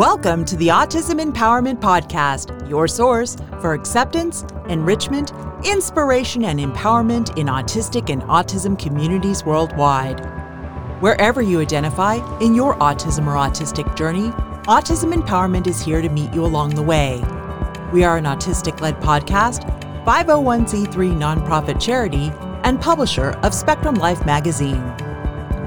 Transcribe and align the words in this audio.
Welcome 0.00 0.46
to 0.46 0.56
the 0.56 0.68
Autism 0.68 1.22
Empowerment 1.22 1.78
Podcast, 1.78 2.66
your 2.70 2.88
source 2.88 3.36
for 3.60 3.74
acceptance, 3.74 4.46
enrichment, 4.66 5.30
inspiration, 5.62 6.42
and 6.46 6.58
empowerment 6.58 7.36
in 7.36 7.48
autistic 7.48 8.08
and 8.08 8.22
autism 8.22 8.78
communities 8.78 9.44
worldwide. 9.44 10.20
Wherever 11.02 11.42
you 11.42 11.60
identify 11.60 12.14
in 12.38 12.54
your 12.54 12.76
autism 12.76 13.26
or 13.26 13.34
autistic 13.34 13.94
journey, 13.94 14.30
Autism 14.68 15.12
Empowerment 15.12 15.66
is 15.66 15.82
here 15.82 16.00
to 16.00 16.08
meet 16.08 16.32
you 16.32 16.46
along 16.46 16.76
the 16.76 16.82
way. 16.82 17.22
We 17.92 18.02
are 18.02 18.16
an 18.16 18.24
autistic 18.24 18.80
led 18.80 19.02
podcast, 19.02 19.66
501c3 20.06 21.14
nonprofit 21.14 21.78
charity, 21.78 22.32
and 22.64 22.80
publisher 22.80 23.32
of 23.42 23.52
Spectrum 23.52 23.96
Life 23.96 24.24
magazine. 24.24 24.80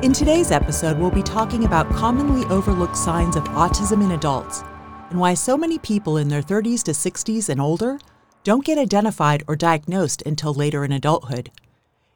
In 0.04 0.12
today's 0.12 0.52
episode, 0.52 0.98
we'll 0.98 1.12
be 1.12 1.24
talking 1.24 1.64
about 1.64 1.90
commonly 1.90 2.46
overlooked 2.48 2.98
signs 2.98 3.38
of 3.38 3.46
autism 3.46 4.04
in 4.04 4.12
adults 4.12 4.62
and 5.10 5.18
why 5.18 5.34
so 5.34 5.56
many 5.56 5.80
people 5.80 6.18
in 6.18 6.28
their 6.28 6.42
30s 6.42 6.84
to 6.84 6.92
60s 6.92 7.48
and 7.48 7.62
older 7.62 7.98
don't 8.44 8.66
get 8.66 8.78
identified 8.78 9.46
or 9.48 9.56
diagnosed 9.56 10.22
until 10.26 10.54
later 10.54 10.84
in 10.84 10.92
adulthood. 10.92 11.52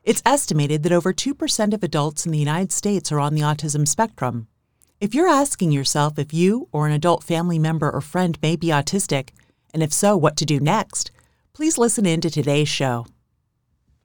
It's 0.03 0.21
estimated 0.26 0.84
that 0.84 0.91
over 0.91 1.13
2% 1.13 1.73
of 1.73 1.81
adults 1.81 2.26
in 2.26 2.34
the 2.34 2.38
United 2.38 2.73
States 2.73 3.09
are 3.09 3.21
on 3.21 3.35
the 3.35 3.41
autism 3.41 3.88
spectrum. 3.88 4.49
If 4.99 5.15
you're 5.15 5.29
asking 5.29 5.71
yourself 5.71 6.20
if 6.20 6.34
you 6.34 6.67
or 6.73 6.88
an 6.88 6.93
adult 6.93 7.23
family 7.23 7.57
member 7.57 7.90
or 7.90 8.01
friend 8.01 8.38
may 8.41 8.57
be 8.57 8.67
autistic, 8.67 9.29
and 9.73 9.81
if 9.81 9.93
so, 9.93 10.17
what 10.17 10.35
to 10.35 10.45
do 10.45 10.59
next, 10.59 11.09
please 11.54 11.77
listen 11.77 12.05
in 12.05 12.20
to 12.20 12.29
today's 12.29 12.67
show. 12.67 13.05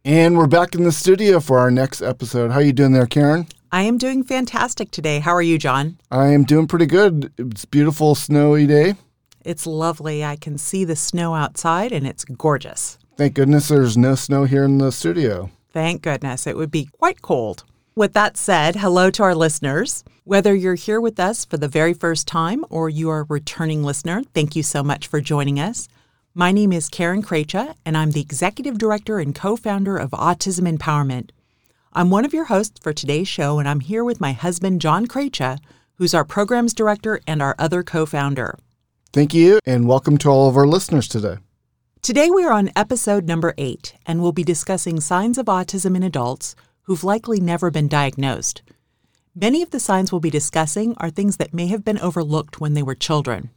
And 0.04 0.38
we're 0.38 0.46
back 0.46 0.76
in 0.76 0.84
the 0.84 0.92
studio 0.92 1.40
for 1.40 1.58
our 1.58 1.72
next 1.72 2.00
episode. 2.00 2.52
How 2.52 2.60
you 2.60 2.72
doing 2.72 2.92
there, 2.92 3.06
Karen? 3.06 3.48
I 3.74 3.84
am 3.84 3.96
doing 3.96 4.22
fantastic 4.22 4.90
today. 4.90 5.20
How 5.20 5.34
are 5.34 5.40
you, 5.40 5.56
John? 5.56 5.96
I 6.10 6.26
am 6.28 6.44
doing 6.44 6.66
pretty 6.66 6.84
good. 6.84 7.32
It's 7.38 7.64
a 7.64 7.68
beautiful 7.68 8.14
snowy 8.14 8.66
day. 8.66 8.96
It's 9.46 9.66
lovely. 9.66 10.22
I 10.22 10.36
can 10.36 10.58
see 10.58 10.84
the 10.84 10.94
snow 10.94 11.34
outside 11.34 11.90
and 11.90 12.06
it's 12.06 12.26
gorgeous. 12.26 12.98
Thank 13.16 13.32
goodness 13.32 13.68
there's 13.68 13.96
no 13.96 14.14
snow 14.14 14.44
here 14.44 14.64
in 14.64 14.76
the 14.76 14.92
studio. 14.92 15.50
Thank 15.72 16.02
goodness. 16.02 16.46
It 16.46 16.54
would 16.54 16.70
be 16.70 16.90
quite 16.98 17.22
cold. 17.22 17.64
With 17.96 18.12
that 18.12 18.36
said, 18.36 18.76
hello 18.76 19.08
to 19.08 19.22
our 19.22 19.34
listeners. 19.34 20.04
Whether 20.24 20.54
you're 20.54 20.74
here 20.74 21.00
with 21.00 21.18
us 21.18 21.46
for 21.46 21.56
the 21.56 21.66
very 21.66 21.94
first 21.94 22.28
time 22.28 22.66
or 22.68 22.90
you 22.90 23.08
are 23.08 23.20
a 23.20 23.26
returning 23.26 23.82
listener, 23.82 24.22
thank 24.34 24.54
you 24.54 24.62
so 24.62 24.82
much 24.82 25.06
for 25.06 25.22
joining 25.22 25.58
us. 25.58 25.88
My 26.34 26.52
name 26.52 26.74
is 26.74 26.90
Karen 26.90 27.22
Krejcha, 27.22 27.74
and 27.86 27.96
I'm 27.96 28.10
the 28.10 28.20
Executive 28.20 28.76
Director 28.76 29.18
and 29.18 29.34
co 29.34 29.56
founder 29.56 29.96
of 29.96 30.10
Autism 30.10 30.70
Empowerment. 30.70 31.30
I'm 31.94 32.08
one 32.08 32.24
of 32.24 32.32
your 32.32 32.46
hosts 32.46 32.80
for 32.80 32.94
today's 32.94 33.28
show, 33.28 33.58
and 33.58 33.68
I'm 33.68 33.80
here 33.80 34.02
with 34.02 34.18
my 34.18 34.32
husband, 34.32 34.80
John 34.80 35.06
Krejcha, 35.06 35.58
who's 35.96 36.14
our 36.14 36.24
programs 36.24 36.72
director 36.72 37.20
and 37.26 37.42
our 37.42 37.54
other 37.58 37.82
co 37.82 38.06
founder. 38.06 38.58
Thank 39.12 39.34
you, 39.34 39.60
and 39.66 39.86
welcome 39.86 40.16
to 40.18 40.30
all 40.30 40.48
of 40.48 40.56
our 40.56 40.66
listeners 40.66 41.06
today. 41.06 41.36
Today, 42.00 42.30
we 42.30 42.44
are 42.44 42.52
on 42.52 42.70
episode 42.74 43.26
number 43.26 43.52
eight, 43.58 43.92
and 44.06 44.22
we'll 44.22 44.32
be 44.32 44.42
discussing 44.42 45.00
signs 45.00 45.36
of 45.36 45.46
autism 45.46 45.94
in 45.94 46.02
adults 46.02 46.56
who've 46.84 47.04
likely 47.04 47.40
never 47.40 47.70
been 47.70 47.88
diagnosed. 47.88 48.62
Many 49.34 49.60
of 49.60 49.68
the 49.68 49.78
signs 49.78 50.10
we'll 50.10 50.20
be 50.22 50.30
discussing 50.30 50.94
are 50.96 51.10
things 51.10 51.36
that 51.36 51.52
may 51.52 51.66
have 51.66 51.84
been 51.84 51.98
overlooked 51.98 52.58
when 52.58 52.72
they 52.72 52.82
were 52.82 52.94
children. 52.94 53.50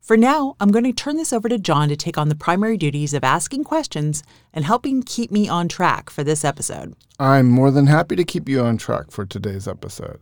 For 0.00 0.16
now, 0.16 0.56
I'm 0.58 0.70
going 0.70 0.84
to 0.84 0.92
turn 0.92 1.18
this 1.18 1.32
over 1.32 1.48
to 1.48 1.58
John 1.58 1.88
to 1.90 1.96
take 1.96 2.16
on 2.16 2.30
the 2.30 2.34
primary 2.34 2.76
duties 2.76 3.12
of 3.12 3.22
asking 3.22 3.64
questions 3.64 4.22
and 4.52 4.64
helping 4.64 5.02
keep 5.02 5.30
me 5.30 5.46
on 5.48 5.68
track 5.68 6.08
for 6.08 6.24
this 6.24 6.44
episode. 6.44 6.94
I'm 7.18 7.48
more 7.48 7.70
than 7.70 7.86
happy 7.86 8.16
to 8.16 8.24
keep 8.24 8.48
you 8.48 8.62
on 8.62 8.78
track 8.78 9.10
for 9.10 9.26
today's 9.26 9.68
episode. 9.68 10.18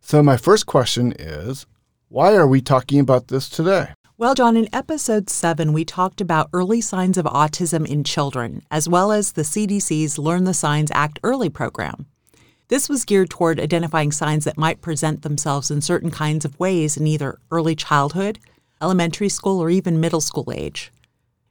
So, 0.00 0.22
my 0.22 0.36
first 0.36 0.66
question 0.66 1.12
is 1.18 1.66
why 2.08 2.34
are 2.34 2.46
we 2.46 2.60
talking 2.60 3.00
about 3.00 3.28
this 3.28 3.48
today? 3.48 3.88
Well, 4.16 4.34
John, 4.34 4.56
in 4.56 4.68
episode 4.72 5.28
7, 5.28 5.72
we 5.72 5.84
talked 5.84 6.20
about 6.20 6.48
early 6.52 6.80
signs 6.80 7.18
of 7.18 7.26
autism 7.26 7.86
in 7.86 8.04
children, 8.04 8.62
as 8.70 8.88
well 8.88 9.12
as 9.12 9.32
the 9.32 9.42
CDC's 9.42 10.18
Learn 10.18 10.44
the 10.44 10.54
Signs 10.54 10.90
Act 10.92 11.18
Early 11.22 11.50
program. 11.50 12.06
This 12.68 12.88
was 12.88 13.04
geared 13.04 13.30
toward 13.30 13.60
identifying 13.60 14.12
signs 14.12 14.44
that 14.44 14.58
might 14.58 14.80
present 14.80 15.22
themselves 15.22 15.70
in 15.70 15.80
certain 15.80 16.10
kinds 16.10 16.44
of 16.44 16.58
ways 16.58 16.96
in 16.96 17.06
either 17.06 17.38
early 17.50 17.74
childhood, 17.74 18.38
elementary 18.80 19.28
school, 19.28 19.60
or 19.60 19.70
even 19.70 20.00
middle 20.00 20.20
school 20.20 20.52
age. 20.54 20.92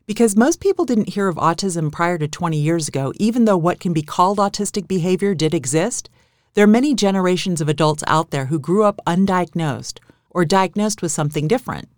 Because 0.05 0.37
most 0.37 0.61
people 0.61 0.85
didn't 0.85 1.09
hear 1.09 1.27
of 1.27 1.35
autism 1.35 1.91
prior 1.91 2.17
to 2.17 2.27
20 2.27 2.57
years 2.57 2.87
ago, 2.87 3.11
even 3.17 3.43
though 3.43 3.57
what 3.57 3.79
can 3.81 3.91
be 3.91 4.01
called 4.01 4.37
autistic 4.37 4.87
behavior 4.87 5.35
did 5.35 5.53
exist, 5.53 6.09
there 6.53 6.63
are 6.63 6.67
many 6.67 6.95
generations 6.95 7.59
of 7.59 7.67
adults 7.67 8.03
out 8.07 8.31
there 8.31 8.45
who 8.45 8.57
grew 8.57 8.83
up 8.83 9.01
undiagnosed 9.05 9.99
or 10.29 10.45
diagnosed 10.45 11.01
with 11.01 11.11
something 11.11 11.47
different. 11.47 11.89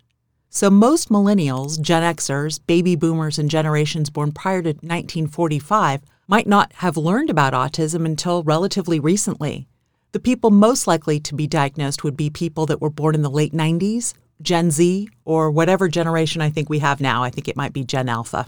So 0.50 0.72
most 0.72 1.10
millennials, 1.10 1.80
Gen 1.80 2.02
Xers, 2.02 2.60
baby 2.66 2.96
boomers, 2.96 3.38
and 3.38 3.50
generations 3.50 4.10
born 4.10 4.32
prior 4.32 4.64
to 4.64 4.70
1945 4.70 6.02
might 6.28 6.48
not 6.48 6.74
have 6.74 6.98
learned 6.98 7.30
about 7.30 7.54
autism 7.54 8.06
until 8.06 8.42
relatively 8.42 9.00
recently. 9.00 9.68
The 10.12 10.20
people 10.20 10.50
most 10.50 10.88
likely 10.88 11.20
to 11.20 11.36
be 11.36 11.46
diagnosed 11.46 12.04
would 12.04 12.18
be 12.18 12.32
people 12.32 12.66
that 12.66 12.82
were 12.82 12.90
born 12.90 13.14
in 13.14 13.22
the 13.22 13.30
late 13.30 13.54
90s 13.54 14.16
Gen 14.42 14.72
Z, 14.72 15.10
or 15.26 15.52
whatever 15.52 15.88
generation 15.88 16.42
I 16.42 16.50
think 16.50 16.70
we 16.70 16.80
have 16.80 17.02
now. 17.02 17.24
I 17.24 17.30
think 17.30 17.48
it 17.48 17.58
might 17.58 17.74
be 17.74 17.84
Gen 17.84 18.10
Alpha. 18.10 18.48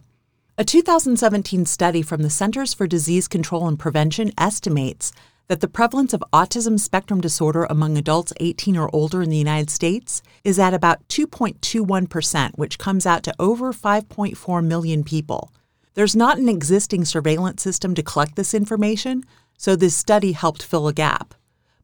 A 0.58 0.64
2017 0.64 1.66
study 1.66 2.02
from 2.02 2.22
the 2.22 2.30
Centers 2.30 2.74
for 2.74 2.86
Disease 2.86 3.28
Control 3.28 3.68
and 3.68 3.80
Prevention 3.80 4.32
estimates 4.38 5.12
that 5.48 5.60
the 5.60 5.68
prevalence 5.68 6.14
of 6.14 6.24
autism 6.32 6.80
spectrum 6.80 7.20
disorder 7.20 7.66
among 7.70 7.98
adults 7.98 8.32
18 8.40 8.78
or 8.78 8.90
older 8.94 9.22
in 9.22 9.30
the 9.30 9.38
United 9.38 9.70
States 9.70 10.22
is 10.44 10.60
at 10.60 10.74
about 10.74 11.06
2.21%, 11.10 12.58
which 12.58 12.78
comes 12.78 13.06
out 13.06 13.24
to 13.24 13.34
over 13.38 13.74
5.4 13.74 14.64
million 14.64 15.04
people. 15.04 15.52
There's 15.94 16.16
not 16.16 16.38
an 16.38 16.48
existing 16.48 17.04
surveillance 17.04 17.62
system 17.62 17.96
to 17.96 18.04
collect 18.04 18.38
this 18.38 18.54
information, 18.54 19.26
so 19.58 19.76
this 19.76 19.96
study 19.96 20.32
helped 20.32 20.64
fill 20.64 20.88
a 20.88 20.94
gap. 20.94 21.34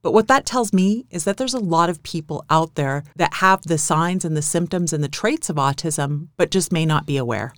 But 0.01 0.13
what 0.13 0.27
that 0.27 0.45
tells 0.45 0.73
me 0.73 1.05
is 1.09 1.23
that 1.23 1.37
there's 1.37 1.53
a 1.53 1.59
lot 1.59 1.89
of 1.89 2.03
people 2.03 2.45
out 2.49 2.75
there 2.75 3.03
that 3.15 3.35
have 3.35 3.63
the 3.63 3.77
signs 3.77 4.23
and 4.23 4.37
the 4.37 4.41
symptoms 4.41 4.93
and 4.93 5.03
the 5.03 5.09
traits 5.09 5.49
of 5.49 5.57
autism, 5.57 6.27
but 6.37 6.51
just 6.51 6.71
may 6.71 6.85
not 6.85 7.05
be 7.05 7.17
aware. 7.17 7.53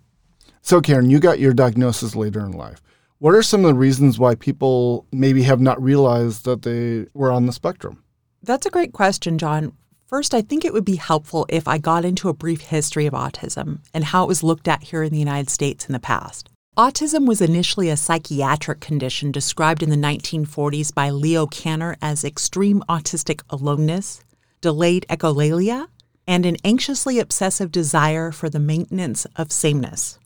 So, 0.62 0.82
Karen, 0.82 1.10
you 1.10 1.20
got 1.20 1.40
your 1.40 1.54
diagnosis 1.54 2.16
later 2.16 2.42
in 2.42 2.52
life. 2.52 2.82
What 3.20 3.36
are 3.36 3.44
some 3.44 3.66
of 3.66 3.68
the 3.68 3.80
reasons 3.80 4.18
why 4.18 4.36
people 4.36 5.06
maybe 5.12 5.44
have 5.44 5.60
not 5.60 5.82
realized 5.82 6.46
that 6.46 6.62
they 6.62 7.08
were 7.14 7.32
on 7.32 7.46
the 7.46 7.54
spectrum? 7.54 8.04
That's 8.42 8.66
a 8.66 8.72
great 8.72 8.94
question, 8.94 9.38
John. 9.38 9.74
First, 10.06 10.34
I 10.34 10.42
think 10.42 10.66
it 10.66 10.74
would 10.74 10.86
be 10.86 10.96
helpful 10.96 11.46
if 11.50 11.68
I 11.68 11.78
got 11.78 12.06
into 12.06 12.30
a 12.30 12.34
brief 12.34 12.62
history 12.62 13.06
of 13.06 13.14
autism 13.14 13.80
and 13.94 14.06
how 14.06 14.24
it 14.24 14.28
was 14.28 14.42
looked 14.42 14.68
at 14.68 14.84
here 14.84 15.04
in 15.04 15.12
the 15.12 15.20
United 15.20 15.50
States 15.50 15.86
in 15.86 15.94
the 15.94 16.00
past. 16.00 16.50
Autism 16.80 17.28
was 17.28 17.42
initially 17.42 17.90
a 17.90 17.98
psychiatric 17.98 18.80
condition 18.80 19.34
described 19.34 19.84
in 19.84 19.90
the 19.90 19.98
1940s 19.98 20.96
by 20.96 21.10
Leo 21.10 21.46
Kanner 21.46 21.98
as 22.02 22.24
extreme 22.24 22.82
autistic 22.88 23.42
aloneness, 23.50 24.22
delayed 24.62 25.06
echolalia, 25.10 25.88
and 26.26 26.46
an 26.46 26.56
anxiously 26.64 27.20
obsessive 27.20 27.70
desire 27.70 28.32
for 28.32 28.50
the 28.50 28.62
maintenance 28.62 29.26
of 29.36 29.52
sameness. 29.52 30.20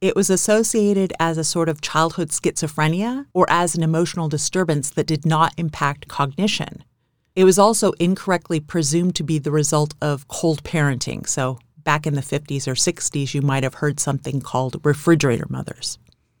It 0.00 0.16
was 0.16 0.30
associated 0.30 1.12
as 1.20 1.38
a 1.38 1.44
sort 1.44 1.68
of 1.68 1.80
childhood 1.80 2.30
schizophrenia 2.30 3.26
or 3.32 3.46
as 3.48 3.76
an 3.76 3.84
emotional 3.84 4.28
disturbance 4.28 4.90
that 4.90 5.06
did 5.06 5.24
not 5.24 5.54
impact 5.58 6.08
cognition. 6.08 6.82
It 7.36 7.44
was 7.44 7.56
also 7.56 7.92
incorrectly 8.00 8.58
presumed 8.58 9.14
to 9.14 9.22
be 9.22 9.38
the 9.38 9.52
result 9.52 9.94
of 10.02 10.26
cold 10.26 10.64
parenting, 10.64 11.28
so 11.28 11.60
back 11.90 12.06
in 12.06 12.14
the 12.14 12.20
50s 12.20 12.68
or 12.68 12.74
60s, 12.74 13.34
you 13.34 13.42
might 13.42 13.64
have 13.64 13.74
heard 13.74 13.98
something 13.98 14.40
called 14.40 14.80
refrigerator 14.84 15.46
mothers. 15.50 15.98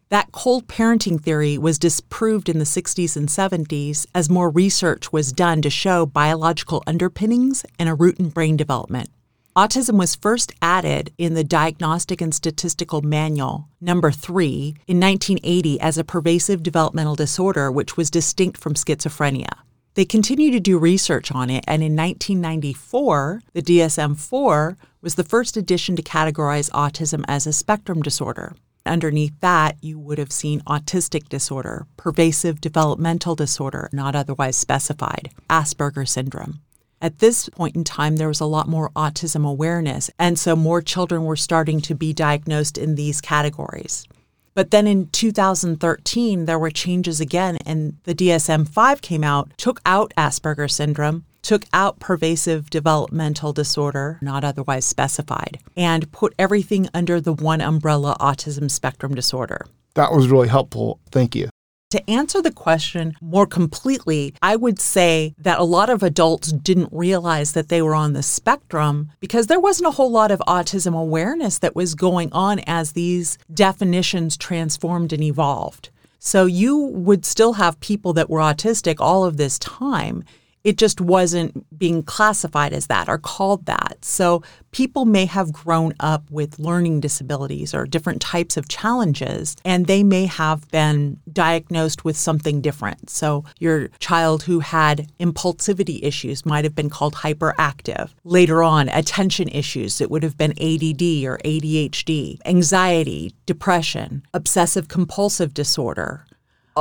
That 0.08 0.30
cold 0.30 0.68
parenting 0.68 1.20
theory 1.20 1.58
was 1.58 1.76
disproved 1.76 2.48
in 2.48 2.60
the 2.60 2.64
60s 2.64 3.16
and 3.16 3.28
70s 3.28 4.06
as 4.14 4.30
more 4.30 4.48
research 4.48 5.12
was 5.12 5.32
done 5.32 5.60
to 5.62 5.68
show 5.68 6.06
biological 6.06 6.84
underpinnings 6.86 7.64
and 7.80 7.88
a 7.88 7.96
root 7.96 8.20
in 8.20 8.28
brain 8.28 8.56
development. 8.56 9.08
Autism 9.56 9.98
was 9.98 10.14
first 10.14 10.52
added 10.62 11.12
in 11.18 11.34
the 11.34 11.42
Diagnostic 11.42 12.20
and 12.20 12.32
Statistical 12.32 13.02
Manual, 13.02 13.66
number 13.80 14.12
three, 14.12 14.76
in 14.86 15.00
1980 15.00 15.80
as 15.80 15.98
a 15.98 16.04
pervasive 16.04 16.62
developmental 16.62 17.16
disorder, 17.16 17.72
which 17.72 17.96
was 17.96 18.08
distinct 18.08 18.56
from 18.56 18.74
schizophrenia. 18.74 19.50
They 19.94 20.04
continued 20.04 20.52
to 20.52 20.60
do 20.60 20.78
research 20.78 21.32
on 21.32 21.50
it, 21.50 21.64
and 21.66 21.82
in 21.82 21.96
1994, 21.96 23.42
the 23.52 23.62
DSM 23.62 24.16
4 24.16 24.76
was 25.02 25.14
the 25.14 25.24
first 25.24 25.56
edition 25.56 25.96
to 25.96 26.02
categorize 26.02 26.70
autism 26.70 27.24
as 27.26 27.46
a 27.46 27.52
spectrum 27.52 28.02
disorder. 28.02 28.54
Underneath 28.86 29.38
that, 29.40 29.76
you 29.82 29.98
would 29.98 30.18
have 30.18 30.32
seen 30.32 30.60
autistic 30.62 31.28
disorder, 31.28 31.86
pervasive 31.96 32.60
developmental 32.60 33.34
disorder, 33.34 33.88
not 33.92 34.16
otherwise 34.16 34.56
specified, 34.56 35.30
Asperger 35.48 36.08
syndrome. 36.08 36.60
At 37.02 37.18
this 37.18 37.48
point 37.48 37.76
in 37.76 37.84
time, 37.84 38.16
there 38.16 38.28
was 38.28 38.40
a 38.40 38.46
lot 38.46 38.68
more 38.68 38.90
autism 38.90 39.48
awareness, 39.48 40.10
and 40.18 40.38
so 40.38 40.54
more 40.54 40.82
children 40.82 41.24
were 41.24 41.36
starting 41.36 41.80
to 41.82 41.94
be 41.94 42.12
diagnosed 42.12 42.76
in 42.76 42.94
these 42.94 43.22
categories. 43.22 44.06
But 44.54 44.70
then 44.70 44.86
in 44.86 45.08
2013, 45.08 46.44
there 46.44 46.58
were 46.58 46.70
changes 46.70 47.20
again, 47.20 47.56
and 47.64 47.96
the 48.04 48.14
DSM 48.14 48.68
5 48.68 49.00
came 49.00 49.24
out, 49.24 49.50
took 49.56 49.80
out 49.86 50.12
Asperger 50.18 50.70
syndrome, 50.70 51.24
took 51.42 51.64
out 51.72 52.00
pervasive 52.00 52.70
developmental 52.70 53.52
disorder, 53.52 54.18
not 54.20 54.44
otherwise 54.44 54.84
specified, 54.84 55.58
and 55.76 56.10
put 56.12 56.34
everything 56.38 56.88
under 56.92 57.20
the 57.20 57.32
one 57.32 57.60
umbrella 57.60 58.16
autism 58.20 58.70
spectrum 58.70 59.14
disorder. 59.14 59.66
That 59.94 60.12
was 60.12 60.28
really 60.28 60.48
helpful. 60.48 61.00
Thank 61.10 61.34
you. 61.34 61.48
To 61.90 62.08
answer 62.08 62.40
the 62.40 62.52
question 62.52 63.16
more 63.20 63.48
completely, 63.48 64.32
I 64.40 64.54
would 64.54 64.78
say 64.78 65.34
that 65.38 65.58
a 65.58 65.64
lot 65.64 65.90
of 65.90 66.04
adults 66.04 66.52
didn't 66.52 66.90
realize 66.92 67.50
that 67.52 67.68
they 67.68 67.82
were 67.82 67.96
on 67.96 68.12
the 68.12 68.22
spectrum 68.22 69.10
because 69.18 69.48
there 69.48 69.58
wasn't 69.58 69.88
a 69.88 69.92
whole 69.92 70.10
lot 70.10 70.30
of 70.30 70.38
autism 70.46 70.96
awareness 70.96 71.58
that 71.58 71.74
was 71.74 71.96
going 71.96 72.32
on 72.32 72.60
as 72.60 72.92
these 72.92 73.38
definitions 73.52 74.36
transformed 74.36 75.12
and 75.12 75.24
evolved. 75.24 75.90
So 76.20 76.46
you 76.46 76.76
would 76.78 77.24
still 77.24 77.54
have 77.54 77.80
people 77.80 78.12
that 78.12 78.30
were 78.30 78.38
autistic 78.38 78.96
all 79.00 79.24
of 79.24 79.36
this 79.36 79.58
time 79.58 80.22
it 80.64 80.76
just 80.76 81.00
wasn't 81.00 81.78
being 81.78 82.02
classified 82.02 82.72
as 82.72 82.86
that 82.88 83.08
or 83.08 83.18
called 83.18 83.66
that. 83.66 83.98
So 84.02 84.42
people 84.72 85.04
may 85.04 85.26
have 85.26 85.52
grown 85.52 85.94
up 86.00 86.30
with 86.30 86.58
learning 86.58 87.00
disabilities 87.00 87.74
or 87.74 87.86
different 87.86 88.20
types 88.20 88.56
of 88.56 88.68
challenges, 88.68 89.56
and 89.64 89.86
they 89.86 90.02
may 90.02 90.26
have 90.26 90.68
been 90.70 91.18
diagnosed 91.32 92.04
with 92.04 92.16
something 92.16 92.60
different. 92.60 93.10
So 93.10 93.44
your 93.58 93.88
child 93.98 94.42
who 94.44 94.60
had 94.60 95.10
impulsivity 95.18 96.00
issues 96.02 96.44
might 96.44 96.64
have 96.64 96.74
been 96.74 96.90
called 96.90 97.14
hyperactive. 97.14 98.10
Later 98.24 98.62
on, 98.62 98.88
attention 98.90 99.48
issues, 99.48 100.00
it 100.00 100.10
would 100.10 100.22
have 100.22 100.36
been 100.36 100.52
ADD 100.52 101.24
or 101.24 101.38
ADHD, 101.44 102.38
anxiety, 102.44 103.34
depression, 103.46 104.22
obsessive 104.34 104.88
compulsive 104.88 105.54
disorder 105.54 106.26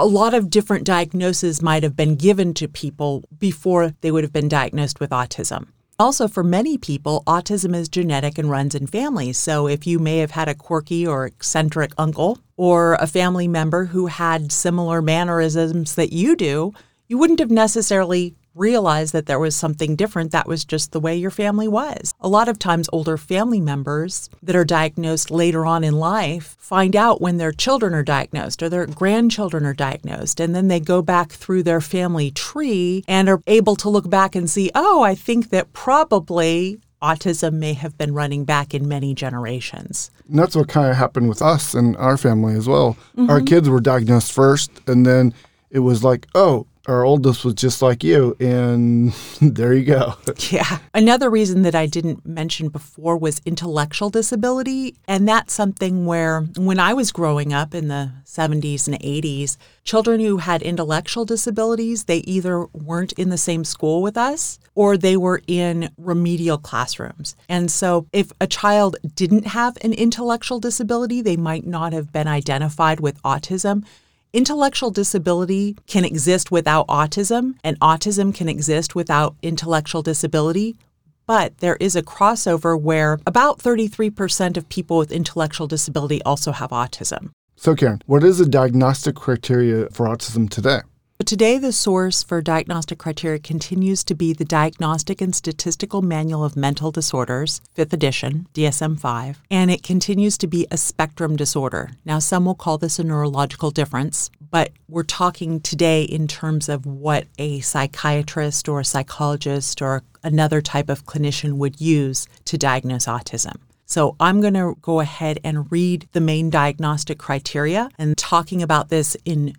a 0.03 0.05
lot 0.05 0.33
of 0.33 0.49
different 0.49 0.85
diagnoses 0.85 1.61
might 1.61 1.83
have 1.83 1.95
been 1.95 2.15
given 2.15 2.53
to 2.55 2.67
people 2.67 3.23
before 3.37 3.93
they 4.01 4.11
would 4.11 4.23
have 4.23 4.33
been 4.33 4.47
diagnosed 4.47 4.99
with 4.99 5.11
autism. 5.11 5.67
Also, 5.99 6.29
for 6.29 6.43
many 6.43 6.77
people, 6.77 7.23
autism 7.27 7.75
is 7.75 7.89
genetic 7.89 8.37
and 8.37 8.49
runs 8.49 8.73
in 8.73 8.87
families. 8.87 9.37
So, 9.37 9.67
if 9.67 9.85
you 9.85 9.99
may 9.99 10.19
have 10.19 10.31
had 10.31 10.47
a 10.47 10.55
quirky 10.55 11.05
or 11.05 11.25
eccentric 11.25 11.91
uncle 11.97 12.39
or 12.55 12.93
a 12.95 13.07
family 13.07 13.49
member 13.49 13.85
who 13.85 14.07
had 14.07 14.51
similar 14.51 15.01
mannerisms 15.01 15.95
that 15.95 16.13
you 16.13 16.37
do, 16.37 16.73
you 17.09 17.17
wouldn't 17.17 17.39
have 17.39 17.51
necessarily 17.51 18.33
realize 18.55 19.11
that 19.11 19.25
there 19.25 19.39
was 19.39 19.55
something 19.55 19.95
different. 19.95 20.31
That 20.31 20.47
was 20.47 20.65
just 20.65 20.91
the 20.91 20.99
way 20.99 21.15
your 21.15 21.31
family 21.31 21.67
was. 21.67 22.13
A 22.19 22.27
lot 22.27 22.49
of 22.49 22.59
times, 22.59 22.89
older 22.91 23.17
family 23.17 23.61
members 23.61 24.29
that 24.41 24.55
are 24.55 24.65
diagnosed 24.65 25.31
later 25.31 25.65
on 25.65 25.83
in 25.83 25.93
life 25.93 26.55
find 26.59 26.95
out 26.95 27.21
when 27.21 27.37
their 27.37 27.51
children 27.51 27.93
are 27.93 28.03
diagnosed 28.03 28.61
or 28.61 28.69
their 28.69 28.85
grandchildren 28.85 29.65
are 29.65 29.73
diagnosed. 29.73 30.39
And 30.39 30.53
then 30.53 30.67
they 30.67 30.79
go 30.79 31.01
back 31.01 31.31
through 31.31 31.63
their 31.63 31.81
family 31.81 32.31
tree 32.31 33.03
and 33.07 33.29
are 33.29 33.41
able 33.47 33.75
to 33.77 33.89
look 33.89 34.09
back 34.09 34.35
and 34.35 34.49
see, 34.49 34.71
oh, 34.75 35.01
I 35.01 35.15
think 35.15 35.49
that 35.49 35.73
probably 35.73 36.79
autism 37.01 37.53
may 37.53 37.73
have 37.73 37.97
been 37.97 38.13
running 38.13 38.45
back 38.45 38.73
in 38.73 38.87
many 38.87 39.13
generations. 39.13 40.11
And 40.27 40.37
that's 40.37 40.55
what 40.55 40.67
kind 40.67 40.89
of 40.89 40.97
happened 40.97 41.29
with 41.29 41.41
us 41.41 41.73
and 41.73 41.95
our 41.97 42.17
family 42.17 42.55
as 42.55 42.67
well. 42.67 42.97
Mm-hmm. 43.17 43.29
Our 43.29 43.41
kids 43.41 43.69
were 43.69 43.79
diagnosed 43.79 44.33
first, 44.33 44.71
and 44.87 45.05
then 45.05 45.33
it 45.71 45.79
was 45.79 46.03
like, 46.03 46.27
oh, 46.35 46.67
our 46.89 47.05
oldest 47.05 47.45
was 47.45 47.53
just 47.53 47.81
like 47.81 48.03
you, 48.03 48.35
and 48.39 49.11
there 49.41 49.73
you 49.73 49.85
go. 49.85 50.15
Yeah. 50.49 50.79
Another 50.93 51.29
reason 51.29 51.61
that 51.61 51.75
I 51.75 51.85
didn't 51.85 52.25
mention 52.25 52.69
before 52.69 53.17
was 53.17 53.41
intellectual 53.45 54.09
disability. 54.09 54.95
And 55.07 55.27
that's 55.27 55.53
something 55.53 56.05
where, 56.05 56.41
when 56.57 56.79
I 56.79 56.93
was 56.93 57.11
growing 57.11 57.53
up 57.53 57.75
in 57.75 57.87
the 57.87 58.11
70s 58.25 58.87
and 58.87 58.99
80s, 58.99 59.57
children 59.83 60.19
who 60.19 60.37
had 60.37 60.61
intellectual 60.61 61.25
disabilities, 61.25 62.05
they 62.05 62.19
either 62.19 62.65
weren't 62.67 63.13
in 63.13 63.29
the 63.29 63.37
same 63.37 63.63
school 63.63 64.01
with 64.01 64.17
us 64.17 64.59
or 64.75 64.97
they 64.97 65.15
were 65.15 65.41
in 65.47 65.89
remedial 65.97 66.57
classrooms. 66.57 67.35
And 67.47 67.69
so, 67.69 68.07
if 68.11 68.31
a 68.41 68.47
child 68.47 68.97
didn't 69.15 69.47
have 69.47 69.77
an 69.81 69.93
intellectual 69.93 70.59
disability, 70.59 71.21
they 71.21 71.37
might 71.37 71.67
not 71.67 71.93
have 71.93 72.11
been 72.11 72.27
identified 72.27 72.99
with 72.99 73.21
autism 73.23 73.83
Intellectual 74.31 74.91
disability 74.91 75.75
can 75.87 76.05
exist 76.05 76.51
without 76.51 76.87
autism, 76.87 77.55
and 77.63 77.79
autism 77.79 78.31
can 78.33 78.47
exist 78.47 78.93
without 78.93 79.35
intellectual 79.41 80.03
disability. 80.03 80.77
But 81.25 81.57
there 81.57 81.77
is 81.77 81.95
a 81.95 82.03
crossover 82.03 82.79
where 82.79 83.17
about 83.25 83.57
33% 83.57 84.55
of 84.55 84.69
people 84.69 84.99
with 84.99 85.11
intellectual 85.11 85.65
disability 85.65 86.21
also 86.23 86.51
have 86.51 86.69
autism. 86.69 87.31
So, 87.55 87.73
Karen, 87.73 88.03
what 88.05 88.23
is 88.23 88.37
the 88.37 88.45
diagnostic 88.45 89.15
criteria 89.15 89.89
for 89.89 90.05
autism 90.05 90.47
today? 90.47 90.81
But 91.19 91.27
today, 91.27 91.57
the 91.57 91.73
source 91.73 92.23
for 92.23 92.41
diagnostic 92.41 92.97
criteria 92.97 93.39
continues 93.39 94.05
to 94.05 94.15
be 94.15 94.31
the 94.31 94.45
Diagnostic 94.45 95.19
and 95.19 95.35
Statistical 95.35 96.01
Manual 96.01 96.45
of 96.45 96.55
Mental 96.55 96.91
Disorders, 96.91 97.59
5th 97.75 97.91
edition, 97.91 98.47
DSM 98.53 98.97
5, 98.97 99.41
and 99.51 99.69
it 99.69 99.83
continues 99.83 100.37
to 100.37 100.47
be 100.47 100.65
a 100.71 100.77
spectrum 100.77 101.35
disorder. 101.35 101.91
Now, 102.05 102.19
some 102.19 102.45
will 102.45 102.55
call 102.55 102.77
this 102.77 102.99
a 102.99 103.03
neurological 103.03 103.69
difference, 103.69 104.31
but 104.49 104.71
we're 104.87 105.03
talking 105.03 105.59
today 105.59 106.03
in 106.03 106.25
terms 106.29 106.69
of 106.69 106.85
what 106.85 107.27
a 107.37 107.59
psychiatrist 107.59 108.69
or 108.69 108.79
a 108.79 108.85
psychologist 108.85 109.81
or 109.81 110.03
another 110.23 110.61
type 110.61 110.87
of 110.87 111.05
clinician 111.05 111.57
would 111.57 111.81
use 111.81 112.29
to 112.45 112.57
diagnose 112.57 113.07
autism. 113.07 113.57
So 113.85 114.15
I'm 114.21 114.39
going 114.39 114.53
to 114.53 114.77
go 114.81 115.01
ahead 115.01 115.41
and 115.43 115.69
read 115.69 116.07
the 116.13 116.21
main 116.21 116.49
diagnostic 116.49 117.17
criteria 117.17 117.89
and 117.97 118.17
talking 118.17 118.63
about 118.63 118.87
this 118.87 119.17
in 119.25 119.55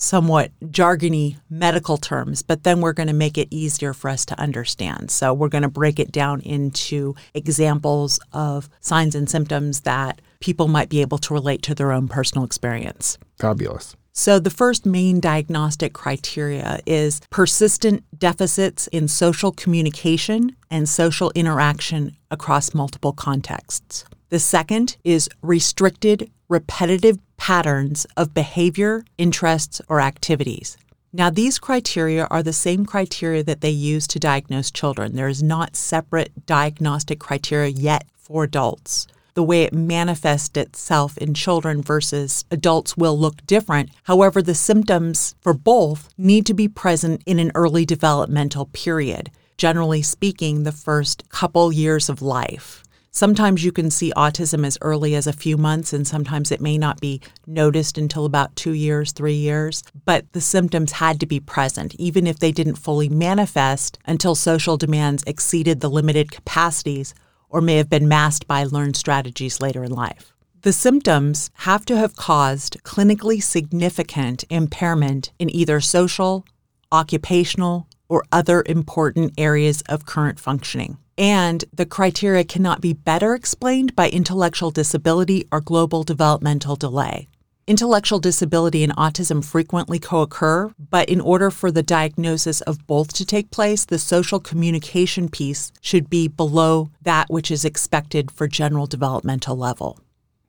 somewhat 0.00 0.50
jargony 0.62 1.36
medical 1.50 1.98
terms, 1.98 2.42
but 2.42 2.64
then 2.64 2.80
we're 2.80 2.94
going 2.94 3.06
to 3.06 3.12
make 3.12 3.36
it 3.36 3.48
easier 3.50 3.92
for 3.92 4.08
us 4.08 4.24
to 4.24 4.40
understand. 4.40 5.10
So 5.10 5.34
we're 5.34 5.50
going 5.50 5.62
to 5.62 5.68
break 5.68 6.00
it 6.00 6.10
down 6.10 6.40
into 6.40 7.14
examples 7.34 8.18
of 8.32 8.70
signs 8.80 9.14
and 9.14 9.28
symptoms 9.28 9.80
that 9.80 10.20
people 10.40 10.68
might 10.68 10.88
be 10.88 11.02
able 11.02 11.18
to 11.18 11.34
relate 11.34 11.62
to 11.62 11.74
their 11.74 11.92
own 11.92 12.08
personal 12.08 12.44
experience. 12.44 13.18
Fabulous. 13.38 13.94
So, 14.12 14.40
the 14.40 14.50
first 14.50 14.84
main 14.84 15.20
diagnostic 15.20 15.92
criteria 15.92 16.80
is 16.84 17.20
persistent 17.30 18.02
deficits 18.18 18.88
in 18.88 19.06
social 19.06 19.52
communication 19.52 20.56
and 20.68 20.88
social 20.88 21.30
interaction 21.36 22.16
across 22.30 22.74
multiple 22.74 23.12
contexts. 23.12 24.04
The 24.30 24.38
second 24.38 24.96
is 25.02 25.28
restricted 25.42 26.30
repetitive 26.48 27.18
patterns 27.36 28.06
of 28.16 28.32
behavior, 28.32 29.04
interests, 29.18 29.80
or 29.88 30.00
activities. 30.00 30.78
Now, 31.12 31.30
these 31.30 31.58
criteria 31.58 32.26
are 32.26 32.42
the 32.42 32.52
same 32.52 32.86
criteria 32.86 33.42
that 33.42 33.60
they 33.60 33.70
use 33.70 34.06
to 34.06 34.20
diagnose 34.20 34.70
children. 34.70 35.16
There 35.16 35.26
is 35.26 35.42
not 35.42 35.74
separate 35.74 36.46
diagnostic 36.46 37.18
criteria 37.18 37.70
yet 37.70 38.06
for 38.16 38.44
adults. 38.44 39.08
The 39.34 39.42
way 39.42 39.64
it 39.64 39.72
manifests 39.72 40.56
itself 40.56 41.18
in 41.18 41.34
children 41.34 41.82
versus 41.82 42.44
adults 42.52 42.96
will 42.96 43.18
look 43.18 43.44
different. 43.46 43.90
However, 44.04 44.42
the 44.42 44.54
symptoms 44.54 45.34
for 45.40 45.54
both 45.54 46.08
need 46.16 46.46
to 46.46 46.54
be 46.54 46.68
present 46.68 47.24
in 47.26 47.40
an 47.40 47.50
early 47.56 47.84
developmental 47.84 48.66
period, 48.66 49.32
generally 49.56 50.02
speaking, 50.02 50.62
the 50.62 50.70
first 50.70 51.28
couple 51.30 51.72
years 51.72 52.08
of 52.08 52.22
life. 52.22 52.84
Sometimes 53.12 53.64
you 53.64 53.72
can 53.72 53.90
see 53.90 54.12
autism 54.16 54.64
as 54.64 54.78
early 54.80 55.16
as 55.16 55.26
a 55.26 55.32
few 55.32 55.56
months, 55.56 55.92
and 55.92 56.06
sometimes 56.06 56.52
it 56.52 56.60
may 56.60 56.78
not 56.78 57.00
be 57.00 57.20
noticed 57.44 57.98
until 57.98 58.24
about 58.24 58.54
two 58.54 58.72
years, 58.72 59.10
three 59.10 59.34
years. 59.34 59.82
But 60.04 60.32
the 60.32 60.40
symptoms 60.40 60.92
had 60.92 61.18
to 61.18 61.26
be 61.26 61.40
present, 61.40 61.96
even 61.96 62.24
if 62.28 62.38
they 62.38 62.52
didn't 62.52 62.76
fully 62.76 63.08
manifest 63.08 63.98
until 64.06 64.36
social 64.36 64.76
demands 64.76 65.24
exceeded 65.26 65.80
the 65.80 65.90
limited 65.90 66.30
capacities 66.30 67.12
or 67.48 67.60
may 67.60 67.76
have 67.78 67.90
been 67.90 68.06
masked 68.06 68.46
by 68.46 68.62
learned 68.62 68.94
strategies 68.94 69.60
later 69.60 69.82
in 69.82 69.90
life. 69.90 70.32
The 70.62 70.72
symptoms 70.72 71.50
have 71.54 71.84
to 71.86 71.96
have 71.96 72.14
caused 72.14 72.76
clinically 72.84 73.42
significant 73.42 74.44
impairment 74.50 75.32
in 75.40 75.50
either 75.50 75.80
social, 75.80 76.44
occupational, 76.92 77.88
or 78.08 78.22
other 78.30 78.62
important 78.66 79.32
areas 79.36 79.82
of 79.88 80.06
current 80.06 80.38
functioning 80.38 80.98
and 81.20 81.66
the 81.70 81.84
criteria 81.84 82.42
cannot 82.42 82.80
be 82.80 82.94
better 82.94 83.34
explained 83.34 83.94
by 83.94 84.08
intellectual 84.08 84.70
disability 84.70 85.46
or 85.52 85.60
global 85.60 86.02
developmental 86.02 86.76
delay. 86.76 87.28
Intellectual 87.66 88.18
disability 88.18 88.82
and 88.82 88.96
autism 88.96 89.44
frequently 89.44 89.98
co 89.98 90.22
occur, 90.22 90.72
but 90.78 91.08
in 91.10 91.20
order 91.20 91.50
for 91.50 91.70
the 91.70 91.82
diagnosis 91.82 92.62
of 92.62 92.84
both 92.86 93.12
to 93.12 93.24
take 93.26 93.50
place, 93.50 93.84
the 93.84 93.98
social 93.98 94.40
communication 94.40 95.28
piece 95.28 95.70
should 95.82 96.08
be 96.08 96.26
below 96.26 96.90
that 97.02 97.26
which 97.28 97.50
is 97.50 97.66
expected 97.66 98.30
for 98.30 98.48
general 98.48 98.86
developmental 98.86 99.56
level. 99.56 100.00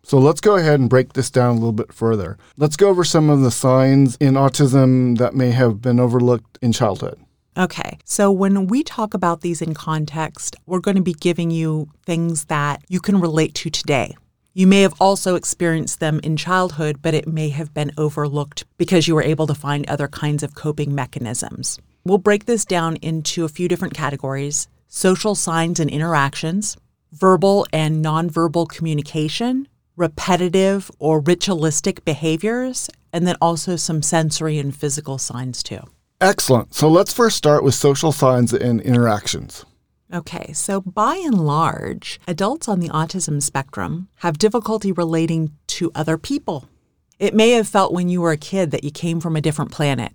So 0.04 0.18
let's 0.18 0.42
go 0.42 0.56
ahead 0.56 0.80
and 0.80 0.90
break 0.90 1.14
this 1.14 1.30
down 1.30 1.52
a 1.52 1.60
little 1.60 1.74
bit 1.74 1.94
further. 1.94 2.38
Let's 2.58 2.78
go 2.78 2.90
over 2.90 3.04
some 3.04 3.30
of 3.30 3.42
the 3.42 3.52
signs 3.52 4.16
in 4.16 4.34
autism 4.34 5.18
that 5.20 5.36
may 5.36 5.52
have 5.52 5.82
been 5.82 6.00
overlooked 6.00 6.58
in 6.62 6.72
childhood. 6.72 7.20
Okay, 7.58 8.00
so 8.06 8.32
when 8.32 8.68
we 8.68 8.82
talk 8.82 9.14
about 9.14 9.42
these 9.42 9.62
in 9.62 9.74
context, 9.74 10.56
we're 10.66 10.80
going 10.80 10.96
to 10.96 11.02
be 11.02 11.14
giving 11.14 11.52
you 11.52 11.90
things 12.06 12.46
that 12.46 12.82
you 12.88 13.02
can 13.02 13.20
relate 13.20 13.54
to 13.56 13.70
today. 13.70 14.16
You 14.54 14.68
may 14.68 14.82
have 14.82 14.94
also 15.02 15.36
experienced 15.36 16.00
them 16.00 16.22
in 16.24 16.38
childhood, 16.38 17.02
but 17.02 17.14
it 17.14 17.28
may 17.28 17.50
have 17.50 17.74
been 17.74 17.92
overlooked 17.98 18.64
because 18.78 19.06
you 19.06 19.16
were 19.16 19.24
able 19.24 19.48
to 19.48 19.54
find 19.54 19.90
other 19.90 20.08
kinds 20.08 20.44
of 20.44 20.56
coping 20.56 20.96
mechanisms. 20.96 21.78
We'll 22.06 22.20
break 22.20 22.46
this 22.46 22.64
down 22.64 22.96
into 22.98 23.44
a 23.44 23.50
few 23.50 23.68
different 23.68 23.94
categories 23.94 24.68
social 24.88 25.36
signs 25.36 25.80
and 25.80 25.90
interactions, 25.90 26.76
verbal 27.14 27.66
and 27.72 28.04
nonverbal 28.04 28.68
communication, 28.68 29.68
repetitive 29.96 30.92
or 31.00 31.22
ritualistic 31.22 32.04
behaviors, 32.04 32.90
and 33.14 33.26
then 33.26 33.38
also 33.42 33.78
some 33.78 34.02
sensory 34.02 34.58
and 34.58 34.76
physical 34.76 35.18
signs 35.18 35.64
too. 35.64 35.82
Excellent. 36.22 36.76
So 36.76 36.88
let's 36.88 37.12
first 37.12 37.36
start 37.36 37.64
with 37.64 37.74
social 37.74 38.12
signs 38.12 38.54
and 38.54 38.80
interactions. 38.80 39.66
Okay, 40.14 40.54
so 40.54 40.80
by 40.80 41.16
and 41.16 41.46
large, 41.48 42.20
adults 42.28 42.68
on 42.68 42.80
the 42.80 42.90
autism 42.90 43.42
spectrum 43.42 44.08
have 44.18 44.38
difficulty 44.38 44.92
relating 44.92 45.54
to 45.68 45.92
other 45.96 46.20
people. 46.20 46.70
It 47.18 47.34
may 47.34 47.52
have 47.52 47.68
felt 47.68 47.92
when 47.92 48.08
you 48.08 48.22
were 48.22 48.32
a 48.32 48.38
kid 48.38 48.70
that 48.70 48.84
you 48.84 48.92
came 48.92 49.20
from 49.20 49.36
a 49.36 49.42
different 49.42 49.72
planet, 49.72 50.14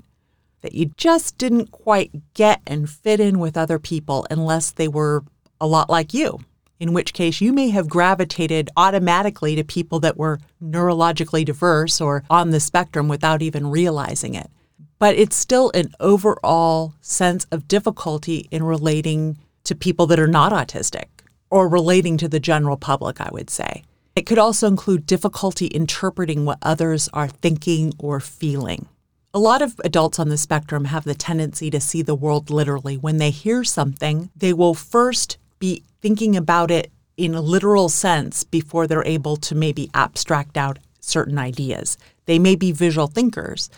that 0.61 0.75
you 0.75 0.93
just 0.97 1.39
didn't 1.39 1.73
quite 1.73 2.13
get 2.35 2.61
and 2.69 2.89
fit 2.89 3.19
in 3.19 3.41
with 3.41 3.57
other 3.57 3.81
people 3.81 4.29
unless 4.31 4.71
they 4.71 4.87
were 4.87 5.25
a 5.61 5.67
lot 5.67 5.91
like 5.91 6.15
you, 6.15 6.39
in 6.79 6.93
which 6.93 7.15
case 7.15 7.41
you 7.41 7.53
may 7.53 7.71
have 7.71 7.89
gravitated 7.89 8.71
automatically 8.77 9.57
to 9.57 9.65
people 9.65 9.99
that 10.01 10.17
were 10.17 10.39
neurologically 10.63 11.45
diverse 11.45 12.01
or 12.01 12.23
on 12.31 12.51
the 12.51 12.61
spectrum 12.61 13.09
without 13.09 13.43
even 13.43 13.67
realizing 13.67 14.35
it. 14.35 14.51
But 14.99 15.17
it's 15.17 15.37
still 15.37 15.71
an 15.75 15.93
overall 16.01 16.95
sense 17.01 17.47
of 17.53 17.69
difficulty 17.69 18.49
in 18.51 18.63
relating 18.63 19.39
to 19.65 19.75
people 19.75 20.07
that 20.07 20.19
are 20.19 20.27
not 20.27 20.53
autistic 20.53 21.07
or 21.51 21.69
relating 21.69 22.17
to 22.19 22.29
the 22.29 22.41
general 22.41 22.77
public, 22.77 23.21
I 23.21 23.29
would 23.33 23.51
say. 23.51 23.85
It 24.15 24.25
could 24.25 24.39
also 24.39 24.67
include 24.67 25.05
difficulty 25.05 25.67
interpreting 25.67 26.45
what 26.45 26.59
others 26.63 27.09
are 27.13 27.29
thinking 27.29 27.93
or 27.99 28.19
feeling. 28.21 28.89
A 29.35 29.39
lot 29.39 29.61
of 29.61 29.79
adults 29.85 30.19
on 30.19 30.31
the 30.31 30.39
spectrum 30.39 30.87
have 30.87 31.05
the 31.05 31.15
tendency 31.15 31.71
to 31.71 31.81
see 31.81 32.01
the 32.01 32.15
world 32.15 32.49
literally. 32.49 32.97
When 32.97 33.19
they 33.19 33.31
hear 33.31 33.65
something, 33.65 34.31
they 34.35 34.55
will 34.55 34.73
first 34.73 35.37
be 35.59 35.83
thinking 36.01 36.35
about 36.35 36.71
it 36.71 36.91
in 37.19 37.35
a 37.35 37.43
literal 37.43 37.91
sense 37.91 38.45
before 38.45 38.87
they're 38.87 39.05
able 39.05 39.37
to 39.37 39.55
maybe 39.55 39.91
abstract 39.93 40.57
out 40.57 40.79
certain 41.01 41.39
ideas. 41.39 41.99
They 42.25 42.39
may 42.39 42.57
be 42.57 42.73
visual 42.73 43.07
thinkers. 43.07 43.69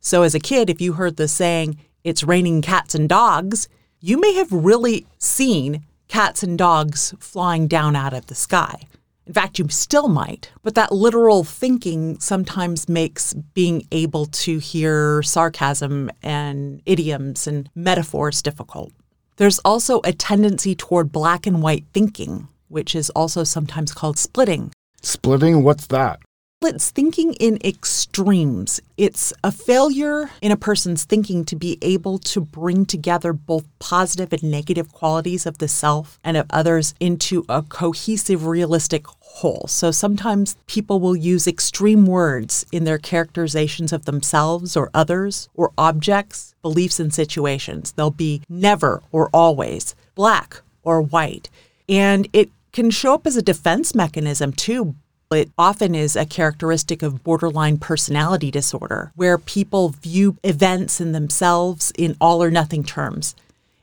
So, 0.00 0.22
as 0.22 0.34
a 0.34 0.40
kid, 0.40 0.70
if 0.70 0.80
you 0.80 0.94
heard 0.94 1.16
the 1.16 1.28
saying, 1.28 1.78
it's 2.04 2.24
raining 2.24 2.62
cats 2.62 2.94
and 2.94 3.08
dogs, 3.08 3.68
you 4.00 4.20
may 4.20 4.34
have 4.34 4.52
really 4.52 5.06
seen 5.18 5.84
cats 6.06 6.42
and 6.42 6.56
dogs 6.56 7.14
flying 7.18 7.66
down 7.66 7.96
out 7.96 8.14
of 8.14 8.26
the 8.26 8.34
sky. 8.34 8.82
In 9.26 9.34
fact, 9.34 9.58
you 9.58 9.68
still 9.68 10.08
might, 10.08 10.50
but 10.62 10.74
that 10.74 10.90
literal 10.90 11.44
thinking 11.44 12.18
sometimes 12.18 12.88
makes 12.88 13.34
being 13.34 13.86
able 13.92 14.24
to 14.26 14.58
hear 14.58 15.22
sarcasm 15.22 16.10
and 16.22 16.80
idioms 16.86 17.46
and 17.46 17.68
metaphors 17.74 18.40
difficult. 18.40 18.92
There's 19.36 19.58
also 19.60 20.00
a 20.02 20.12
tendency 20.12 20.74
toward 20.74 21.12
black 21.12 21.46
and 21.46 21.62
white 21.62 21.84
thinking, 21.92 22.48
which 22.68 22.94
is 22.94 23.10
also 23.10 23.44
sometimes 23.44 23.92
called 23.92 24.18
splitting. 24.18 24.72
Splitting, 25.02 25.62
what's 25.62 25.86
that? 25.88 26.20
It's 26.60 26.90
thinking 26.90 27.34
in 27.34 27.58
extremes. 27.64 28.80
It's 28.96 29.32
a 29.44 29.52
failure 29.52 30.28
in 30.42 30.50
a 30.50 30.56
person's 30.56 31.04
thinking 31.04 31.44
to 31.44 31.54
be 31.54 31.78
able 31.82 32.18
to 32.18 32.40
bring 32.40 32.84
together 32.84 33.32
both 33.32 33.64
positive 33.78 34.32
and 34.32 34.42
negative 34.42 34.92
qualities 34.92 35.46
of 35.46 35.58
the 35.58 35.68
self 35.68 36.18
and 36.24 36.36
of 36.36 36.46
others 36.50 36.94
into 36.98 37.44
a 37.48 37.62
cohesive, 37.62 38.44
realistic 38.44 39.06
whole. 39.06 39.66
So 39.68 39.92
sometimes 39.92 40.56
people 40.66 40.98
will 40.98 41.14
use 41.14 41.46
extreme 41.46 42.06
words 42.06 42.66
in 42.72 42.82
their 42.82 42.98
characterizations 42.98 43.92
of 43.92 44.04
themselves 44.04 44.76
or 44.76 44.90
others 44.92 45.48
or 45.54 45.70
objects, 45.78 46.56
beliefs, 46.60 46.98
and 46.98 47.14
situations. 47.14 47.92
They'll 47.92 48.10
be 48.10 48.42
never 48.48 49.00
or 49.12 49.30
always, 49.32 49.94
black 50.16 50.60
or 50.82 51.02
white. 51.02 51.50
And 51.88 52.28
it 52.32 52.50
can 52.72 52.90
show 52.90 53.14
up 53.14 53.28
as 53.28 53.36
a 53.36 53.42
defense 53.42 53.94
mechanism 53.94 54.52
too 54.52 54.96
it 55.36 55.50
often 55.58 55.94
is 55.94 56.16
a 56.16 56.24
characteristic 56.24 57.02
of 57.02 57.22
borderline 57.22 57.76
personality 57.76 58.50
disorder, 58.50 59.12
where 59.14 59.36
people 59.36 59.90
view 59.90 60.38
events 60.42 61.00
and 61.00 61.14
themselves 61.14 61.92
in 61.98 62.16
all 62.18 62.42
or 62.42 62.50
nothing 62.50 62.82
terms. 62.82 63.34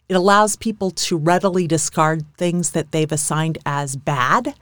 It 0.09 0.15
allows 0.15 0.55
people 0.55 0.89
to 0.91 1.17
readily 1.17 1.67
discard 1.67 2.25
things 2.35 2.71
that 2.71 2.91
they've 2.91 3.11
assigned 3.11 3.59
as 3.65 3.95
bad 3.95 4.55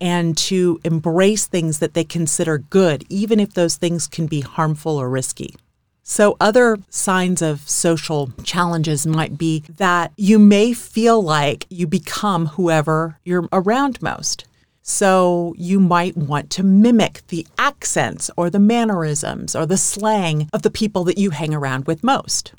and 0.00 0.36
to 0.36 0.80
embrace 0.84 1.46
things 1.46 1.78
that 1.78 1.94
they 1.94 2.04
consider 2.04 2.58
good, 2.58 3.04
even 3.08 3.38
if 3.38 3.54
those 3.54 3.76
things 3.76 4.06
can 4.06 4.26
be 4.26 4.40
harmful 4.40 4.96
or 4.96 5.08
risky. 5.08 5.54
So, 6.02 6.36
other 6.40 6.78
signs 6.88 7.42
of 7.42 7.68
social 7.68 8.32
challenges 8.42 9.06
might 9.06 9.36
be 9.36 9.62
that 9.76 10.12
you 10.16 10.38
may 10.38 10.72
feel 10.72 11.22
like 11.22 11.66
you 11.68 11.86
become 11.86 12.46
whoever 12.46 13.18
you're 13.24 13.48
around 13.52 14.00
most. 14.00 14.47
So 14.90 15.54
you 15.58 15.80
might 15.80 16.16
want 16.16 16.48
to 16.52 16.62
mimic 16.62 17.20
the 17.28 17.46
accents 17.58 18.30
or 18.38 18.48
the 18.48 18.58
mannerisms 18.58 19.54
or 19.54 19.66
the 19.66 19.76
slang 19.76 20.48
of 20.50 20.62
the 20.62 20.70
people 20.70 21.04
that 21.04 21.18
you 21.18 21.28
hang 21.28 21.52
around 21.52 21.86
with 21.86 22.02
most. 22.02 22.54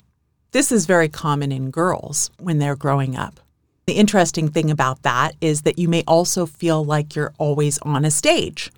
This 0.52 0.70
is 0.70 0.86
very 0.86 1.08
common 1.08 1.50
in 1.50 1.72
girls 1.72 2.30
when 2.38 2.60
they're 2.60 2.76
growing 2.76 3.16
up. 3.16 3.40
The 3.86 3.94
interesting 3.94 4.48
thing 4.48 4.70
about 4.70 5.02
that 5.02 5.34
is 5.40 5.62
that 5.62 5.80
you 5.80 5.88
may 5.88 6.04
also 6.06 6.46
feel 6.46 6.84
like 6.84 7.16
you're 7.16 7.34
always 7.36 7.78
on 7.78 8.04
a 8.04 8.12
stage. 8.12 8.70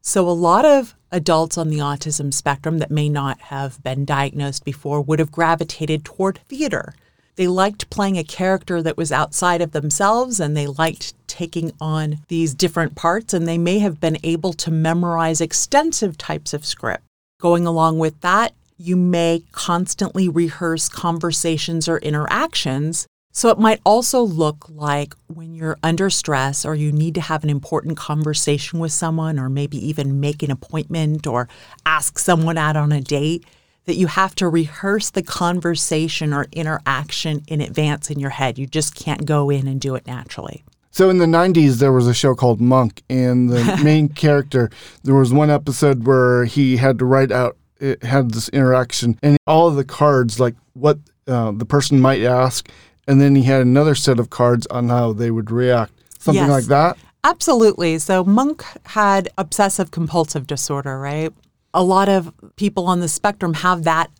So, 0.00 0.26
a 0.26 0.30
lot 0.30 0.64
of 0.64 0.94
adults 1.12 1.58
on 1.58 1.68
the 1.68 1.80
autism 1.80 2.32
spectrum 2.32 2.78
that 2.78 2.90
may 2.90 3.10
not 3.10 3.38
have 3.42 3.82
been 3.82 4.06
diagnosed 4.06 4.64
before 4.64 5.02
would 5.02 5.18
have 5.18 5.30
gravitated 5.30 6.02
toward 6.02 6.38
theater 6.48 6.94
they 7.36 7.46
liked 7.46 7.90
playing 7.90 8.16
a 8.16 8.24
character 8.24 8.82
that 8.82 8.96
was 8.96 9.12
outside 9.12 9.60
of 9.60 9.72
themselves 9.72 10.40
and 10.40 10.56
they 10.56 10.66
liked 10.66 11.25
taking 11.36 11.70
on 11.82 12.18
these 12.28 12.54
different 12.54 12.94
parts, 12.94 13.34
and 13.34 13.46
they 13.46 13.58
may 13.58 13.78
have 13.80 14.00
been 14.00 14.16
able 14.22 14.54
to 14.54 14.70
memorize 14.70 15.42
extensive 15.42 16.16
types 16.16 16.54
of 16.54 16.64
script. 16.64 17.04
Going 17.38 17.66
along 17.66 17.98
with 17.98 18.18
that, 18.22 18.54
you 18.78 18.96
may 18.96 19.42
constantly 19.52 20.30
rehearse 20.30 20.88
conversations 20.88 21.88
or 21.88 21.98
interactions. 21.98 23.06
So 23.32 23.50
it 23.50 23.58
might 23.58 23.82
also 23.84 24.22
look 24.22 24.66
like 24.70 25.14
when 25.26 25.54
you're 25.54 25.76
under 25.82 26.08
stress 26.08 26.64
or 26.64 26.74
you 26.74 26.90
need 26.90 27.14
to 27.16 27.20
have 27.20 27.44
an 27.44 27.50
important 27.50 27.98
conversation 27.98 28.78
with 28.78 28.92
someone, 28.92 29.38
or 29.38 29.50
maybe 29.50 29.76
even 29.86 30.20
make 30.20 30.42
an 30.42 30.50
appointment 30.50 31.26
or 31.26 31.50
ask 31.84 32.18
someone 32.18 32.56
out 32.56 32.76
on 32.76 32.92
a 32.92 33.02
date 33.02 33.44
that 33.84 33.96
you 33.96 34.06
have 34.06 34.34
to 34.36 34.48
rehearse 34.48 35.10
the 35.10 35.22
conversation 35.22 36.32
or 36.32 36.46
interaction 36.52 37.42
in 37.46 37.60
advance 37.60 38.10
in 38.10 38.18
your 38.18 38.30
head. 38.30 38.58
You 38.58 38.66
just 38.66 38.94
can't 38.94 39.26
go 39.26 39.50
in 39.50 39.68
and 39.68 39.78
do 39.78 39.94
it 39.96 40.06
naturally. 40.06 40.64
So 40.96 41.10
in 41.10 41.18
the 41.18 41.26
90s, 41.26 41.74
there 41.74 41.92
was 41.92 42.06
a 42.06 42.14
show 42.14 42.34
called 42.34 42.58
Monk, 42.58 43.02
and 43.10 43.50
the 43.50 43.78
main 43.84 44.08
character, 44.08 44.70
there 45.04 45.14
was 45.14 45.30
one 45.30 45.50
episode 45.50 46.06
where 46.06 46.46
he 46.46 46.78
had 46.78 46.98
to 47.00 47.04
write 47.04 47.30
out, 47.30 47.58
it 47.78 48.02
had 48.02 48.30
this 48.30 48.48
interaction, 48.48 49.18
and 49.22 49.36
all 49.46 49.68
of 49.68 49.76
the 49.76 49.84
cards, 49.84 50.40
like 50.40 50.54
what 50.72 50.98
uh, 51.28 51.52
the 51.52 51.66
person 51.66 52.00
might 52.00 52.22
ask, 52.22 52.70
and 53.06 53.20
then 53.20 53.36
he 53.36 53.42
had 53.42 53.60
another 53.60 53.94
set 53.94 54.18
of 54.18 54.30
cards 54.30 54.66
on 54.68 54.88
how 54.88 55.12
they 55.12 55.30
would 55.30 55.50
react. 55.50 55.92
Something 56.18 56.44
yes. 56.44 56.50
like 56.50 56.64
that? 56.64 56.96
Absolutely. 57.24 57.98
So 57.98 58.24
Monk 58.24 58.64
had 58.86 59.28
obsessive 59.36 59.90
compulsive 59.90 60.46
disorder, 60.46 60.98
right? 60.98 61.30
a 61.76 61.84
lot 61.84 62.08
of 62.08 62.32
people 62.56 62.86
on 62.86 63.00
the 63.00 63.08
spectrum 63.08 63.52
have 63.52 63.84
that 63.84 64.10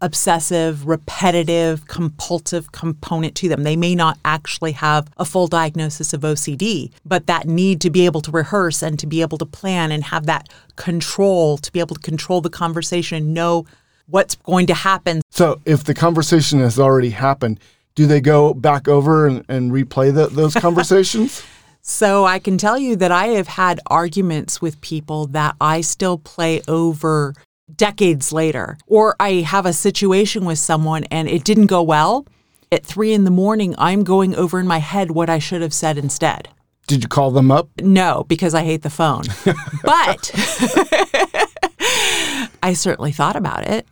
obsessive, 0.00 0.86
repetitive, 0.86 1.86
compulsive 1.86 2.72
component 2.72 3.34
to 3.36 3.48
them. 3.48 3.62
They 3.62 3.76
may 3.76 3.94
not 3.94 4.18
actually 4.24 4.72
have 4.72 5.08
a 5.16 5.24
full 5.24 5.46
diagnosis 5.46 6.12
of 6.12 6.22
OCD, 6.22 6.90
but 7.04 7.26
that 7.26 7.46
need 7.46 7.80
to 7.82 7.90
be 7.90 8.06
able 8.06 8.20
to 8.22 8.30
rehearse 8.30 8.82
and 8.82 8.98
to 8.98 9.06
be 9.06 9.20
able 9.22 9.38
to 9.38 9.46
plan 9.46 9.92
and 9.92 10.04
have 10.04 10.26
that 10.26 10.48
control, 10.76 11.58
to 11.58 11.72
be 11.72 11.80
able 11.80 11.96
to 11.96 12.02
control 12.02 12.40
the 12.40 12.50
conversation 12.50 13.16
and 13.18 13.34
know 13.34 13.66
what's 14.06 14.36
going 14.36 14.66
to 14.66 14.74
happen. 14.74 15.20
So, 15.30 15.60
if 15.64 15.84
the 15.84 15.94
conversation 15.94 16.60
has 16.60 16.78
already 16.78 17.10
happened, 17.10 17.60
do 17.94 18.06
they 18.06 18.20
go 18.20 18.54
back 18.54 18.88
over 18.88 19.26
and, 19.26 19.44
and 19.48 19.72
replay 19.72 20.14
the, 20.14 20.28
those 20.28 20.54
conversations? 20.66 21.42
So 21.82 22.26
I 22.26 22.38
can 22.38 22.58
tell 22.58 22.78
you 22.78 22.96
that 22.96 23.10
I 23.10 23.28
have 23.28 23.48
had 23.48 23.80
arguments 23.86 24.60
with 24.60 24.80
people 24.82 25.26
that 25.28 25.56
I 25.58 25.80
still 25.80 26.18
play 26.18 26.60
over 26.68 27.34
decades 27.74 28.32
later. 28.32 28.78
Or 28.86 29.16
I 29.20 29.34
have 29.34 29.66
a 29.66 29.72
situation 29.72 30.44
with 30.44 30.58
someone 30.58 31.04
and 31.04 31.28
it 31.28 31.44
didn't 31.44 31.66
go 31.66 31.82
well. 31.82 32.26
At 32.70 32.84
three 32.84 33.12
in 33.12 33.24
the 33.24 33.30
morning, 33.30 33.74
I'm 33.78 34.04
going 34.04 34.34
over 34.34 34.60
in 34.60 34.66
my 34.66 34.78
head 34.78 35.12
what 35.12 35.30
I 35.30 35.38
should 35.38 35.62
have 35.62 35.72
said 35.72 35.96
instead. 35.96 36.48
Did 36.86 37.02
you 37.02 37.08
call 37.08 37.30
them 37.30 37.50
up? 37.50 37.68
No, 37.80 38.24
because 38.28 38.54
I 38.54 38.64
hate 38.64 38.82
the 38.82 38.90
phone. 38.90 39.24
but 39.84 40.30
I 42.62 42.74
certainly 42.74 43.12
thought 43.12 43.36
about 43.36 43.66
it. 43.66 43.86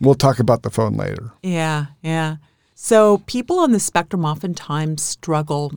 We'll 0.00 0.14
talk 0.14 0.38
about 0.38 0.62
the 0.62 0.70
phone 0.70 0.94
later. 0.94 1.32
Yeah, 1.42 1.86
yeah. 2.02 2.36
So 2.74 3.18
people 3.26 3.60
on 3.60 3.72
the 3.72 3.80
spectrum 3.80 4.24
oftentimes 4.24 5.02
struggle 5.02 5.72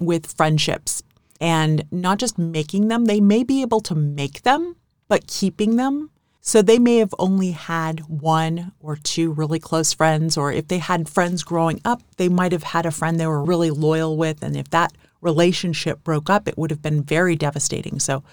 with 0.00 0.32
friendships 0.32 1.02
and 1.40 1.84
not 1.90 2.18
just 2.18 2.38
making 2.38 2.88
them, 2.88 3.06
they 3.06 3.20
may 3.20 3.44
be 3.44 3.62
able 3.62 3.80
to 3.82 3.94
make 3.94 4.42
them, 4.42 4.76
but 5.08 5.26
keeping 5.26 5.76
them 5.76 6.10
So 6.40 6.62
they 6.62 6.78
may 6.78 6.96
have 6.96 7.14
only 7.18 7.50
had 7.50 8.00
one 8.08 8.72
or 8.80 8.96
two 8.96 9.30
really 9.30 9.58
close 9.58 9.92
friends, 9.92 10.36
or 10.36 10.50
if 10.52 10.68
they 10.68 10.78
had 10.78 11.08
friends 11.08 11.42
growing 11.42 11.80
up, 11.84 12.02
they 12.16 12.28
might 12.28 12.52
have 12.52 12.62
had 12.62 12.86
a 12.86 12.90
friend 12.90 13.20
they 13.20 13.26
were 13.26 13.44
really 13.44 13.70
loyal 13.70 14.16
with. 14.16 14.42
And 14.42 14.56
if 14.56 14.70
that 14.70 14.92
relationship 15.20 16.02
broke 16.02 16.30
up, 16.30 16.48
it 16.48 16.56
would 16.56 16.70
have 16.70 16.82
been 16.82 17.02
very 17.02 17.36
devastating. 17.36 18.00
So 18.00 18.24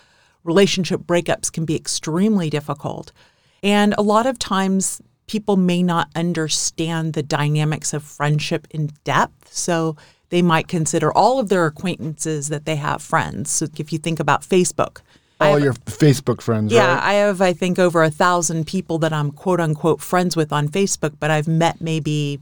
relationship 0.44 1.02
breakups 1.02 1.52
can 1.52 1.66
be 1.66 1.76
extremely 1.76 2.50
difficult. 2.50 3.12
And 3.62 3.94
a 3.98 4.04
lot 4.04 4.26
of 4.26 4.40
times, 4.40 5.02
people 5.28 5.58
may 5.58 5.84
not 5.84 6.08
understand 6.16 7.12
the 7.12 7.24
dynamics 7.24 7.94
of 7.94 8.04
friendship 8.04 8.66
in 8.72 8.92
depth. 9.04 9.54
So 9.54 9.98
they 10.30 10.42
might 10.42 10.70
consider 10.70 11.12
all 11.12 11.40
of 11.40 11.50
their 11.50 11.66
acquaintances 11.66 12.48
that 12.48 12.66
they 12.66 12.78
have 12.78 13.02
friends. 13.02 13.52
So 13.52 13.68
if 13.78 13.92
you 13.92 14.00
think 14.00 14.20
about 14.20 14.42
Facebook, 14.42 15.02
all 15.40 15.60
your 15.60 15.74
Facebook 15.74 16.42
friends, 16.42 16.72
yeah, 16.72 16.96
right? 16.96 17.04
I 17.04 17.14
have, 17.14 17.42
I 17.42 17.54
think, 17.54 17.80
over 17.80 18.04
a 18.04 18.10
thousand 18.10 18.66
people 18.66 18.98
that 19.00 19.14
I'm 19.14 19.32
quote 19.32 19.60
unquote 19.60 20.02
friends 20.02 20.36
with 20.36 20.52
on 20.52 20.68
Facebook, 20.68 21.14
but 21.20 21.32
I've 21.32 21.48
met 21.48 21.80
maybe 21.80 22.40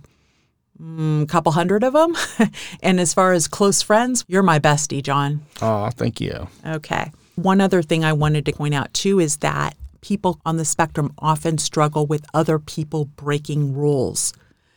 mm, 0.81 1.23
a 1.23 1.25
couple 1.25 1.51
hundred 1.51 1.83
of 1.83 1.93
them. 1.93 2.15
and 2.81 2.99
as 2.99 3.13
far 3.13 3.33
as 3.33 3.47
close 3.47 3.81
friends, 3.81 4.23
you're 4.27 4.43
my 4.43 4.59
bestie, 4.59 5.03
John. 5.03 5.41
Oh, 5.61 5.89
thank 5.89 6.21
you. 6.21 6.47
Okay. 6.65 7.11
One 7.35 7.59
other 7.59 7.81
thing 7.81 8.05
I 8.05 8.13
wanted 8.13 8.45
to 8.45 8.53
point 8.53 8.73
out 8.73 8.93
too 8.93 9.19
is 9.19 9.37
that 9.37 9.75
people 10.01 10.39
on 10.45 10.57
the 10.57 10.65
spectrum 10.65 11.13
often 11.17 11.57
struggle 11.57 12.05
with 12.05 12.25
other 12.33 12.59
people 12.59 13.05
breaking 13.05 13.75
rules. 13.75 14.33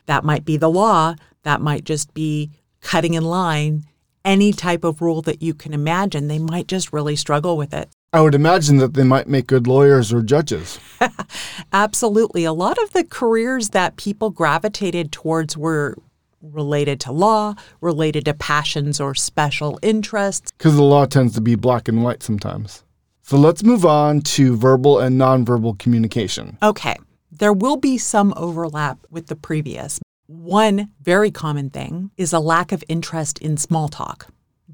That 0.07 0.25
might 0.25 0.45
be 0.45 0.57
the 0.57 0.71
law, 0.71 1.15
that 1.43 1.61
might 1.61 1.85
just 1.85 2.15
be 2.15 2.51
cutting 2.81 3.15
in 3.15 3.25
line. 3.25 3.85
Any 4.25 4.53
type 4.53 4.85
of 4.85 5.01
rule 5.01 5.23
that 5.23 5.43
you 5.43 5.55
can 5.55 5.73
imagine, 5.73 6.29
they 6.29 6.39
might 6.39 6.67
just 6.67 6.93
really 6.93 7.15
struggle 7.15 7.57
with 7.57 7.73
it. 7.73 7.89
I 8.11 8.23
would 8.23 8.35
imagine 8.35 8.79
that 8.79 8.95
they 8.95 9.05
might 9.05 9.29
make 9.29 9.47
good 9.47 9.67
lawyers 9.67 10.15
or 10.15 10.23
judges. 10.23 10.81
Absolutely. 11.75 12.45
A 12.45 12.55
lot 12.55 12.83
of 12.83 12.93
the 12.93 13.05
careers 13.05 13.71
that 13.71 13.97
people 13.97 14.31
gravitated 14.31 15.13
towards 15.13 15.59
were 15.59 15.95
related 16.41 17.01
to 17.01 17.13
law, 17.13 17.55
related 17.83 18.25
to 18.25 18.33
passions 18.33 18.99
or 18.99 19.15
special 19.15 19.79
interests. 19.83 20.51
Because 20.57 20.77
the 20.77 20.83
law 20.83 21.05
tends 21.05 21.35
to 21.35 21.43
be 21.43 21.55
black 21.55 21.87
and 21.87 22.03
white 22.03 22.23
sometimes. 22.23 22.83
So 23.21 23.37
let's 23.37 23.63
move 23.63 23.85
on 23.85 24.23
to 24.23 24.57
verbal 24.57 25.01
and 25.01 25.21
nonverbal 25.21 25.79
communication. 25.79 26.57
Okay, 26.63 26.97
there 27.31 27.53
will 27.53 27.77
be 27.77 27.99
some 27.99 28.33
overlap 28.39 29.01
with 29.11 29.27
the 29.27 29.37
previous. 29.37 30.01
One 30.27 30.93
very 31.03 31.31
common 31.31 31.69
thing 31.69 32.11
is 32.17 32.33
a 32.33 32.41
lack 32.41 32.73
of 32.73 32.83
interest 32.89 33.39
in 33.41 33.59
small 33.59 33.89
talk 33.89 34.29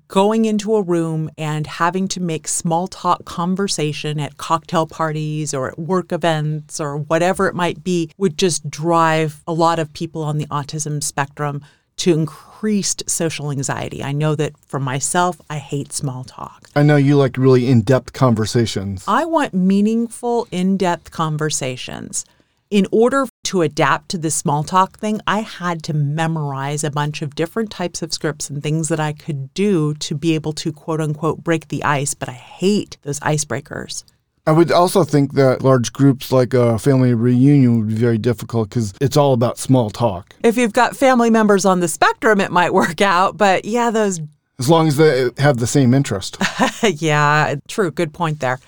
going 0.09 0.45
into 0.45 0.75
a 0.77 0.83
room 0.83 1.31
and 1.39 1.67
having 1.67 2.09
to 2.09 2.21
make 2.21 2.47
small 2.47 2.87
talk 2.87 3.25
conversation 3.25 4.21
at 4.21 4.37
cocktail 4.37 4.87
parties 4.87 5.55
or 5.55 5.69
at 5.69 5.79
work 5.79 6.13
events 6.13 6.81
or 6.81 6.97
whatever 6.97 7.49
it 7.49 7.55
might 7.55 7.83
be 7.83 8.11
would 8.17 8.37
just 8.37 8.69
drive 8.69 9.43
a 9.47 9.53
lot 9.53 9.79
of 9.79 9.93
people 9.93 10.23
on 10.23 10.39
the 10.39 10.47
autism 10.47 11.03
spectrum 11.03 11.65
to 11.97 12.13
increased 12.13 13.09
social 13.09 13.51
anxiety. 13.51 14.03
I 14.03 14.13
know 14.13 14.35
that 14.35 14.53
for 14.67 14.81
myself, 14.81 15.41
I 15.49 15.59
hate 15.59 15.93
small 15.93 16.25
talk. 16.25 16.69
I 16.75 16.83
know 16.83 16.97
you 16.97 17.17
like 17.17 17.37
really 17.37 17.69
in 17.69 17.83
depth 17.83 18.13
conversations. 18.13 19.05
I 19.07 19.25
want 19.25 19.55
meaningful, 19.55 20.49
in 20.51 20.77
depth 20.77 21.11
conversations 21.11 22.25
in 22.71 22.87
order 22.91 23.27
to 23.45 23.63
adapt 23.63 24.09
to 24.11 24.19
this 24.19 24.35
small 24.35 24.65
talk 24.65 24.99
thing, 24.99 25.21
I 25.27 25.41
had 25.41 25.83
to 25.85 25.95
memorize 25.95 26.83
a 26.83 26.91
bunch 26.91 27.23
of 27.23 27.35
different 27.35 27.71
types 27.71 28.03
of 28.03 28.13
scripts 28.13 28.51
and 28.51 28.63
things 28.63 28.89
that 28.89 29.01
I 29.01 29.13
could 29.13 29.53
do 29.55 29.95
to 29.95 30.15
be 30.15 30.35
able 30.35 30.53
to 30.55 30.73
quote 30.73 31.01
unquote 31.01 31.45
break 31.45 31.69
the 31.69 31.85
ice. 31.85 32.15
But 32.15 32.29
I 32.29 32.33
hate 32.33 32.97
those 33.03 33.21
icebreakers. 33.21 34.05
I 34.47 34.53
would 34.53 34.71
also 34.71 35.05
think 35.05 35.35
that 35.35 35.63
large 35.63 35.93
groups 35.93 36.31
like 36.31 36.53
a 36.53 36.79
family 36.79 37.15
reunion 37.15 37.79
would 37.79 37.89
be 37.89 37.95
very 37.95 38.19
difficult 38.19 38.69
because 38.69 38.93
it's 39.01 39.17
all 39.17 39.33
about 39.33 39.59
small 39.59 39.89
talk. 39.89 40.35
If 40.43 40.59
you've 40.59 40.75
got 40.75 40.97
family 40.97 41.31
members 41.31 41.65
on 41.65 41.81
the 41.81 41.89
spectrum, 41.89 42.41
it 42.41 42.51
might 42.51 42.75
work 42.75 43.01
out. 43.01 43.37
But 43.37 43.65
yeah, 43.65 43.91
those. 43.91 44.21
As 44.59 44.69
long 44.69 44.87
as 44.87 44.97
they 44.97 45.31
have 45.39 45.57
the 45.57 45.67
same 45.67 45.95
interest. 45.95 46.37
yeah, 46.83 47.55
true. 47.69 47.91
Good 47.91 48.13
point 48.13 48.41
there. 48.41 48.61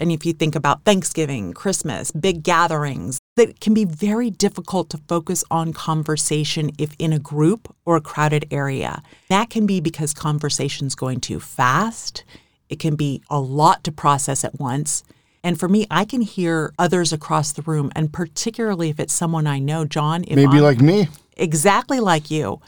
And 0.00 0.10
if 0.10 0.24
you 0.24 0.32
think 0.32 0.56
about 0.56 0.84
Thanksgiving, 0.84 1.52
Christmas, 1.52 2.10
big 2.10 2.42
gatherings, 2.42 3.20
that 3.36 3.60
can 3.60 3.74
be 3.74 3.84
very 3.84 4.30
difficult 4.30 4.88
to 4.90 4.98
focus 5.06 5.44
on 5.50 5.74
conversation 5.74 6.70
if 6.78 6.96
in 6.98 7.12
a 7.12 7.18
group 7.18 7.72
or 7.84 7.96
a 7.96 8.00
crowded 8.00 8.46
area. 8.50 9.02
That 9.28 9.50
can 9.50 9.66
be 9.66 9.78
because 9.78 10.14
conversation's 10.14 10.94
going 10.94 11.20
too 11.20 11.38
fast. 11.38 12.24
It 12.70 12.78
can 12.78 12.96
be 12.96 13.22
a 13.28 13.38
lot 13.38 13.84
to 13.84 13.92
process 13.92 14.42
at 14.42 14.58
once. 14.58 15.04
And 15.44 15.60
for 15.60 15.68
me, 15.68 15.86
I 15.90 16.06
can 16.06 16.22
hear 16.22 16.72
others 16.78 17.12
across 17.12 17.52
the 17.52 17.62
room, 17.62 17.92
and 17.94 18.12
particularly 18.12 18.88
if 18.88 18.98
it's 18.98 19.12
someone 19.12 19.46
I 19.46 19.58
know, 19.58 19.84
John. 19.84 20.24
Maybe 20.28 20.44
I'm, 20.44 20.58
like 20.58 20.80
me. 20.80 21.08
Exactly 21.36 22.00
like 22.00 22.30
you. 22.30 22.60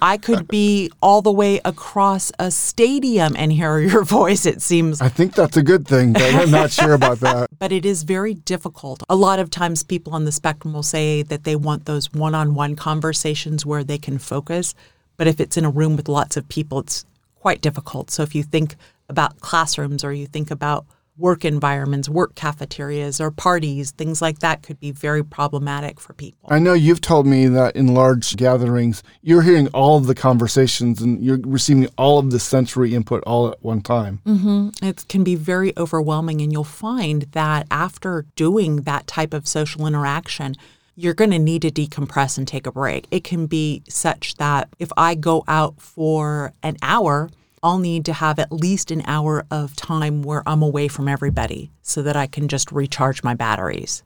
I 0.00 0.16
could 0.18 0.48
be 0.48 0.90
all 1.00 1.22
the 1.22 1.32
way 1.32 1.60
across 1.64 2.30
a 2.38 2.50
stadium 2.50 3.34
and 3.36 3.52
hear 3.52 3.78
your 3.78 4.04
voice, 4.18 4.46
it 4.46 4.62
seems. 4.62 5.00
I 5.00 5.08
think 5.08 5.34
that's 5.34 5.56
a 5.56 5.62
good 5.62 5.86
thing, 5.86 6.12
but 6.12 6.34
I'm 6.34 6.50
not 6.50 6.70
sure 6.70 6.92
about 6.92 7.20
that. 7.20 7.48
But 7.58 7.72
it 7.72 7.86
is 7.86 8.02
very 8.02 8.34
difficult. 8.34 9.02
A 9.08 9.16
lot 9.16 9.38
of 9.38 9.48
times 9.48 9.82
people 9.82 10.12
on 10.12 10.24
the 10.24 10.32
spectrum 10.32 10.74
will 10.74 10.82
say 10.82 11.22
that 11.22 11.44
they 11.44 11.56
want 11.56 11.86
those 11.86 12.12
one 12.12 12.34
on 12.34 12.54
one 12.54 12.76
conversations 12.76 13.64
where 13.64 13.82
they 13.82 13.96
can 13.96 14.18
focus. 14.18 14.74
But 15.16 15.28
if 15.28 15.40
it's 15.40 15.56
in 15.56 15.64
a 15.64 15.70
room 15.70 15.96
with 15.96 16.08
lots 16.08 16.36
of 16.36 16.48
people, 16.48 16.80
it's 16.80 17.06
quite 17.40 17.62
difficult. 17.62 18.10
So 18.10 18.22
if 18.22 18.34
you 18.34 18.42
think 18.42 18.76
about 19.08 19.40
classrooms 19.40 20.04
or 20.04 20.12
you 20.12 20.26
think 20.26 20.50
about 20.50 20.84
work 21.16 21.44
environments, 21.44 22.08
work 22.08 22.34
cafeterias, 22.34 23.20
or 23.20 23.30
parties, 23.30 23.92
things 23.92 24.20
like 24.20 24.40
that 24.40 24.62
could 24.62 24.80
be 24.80 24.90
very 24.90 25.24
problematic 25.24 26.00
for 26.00 26.12
people. 26.12 26.48
I 26.50 26.58
know 26.58 26.72
you've 26.72 27.00
told 27.00 27.26
me 27.26 27.46
that 27.46 27.76
in 27.76 27.94
large 27.94 28.36
gatherings, 28.36 29.02
you're 29.22 29.42
hearing 29.42 29.68
all 29.68 29.96
of 29.96 30.06
the 30.06 30.14
conversations 30.14 31.00
and 31.00 31.22
you're 31.22 31.38
receiving 31.44 31.88
all 31.96 32.18
of 32.18 32.30
the 32.30 32.40
sensory 32.40 32.94
input 32.94 33.22
all 33.24 33.48
at 33.48 33.62
one 33.62 33.80
time. 33.80 34.20
Mm-hmm. 34.26 34.70
It 34.84 35.06
can 35.08 35.22
be 35.22 35.36
very 35.36 35.72
overwhelming, 35.76 36.40
and 36.40 36.52
you'll 36.52 36.64
find 36.64 37.22
that 37.32 37.66
after 37.70 38.26
doing 38.34 38.82
that 38.82 39.06
type 39.06 39.32
of 39.32 39.46
social 39.46 39.86
interaction, 39.86 40.56
you're 40.96 41.14
going 41.14 41.30
to 41.30 41.38
need 41.38 41.62
to 41.62 41.70
decompress 41.70 42.38
and 42.38 42.46
take 42.46 42.66
a 42.66 42.72
break. 42.72 43.06
It 43.10 43.24
can 43.24 43.46
be 43.46 43.82
such 43.88 44.36
that 44.36 44.68
if 44.78 44.90
I 44.96 45.14
go 45.14 45.44
out 45.48 45.80
for 45.80 46.52
an 46.62 46.76
hour, 46.82 47.30
I'll 47.64 47.78
need 47.78 48.04
to 48.04 48.12
have 48.12 48.38
at 48.38 48.52
least 48.52 48.90
an 48.90 49.02
hour 49.06 49.46
of 49.50 49.74
time 49.74 50.20
where 50.22 50.42
I'm 50.46 50.62
away 50.62 50.86
from 50.86 51.08
everybody 51.08 51.70
so 51.80 52.02
that 52.02 52.14
I 52.14 52.26
can 52.26 52.46
just 52.46 52.70
recharge 52.70 53.24
my 53.24 53.32
batteries. 53.32 54.02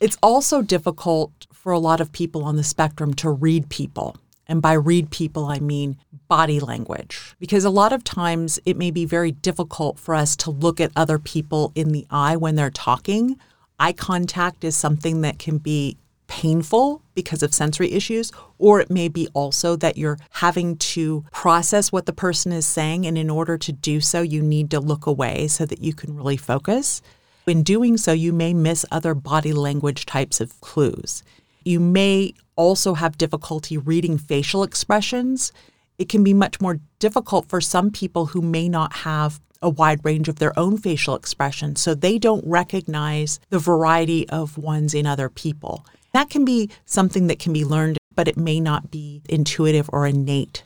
It's 0.00 0.16
also 0.22 0.62
difficult 0.62 1.46
for 1.52 1.70
a 1.70 1.78
lot 1.78 2.00
of 2.00 2.12
people 2.12 2.44
on 2.44 2.56
the 2.56 2.64
spectrum 2.64 3.12
to 3.14 3.28
read 3.28 3.68
people. 3.68 4.16
And 4.46 4.62
by 4.62 4.72
read 4.72 5.10
people, 5.10 5.44
I 5.44 5.58
mean 5.58 5.98
body 6.28 6.60
language. 6.60 7.34
Because 7.38 7.66
a 7.66 7.70
lot 7.70 7.92
of 7.92 8.04
times 8.04 8.58
it 8.64 8.78
may 8.78 8.90
be 8.90 9.04
very 9.04 9.32
difficult 9.32 9.98
for 9.98 10.14
us 10.14 10.34
to 10.36 10.50
look 10.50 10.80
at 10.80 10.90
other 10.96 11.18
people 11.18 11.72
in 11.74 11.90
the 11.90 12.06
eye 12.10 12.36
when 12.36 12.54
they're 12.54 12.70
talking. 12.70 13.38
Eye 13.78 13.92
contact 13.92 14.64
is 14.64 14.76
something 14.76 15.20
that 15.20 15.38
can 15.38 15.58
be 15.58 15.98
painful 16.26 17.02
because 17.14 17.42
of 17.42 17.54
sensory 17.54 17.92
issues, 17.92 18.32
or 18.58 18.80
it 18.80 18.90
may 18.90 19.08
be 19.08 19.28
also 19.34 19.76
that 19.76 19.96
you're 19.96 20.18
having 20.30 20.76
to 20.76 21.24
process 21.32 21.92
what 21.92 22.06
the 22.06 22.12
person 22.12 22.52
is 22.52 22.66
saying. 22.66 23.06
And 23.06 23.16
in 23.16 23.30
order 23.30 23.56
to 23.58 23.72
do 23.72 24.00
so, 24.00 24.22
you 24.22 24.42
need 24.42 24.70
to 24.70 24.80
look 24.80 25.06
away 25.06 25.48
so 25.48 25.66
that 25.66 25.80
you 25.80 25.92
can 25.94 26.16
really 26.16 26.36
focus. 26.36 27.02
In 27.46 27.62
doing 27.62 27.96
so, 27.96 28.12
you 28.12 28.32
may 28.32 28.54
miss 28.54 28.86
other 28.90 29.14
body 29.14 29.52
language 29.52 30.06
types 30.06 30.40
of 30.40 30.60
clues. 30.60 31.22
You 31.64 31.78
may 31.80 32.34
also 32.56 32.94
have 32.94 33.18
difficulty 33.18 33.76
reading 33.76 34.18
facial 34.18 34.62
expressions. 34.62 35.52
It 35.98 36.08
can 36.08 36.24
be 36.24 36.34
much 36.34 36.60
more 36.60 36.80
difficult 36.98 37.46
for 37.46 37.60
some 37.60 37.90
people 37.90 38.26
who 38.26 38.42
may 38.42 38.68
not 38.68 38.92
have 38.96 39.40
a 39.62 39.70
wide 39.70 40.04
range 40.04 40.28
of 40.28 40.38
their 40.38 40.56
own 40.58 40.76
facial 40.76 41.14
expressions, 41.14 41.80
so 41.80 41.94
they 41.94 42.18
don't 42.18 42.46
recognize 42.46 43.40
the 43.48 43.58
variety 43.58 44.28
of 44.28 44.58
ones 44.58 44.92
in 44.92 45.06
other 45.06 45.28
people. 45.30 45.86
That 46.14 46.30
can 46.30 46.44
be 46.44 46.70
something 46.86 47.26
that 47.26 47.40
can 47.40 47.52
be 47.52 47.64
learned, 47.64 47.98
but 48.14 48.28
it 48.28 48.36
may 48.36 48.60
not 48.60 48.88
be 48.90 49.20
intuitive 49.28 49.90
or 49.92 50.06
innate. 50.06 50.62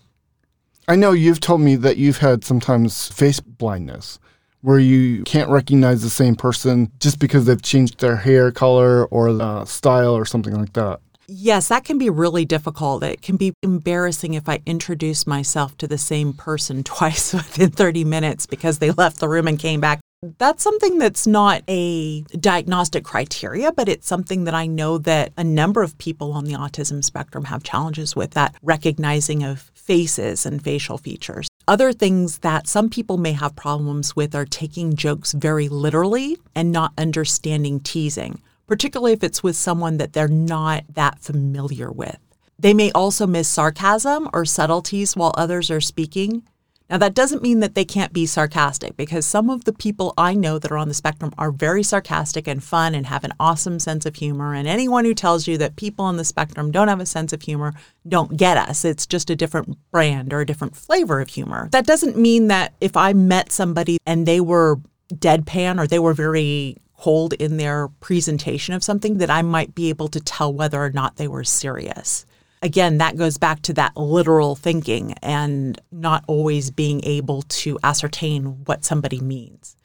I 0.86 0.94
know 0.94 1.12
you've 1.12 1.40
told 1.40 1.62
me 1.62 1.74
that 1.76 1.96
you've 1.96 2.18
had 2.18 2.44
sometimes 2.44 3.08
face 3.08 3.40
blindness 3.40 4.18
where 4.60 4.78
you 4.78 5.22
can't 5.24 5.48
recognize 5.48 6.02
the 6.02 6.10
same 6.10 6.36
person 6.36 6.92
just 7.00 7.18
because 7.18 7.46
they've 7.46 7.62
changed 7.62 8.00
their 8.00 8.16
hair 8.16 8.52
color 8.52 9.06
or 9.06 9.28
uh, 9.40 9.64
style 9.64 10.14
or 10.14 10.26
something 10.26 10.54
like 10.54 10.74
that. 10.74 11.00
Yes, 11.28 11.68
that 11.68 11.84
can 11.84 11.96
be 11.96 12.10
really 12.10 12.44
difficult. 12.44 13.02
It 13.02 13.22
can 13.22 13.36
be 13.36 13.54
embarrassing 13.62 14.34
if 14.34 14.50
I 14.50 14.60
introduce 14.66 15.26
myself 15.26 15.78
to 15.78 15.86
the 15.86 15.98
same 15.98 16.34
person 16.34 16.84
twice 16.84 17.32
within 17.32 17.70
30 17.70 18.04
minutes 18.04 18.44
because 18.44 18.80
they 18.80 18.90
left 18.90 19.18
the 19.18 19.28
room 19.28 19.48
and 19.48 19.58
came 19.58 19.80
back 19.80 20.00
that's 20.22 20.64
something 20.64 20.98
that's 20.98 21.26
not 21.26 21.62
a 21.68 22.22
diagnostic 22.40 23.04
criteria, 23.04 23.70
but 23.70 23.88
it's 23.88 24.06
something 24.06 24.44
that 24.44 24.54
I 24.54 24.66
know 24.66 24.98
that 24.98 25.32
a 25.36 25.44
number 25.44 25.82
of 25.82 25.96
people 25.98 26.32
on 26.32 26.44
the 26.44 26.54
autism 26.54 27.04
spectrum 27.04 27.44
have 27.44 27.62
challenges 27.62 28.16
with 28.16 28.32
that 28.32 28.56
recognizing 28.62 29.44
of 29.44 29.70
faces 29.74 30.44
and 30.44 30.62
facial 30.62 30.98
features. 30.98 31.46
Other 31.68 31.92
things 31.92 32.38
that 32.38 32.66
some 32.66 32.88
people 32.88 33.16
may 33.16 33.32
have 33.32 33.54
problems 33.54 34.16
with 34.16 34.34
are 34.34 34.44
taking 34.44 34.96
jokes 34.96 35.32
very 35.32 35.68
literally 35.68 36.36
and 36.54 36.72
not 36.72 36.92
understanding 36.98 37.78
teasing, 37.78 38.42
particularly 38.66 39.12
if 39.12 39.22
it's 39.22 39.42
with 39.42 39.56
someone 39.56 39.98
that 39.98 40.14
they're 40.14 40.26
not 40.26 40.82
that 40.94 41.20
familiar 41.20 41.92
with. 41.92 42.18
They 42.58 42.74
may 42.74 42.90
also 42.90 43.24
miss 43.24 43.48
sarcasm 43.48 44.28
or 44.32 44.44
subtleties 44.44 45.14
while 45.14 45.32
others 45.36 45.70
are 45.70 45.80
speaking. 45.80 46.42
Now, 46.90 46.96
that 46.98 47.14
doesn't 47.14 47.42
mean 47.42 47.60
that 47.60 47.74
they 47.74 47.84
can't 47.84 48.14
be 48.14 48.24
sarcastic 48.24 48.96
because 48.96 49.26
some 49.26 49.50
of 49.50 49.64
the 49.64 49.74
people 49.74 50.14
I 50.16 50.32
know 50.32 50.58
that 50.58 50.72
are 50.72 50.78
on 50.78 50.88
the 50.88 50.94
spectrum 50.94 51.34
are 51.36 51.50
very 51.50 51.82
sarcastic 51.82 52.48
and 52.48 52.64
fun 52.64 52.94
and 52.94 53.06
have 53.06 53.24
an 53.24 53.34
awesome 53.38 53.78
sense 53.78 54.06
of 54.06 54.16
humor. 54.16 54.54
And 54.54 54.66
anyone 54.66 55.04
who 55.04 55.12
tells 55.12 55.46
you 55.46 55.58
that 55.58 55.76
people 55.76 56.06
on 56.06 56.16
the 56.16 56.24
spectrum 56.24 56.70
don't 56.70 56.88
have 56.88 57.00
a 57.00 57.06
sense 57.06 57.34
of 57.34 57.42
humor 57.42 57.74
don't 58.08 58.38
get 58.38 58.56
us. 58.56 58.86
It's 58.86 59.06
just 59.06 59.28
a 59.28 59.36
different 59.36 59.76
brand 59.90 60.32
or 60.32 60.40
a 60.40 60.46
different 60.46 60.76
flavor 60.76 61.20
of 61.20 61.28
humor. 61.28 61.68
That 61.72 61.86
doesn't 61.86 62.16
mean 62.16 62.48
that 62.48 62.72
if 62.80 62.96
I 62.96 63.12
met 63.12 63.52
somebody 63.52 63.98
and 64.06 64.24
they 64.24 64.40
were 64.40 64.80
deadpan 65.12 65.78
or 65.78 65.86
they 65.86 65.98
were 65.98 66.14
very 66.14 66.78
cold 66.96 67.34
in 67.34 67.58
their 67.58 67.88
presentation 68.00 68.74
of 68.74 68.82
something, 68.82 69.18
that 69.18 69.30
I 69.30 69.42
might 69.42 69.74
be 69.74 69.90
able 69.90 70.08
to 70.08 70.20
tell 70.20 70.52
whether 70.52 70.82
or 70.82 70.90
not 70.90 71.16
they 71.16 71.28
were 71.28 71.44
serious 71.44 72.24
again, 72.62 72.98
that 72.98 73.16
goes 73.16 73.38
back 73.38 73.62
to 73.62 73.72
that 73.74 73.96
literal 73.96 74.54
thinking 74.54 75.14
and 75.22 75.80
not 75.90 76.24
always 76.26 76.70
being 76.70 77.02
able 77.04 77.42
to 77.42 77.78
ascertain 77.82 78.64
what 78.64 78.84
somebody 78.84 79.20
means. 79.20 79.76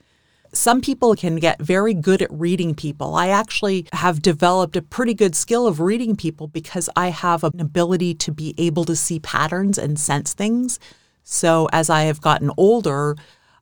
Some 0.55 0.81
people 0.81 1.15
can 1.15 1.37
get 1.37 1.59
very 1.59 1.95
good 1.95 2.21
at 2.21 2.31
reading 2.31 2.75
people. 2.75 3.15
I 3.15 3.29
actually 3.29 3.87
have 3.91 4.21
developed 4.21 4.75
a 4.75 4.83
pretty 4.83 5.15
good 5.15 5.33
skill 5.35 5.65
of 5.65 5.79
reading 5.79 6.15
people 6.15 6.47
because 6.47 6.89
I 6.95 7.07
have 7.07 7.43
an 7.43 7.59
ability 7.59 8.13
to 8.15 8.31
be 8.31 8.53
able 8.59 8.85
to 8.85 8.95
see 8.95 9.19
patterns 9.19 9.79
and 9.79 9.99
sense 9.99 10.33
things. 10.33 10.79
So 11.23 11.69
as 11.73 11.89
I 11.89 12.03
have 12.03 12.21
gotten 12.21 12.51
older, 12.55 13.15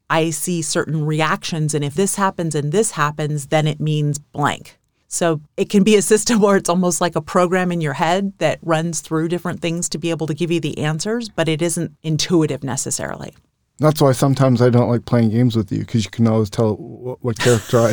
I 0.09 0.31
see 0.31 0.61
certain 0.61 1.05
reactions. 1.05 1.73
And 1.73 1.85
if 1.85 1.93
this 1.93 2.15
happens 2.15 2.55
and 2.55 2.73
this 2.73 2.91
happens, 2.91 3.47
then 3.47 3.67
it 3.67 3.79
means 3.79 4.19
blank. 4.19 4.77
So 5.13 5.41
it 5.57 5.69
can 5.69 5.83
be 5.83 5.97
a 5.97 6.01
system 6.01 6.39
where 6.39 6.55
it's 6.55 6.69
almost 6.69 7.01
like 7.01 7.17
a 7.17 7.21
program 7.21 7.69
in 7.69 7.81
your 7.81 7.91
head 7.91 8.31
that 8.37 8.59
runs 8.61 9.01
through 9.01 9.27
different 9.27 9.61
things 9.61 9.89
to 9.89 9.97
be 9.97 10.09
able 10.09 10.25
to 10.25 10.33
give 10.33 10.49
you 10.51 10.61
the 10.61 10.77
answers, 10.77 11.27
but 11.27 11.49
it 11.49 11.61
isn't 11.61 11.91
intuitive 12.01 12.63
necessarily. 12.63 13.35
That's 13.77 14.01
why 14.01 14.13
sometimes 14.13 14.61
I 14.61 14.69
don't 14.69 14.89
like 14.89 15.03
playing 15.03 15.31
games 15.31 15.57
with 15.57 15.69
you 15.69 15.79
because 15.79 16.05
you 16.05 16.11
can 16.11 16.27
always 16.27 16.49
tell 16.49 16.75
what, 16.75 17.21
what 17.21 17.37
character 17.37 17.79
I 17.79 17.91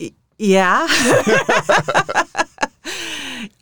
am. 0.00 0.10
yeah. 0.38 0.86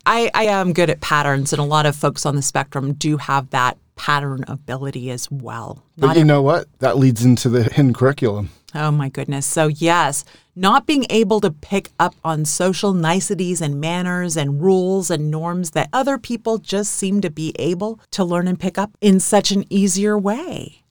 I, 0.07 0.31
I 0.35 0.45
am 0.45 0.73
good 0.73 0.89
at 0.89 1.03
patterns, 1.03 1.53
and 1.53 1.61
a 1.61 1.65
lot 1.65 1.85
of 1.85 1.95
folks 1.95 2.25
on 2.25 2.35
the 2.35 2.43
spectrum 2.43 2.95
do 2.95 3.19
have 3.19 3.51
that 3.51 3.77
pattern 3.95 4.43
ability 4.49 5.11
as 5.11 5.31
well. 5.31 5.85
Not 5.99 6.09
but 6.09 6.17
you 6.17 6.25
know 6.25 6.41
what? 6.41 6.67
That 6.79 6.97
leads 6.97 7.27
into 7.27 7.51
the 7.51 7.65
hidden 7.65 7.93
curriculum. 7.93 8.49
Oh 8.75 8.93
my 8.93 9.09
goodness. 9.09 9.47
So, 9.47 9.67
yes, 9.67 10.25
not 10.55 10.87
being 10.87 11.05
able 11.11 11.41
to 11.41 11.51
pick 11.51 11.91
up 11.99 12.15
on 12.23 12.45
social 12.45 12.93
niceties 12.93 13.61
and 13.61 13.81
manners 13.81 14.37
and 14.37 14.63
rules 14.63 15.11
and 15.11 15.31
norms 15.31 15.73
that 15.73 15.89
other 15.93 16.19
people 16.19 16.59
just 16.59 16.93
seem 16.93 17.21
to 17.23 17.31
be 17.31 17.53
able 17.59 17.99
to 18.13 18.25
learn 18.25 18.47
and 18.47 18.61
pick 18.61 18.79
up 18.79 18.97
in 19.01 19.19
such 19.19 19.51
an 19.51 19.65
easier 19.71 20.17
way. 20.17 20.85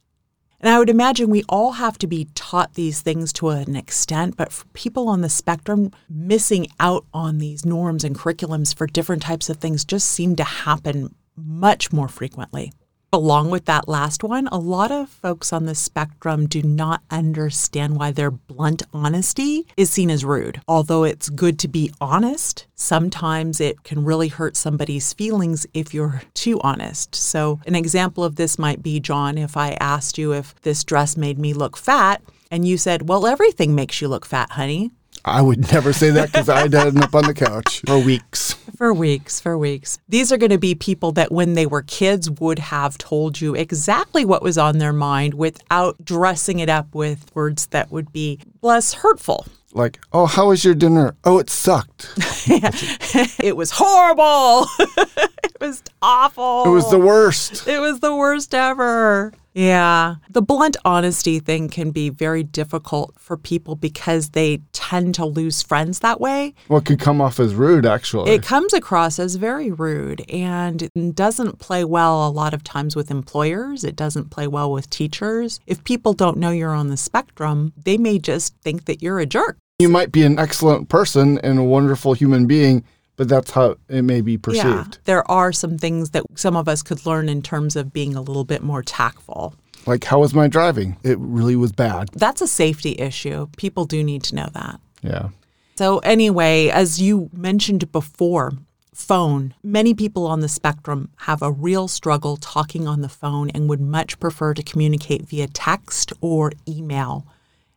And 0.60 0.70
I 0.70 0.78
would 0.78 0.90
imagine 0.90 1.30
we 1.30 1.46
all 1.48 1.74
have 1.74 1.98
to 2.00 2.08
be 2.08 2.28
taught 2.36 2.74
these 2.74 3.00
things 3.00 3.32
to 3.34 3.50
an 3.50 3.78
extent, 3.78 4.36
but 4.36 4.52
for 4.52 4.66
people 4.74 5.08
on 5.08 5.22
the 5.22 5.30
spectrum, 5.30 5.92
missing 6.10 6.68
out 6.82 7.06
on 7.14 7.38
these 7.38 7.66
norms 7.66 8.04
and 8.04 8.14
curriculums 8.14 8.76
for 8.76 8.88
different 8.88 9.22
types 9.22 9.50
of 9.50 9.58
things 9.58 9.86
just 9.86 10.10
seem 10.10 10.36
to 10.36 10.44
happen 10.44 11.16
much 11.38 11.94
more 11.94 12.10
frequently. 12.10 12.74
Along 13.12 13.50
with 13.50 13.66
that 13.66 13.88
last 13.88 14.24
one, 14.24 14.48
a 14.52 14.60
lot 14.60 14.92
of 14.92 15.10
folks 15.10 15.52
on 15.52 15.66
the 15.66 15.74
spectrum 15.74 16.46
do 16.46 16.62
not 16.62 17.02
understand 17.10 17.98
why 17.98 18.12
their 18.12 18.30
blunt 18.30 18.84
honesty 18.94 19.66
is 19.76 19.90
seen 19.90 20.12
as 20.12 20.24
rude. 20.24 20.62
Although 20.68 21.06
it's 21.06 21.30
good 21.30 21.58
to 21.60 21.68
be 21.68 21.92
honest, 22.00 22.68
sometimes 22.76 23.60
it 23.60 23.84
can 23.84 24.06
really 24.06 24.28
hurt 24.28 24.56
somebody's 24.56 25.12
feelings 25.12 25.66
if 25.74 25.92
you're 25.92 26.22
too 26.36 26.62
honest. 26.62 27.16
So, 27.16 27.60
an 27.66 27.74
example 27.74 28.24
of 28.24 28.36
this 28.36 28.60
might 28.60 28.84
be 28.84 29.00
John, 29.00 29.40
if 29.40 29.58
I 29.58 29.72
asked 29.80 30.20
you 30.20 30.32
if 30.32 30.54
this 30.62 30.84
dress 30.84 31.18
made 31.18 31.40
me 31.40 31.54
look 31.54 31.78
fat, 31.78 32.22
and 32.52 32.68
you 32.68 32.78
said, 32.78 33.10
Well, 33.10 33.26
everything 33.26 33.74
makes 33.74 34.02
you 34.02 34.08
look 34.08 34.26
fat, 34.26 34.52
honey. 34.52 34.92
I 35.26 35.42
would 35.42 35.72
never 35.72 35.94
say 35.94 36.10
that 36.12 36.32
because 36.32 36.50
I'd 36.50 36.74
end 36.74 37.04
up 37.04 37.14
on 37.14 37.26
the 37.26 37.34
couch 37.34 37.82
for 37.86 38.00
weeks. 38.00 38.54
For 38.78 38.94
weeks, 38.94 39.40
for 39.40 39.58
weeks. 39.58 40.00
These 40.08 40.32
are 40.32 40.38
going 40.38 40.52
to 40.52 40.58
be 40.58 40.76
people 40.76 41.12
that 41.14 41.32
when 41.32 41.54
they 41.54 41.66
were 41.66 41.82
kids 41.82 42.30
would 42.30 42.60
have 42.60 42.98
told 42.98 43.42
you 43.42 43.56
exactly 43.56 44.24
what 44.24 44.42
was 44.42 44.58
on 44.58 44.78
their 44.78 44.94
mind 44.94 45.34
without 45.34 46.04
dressing 46.04 46.60
it 46.60 46.70
up 46.70 46.96
with 46.96 47.30
words 47.36 47.68
that 47.68 47.92
would 47.92 48.12
be 48.14 48.40
less 48.62 48.94
hurtful. 48.94 49.46
Like, 49.74 50.00
oh, 50.14 50.26
how 50.26 50.48
was 50.48 50.66
your 50.66 50.74
dinner? 50.74 51.16
Oh, 51.24 51.38
it 51.38 51.50
sucked. 51.50 52.12
it 52.48 53.56
was 53.56 53.72
horrible. 53.72 54.66
it 54.80 55.58
was 55.62 55.84
awful. 56.02 56.64
It 56.66 56.70
was 56.70 56.90
the 56.90 57.00
worst. 57.00 57.68
It 57.68 57.80
was 57.80 58.00
the 58.00 58.16
worst 58.16 58.56
ever. 58.56 59.32
Yeah. 59.54 60.16
The 60.30 60.42
blunt 60.42 60.78
honesty 60.86 61.40
thing 61.40 61.70
can 61.70 61.92
be 61.92 62.10
very 62.10 62.44
difficult 62.44 63.16
for 63.20 63.36
people 63.36 63.76
because 63.76 64.30
they 64.30 64.62
tend 64.74 65.16
to 65.16 65.26
lose 65.26 65.62
friends 65.62 66.00
that 66.00 66.22
way. 66.22 66.54
Well, 66.68 66.80
it 66.80 66.86
could 66.86 67.00
come 67.00 67.20
off 67.20 67.40
as 67.40 67.56
rude, 67.56 67.86
actually. 67.86 68.32
It 68.32 68.44
comes 68.44 68.74
across 68.74 69.20
as 69.20 69.36
very 69.36 69.72
rude 69.72 70.30
and 70.30 70.90
doesn't 71.14 71.60
play 71.60 71.84
well 71.84 72.28
a 72.28 72.30
lot 72.30 72.54
of 72.54 72.64
times 72.64 72.96
with 72.96 73.10
employers. 73.10 73.84
It 73.84 73.96
doesn't 73.96 74.30
play 74.30 74.48
well 74.48 74.72
with 74.72 74.90
teachers. 74.90 75.60
If 75.66 75.84
people 75.84 76.14
don't 76.14 76.38
know 76.38 76.52
you're 76.52 76.76
on 76.76 76.90
the 76.90 76.98
spectrum, 76.98 77.74
they 77.76 77.98
may 77.98 78.20
just 78.20 78.56
think 78.62 78.86
that 78.86 79.02
you're 79.02 79.20
a 79.20 79.26
jerk. 79.26 79.58
You 79.80 79.90
might 79.90 80.12
be 80.12 80.24
an 80.24 80.38
excellent 80.38 80.90
person 80.90 81.40
and 81.40 81.58
a 81.58 81.64
wonderful 81.64 82.14
human 82.14 82.46
being 82.48 82.84
but 83.20 83.28
that's 83.28 83.52
how 83.52 83.76
it 83.90 84.04
may 84.04 84.22
be 84.22 84.38
perceived. 84.38 84.66
Yeah, 84.66 85.02
there 85.04 85.30
are 85.30 85.52
some 85.52 85.78
things 85.78 86.12
that 86.12 86.24
some 86.36 86.56
of 86.56 86.70
us 86.70 86.82
could 86.82 87.06
learn 87.06 87.28
in 87.28 87.42
terms 87.42 87.76
of 87.76 87.92
being 87.92 88.16
a 88.16 88.22
little 88.22 88.46
bit 88.46 88.64
more 88.64 88.82
tactful. 88.82 89.56
Like, 89.86 90.06
how 90.06 90.22
was 90.22 90.34
my 90.34 90.48
driving? 90.48 90.96
It 91.04 91.18
really 91.20 91.58
was 91.58 91.74
bad. 91.74 92.12
That's 92.14 92.42
a 92.42 92.48
safety 92.48 92.96
issue. 92.98 93.48
People 93.58 93.84
do 93.84 94.06
need 94.06 94.24
to 94.24 94.36
know 94.36 94.48
that. 94.54 94.80
Yeah. 95.02 95.30
So, 95.76 95.98
anyway, 96.00 96.70
as 96.70 97.02
you 97.02 97.30
mentioned 97.34 97.92
before, 97.92 98.54
phone. 98.94 99.54
Many 99.62 99.94
people 99.94 100.26
on 100.26 100.40
the 100.40 100.48
spectrum 100.48 101.10
have 101.18 101.42
a 101.42 101.52
real 101.52 101.90
struggle 101.90 102.38
talking 102.38 102.88
on 102.88 103.02
the 103.02 103.10
phone 103.10 103.50
and 103.50 103.68
would 103.68 103.82
much 103.82 104.18
prefer 104.22 104.54
to 104.54 104.64
communicate 104.64 105.24
via 105.24 105.48
text 105.48 106.14
or 106.22 106.54
email. 106.66 107.28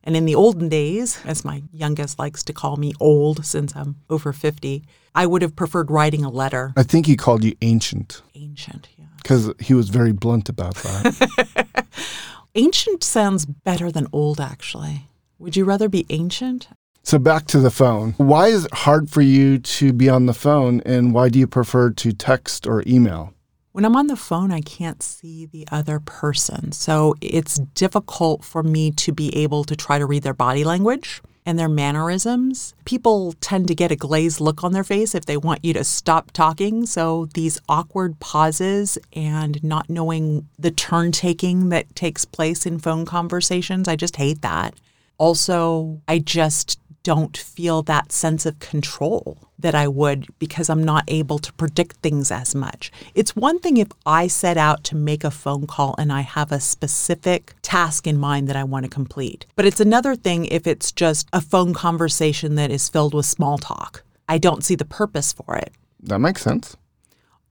And 0.04 0.16
in 0.16 0.24
the 0.24 0.34
olden 0.34 0.68
days, 0.68 1.20
as 1.24 1.44
my 1.44 1.62
youngest 1.72 2.18
likes 2.18 2.42
to 2.44 2.52
call 2.52 2.76
me 2.76 2.92
old 2.98 3.44
since 3.46 3.74
I'm 3.76 3.96
over 4.10 4.32
50, 4.32 4.82
I 5.14 5.26
would 5.26 5.42
have 5.42 5.54
preferred 5.54 5.90
writing 5.90 6.24
a 6.24 6.30
letter. 6.30 6.72
I 6.76 6.82
think 6.82 7.06
he 7.06 7.16
called 7.16 7.44
you 7.44 7.54
ancient. 7.62 8.22
Ancient, 8.34 8.88
yeah. 8.98 9.06
Because 9.18 9.52
he 9.60 9.74
was 9.74 9.90
very 9.90 10.12
blunt 10.12 10.48
about 10.48 10.74
that. 10.76 11.86
ancient 12.54 13.04
sounds 13.04 13.46
better 13.46 13.92
than 13.92 14.08
old, 14.12 14.40
actually. 14.40 15.08
Would 15.38 15.56
you 15.56 15.64
rather 15.64 15.88
be 15.88 16.06
ancient? 16.10 16.68
So 17.04 17.18
back 17.18 17.46
to 17.46 17.58
the 17.58 17.70
phone. 17.70 18.14
Why 18.16 18.48
is 18.48 18.64
it 18.64 18.74
hard 18.74 19.10
for 19.10 19.22
you 19.22 19.58
to 19.58 19.92
be 19.92 20.08
on 20.08 20.26
the 20.26 20.34
phone 20.34 20.80
and 20.86 21.12
why 21.12 21.28
do 21.28 21.38
you 21.38 21.48
prefer 21.48 21.90
to 21.90 22.12
text 22.12 22.66
or 22.66 22.84
email? 22.86 23.34
When 23.72 23.86
I'm 23.86 23.96
on 23.96 24.06
the 24.06 24.16
phone, 24.16 24.52
I 24.52 24.60
can't 24.60 25.02
see 25.02 25.46
the 25.46 25.66
other 25.72 25.98
person. 25.98 26.72
So 26.72 27.14
it's 27.22 27.58
difficult 27.74 28.44
for 28.44 28.62
me 28.62 28.90
to 28.90 29.12
be 29.12 29.34
able 29.34 29.64
to 29.64 29.74
try 29.74 29.98
to 29.98 30.04
read 30.04 30.24
their 30.24 30.34
body 30.34 30.62
language 30.62 31.22
and 31.46 31.58
their 31.58 31.70
mannerisms. 31.70 32.74
People 32.84 33.32
tend 33.40 33.68
to 33.68 33.74
get 33.74 33.90
a 33.90 33.96
glazed 33.96 34.42
look 34.42 34.62
on 34.62 34.72
their 34.72 34.84
face 34.84 35.14
if 35.14 35.24
they 35.24 35.38
want 35.38 35.64
you 35.64 35.72
to 35.72 35.84
stop 35.84 36.32
talking. 36.32 36.84
So 36.84 37.30
these 37.32 37.58
awkward 37.66 38.20
pauses 38.20 38.98
and 39.14 39.64
not 39.64 39.88
knowing 39.88 40.48
the 40.58 40.70
turn 40.70 41.10
taking 41.10 41.70
that 41.70 41.96
takes 41.96 42.26
place 42.26 42.66
in 42.66 42.78
phone 42.78 43.06
conversations, 43.06 43.88
I 43.88 43.96
just 43.96 44.16
hate 44.16 44.42
that. 44.42 44.74
Also, 45.16 46.02
I 46.06 46.18
just 46.18 46.78
don't 47.02 47.36
feel 47.36 47.82
that 47.82 48.12
sense 48.12 48.46
of 48.46 48.58
control 48.58 49.38
that 49.58 49.74
I 49.74 49.88
would 49.88 50.26
because 50.38 50.68
I'm 50.68 50.84
not 50.84 51.04
able 51.08 51.38
to 51.38 51.52
predict 51.54 51.96
things 51.96 52.30
as 52.30 52.54
much. 52.54 52.90
It's 53.14 53.36
one 53.36 53.58
thing 53.58 53.76
if 53.76 53.88
I 54.04 54.26
set 54.26 54.56
out 54.56 54.84
to 54.84 54.96
make 54.96 55.24
a 55.24 55.30
phone 55.30 55.66
call 55.66 55.94
and 55.98 56.12
I 56.12 56.20
have 56.22 56.52
a 56.52 56.60
specific 56.60 57.54
task 57.62 58.06
in 58.06 58.18
mind 58.18 58.48
that 58.48 58.56
I 58.56 58.64
want 58.64 58.84
to 58.84 58.90
complete, 58.90 59.46
but 59.56 59.66
it's 59.66 59.80
another 59.80 60.14
thing 60.16 60.46
if 60.46 60.66
it's 60.66 60.92
just 60.92 61.28
a 61.32 61.40
phone 61.40 61.74
conversation 61.74 62.56
that 62.56 62.70
is 62.70 62.88
filled 62.88 63.14
with 63.14 63.26
small 63.26 63.58
talk. 63.58 64.02
I 64.28 64.38
don't 64.38 64.64
see 64.64 64.74
the 64.74 64.84
purpose 64.84 65.32
for 65.32 65.56
it. 65.56 65.72
That 66.02 66.18
makes 66.18 66.42
sense. 66.42 66.76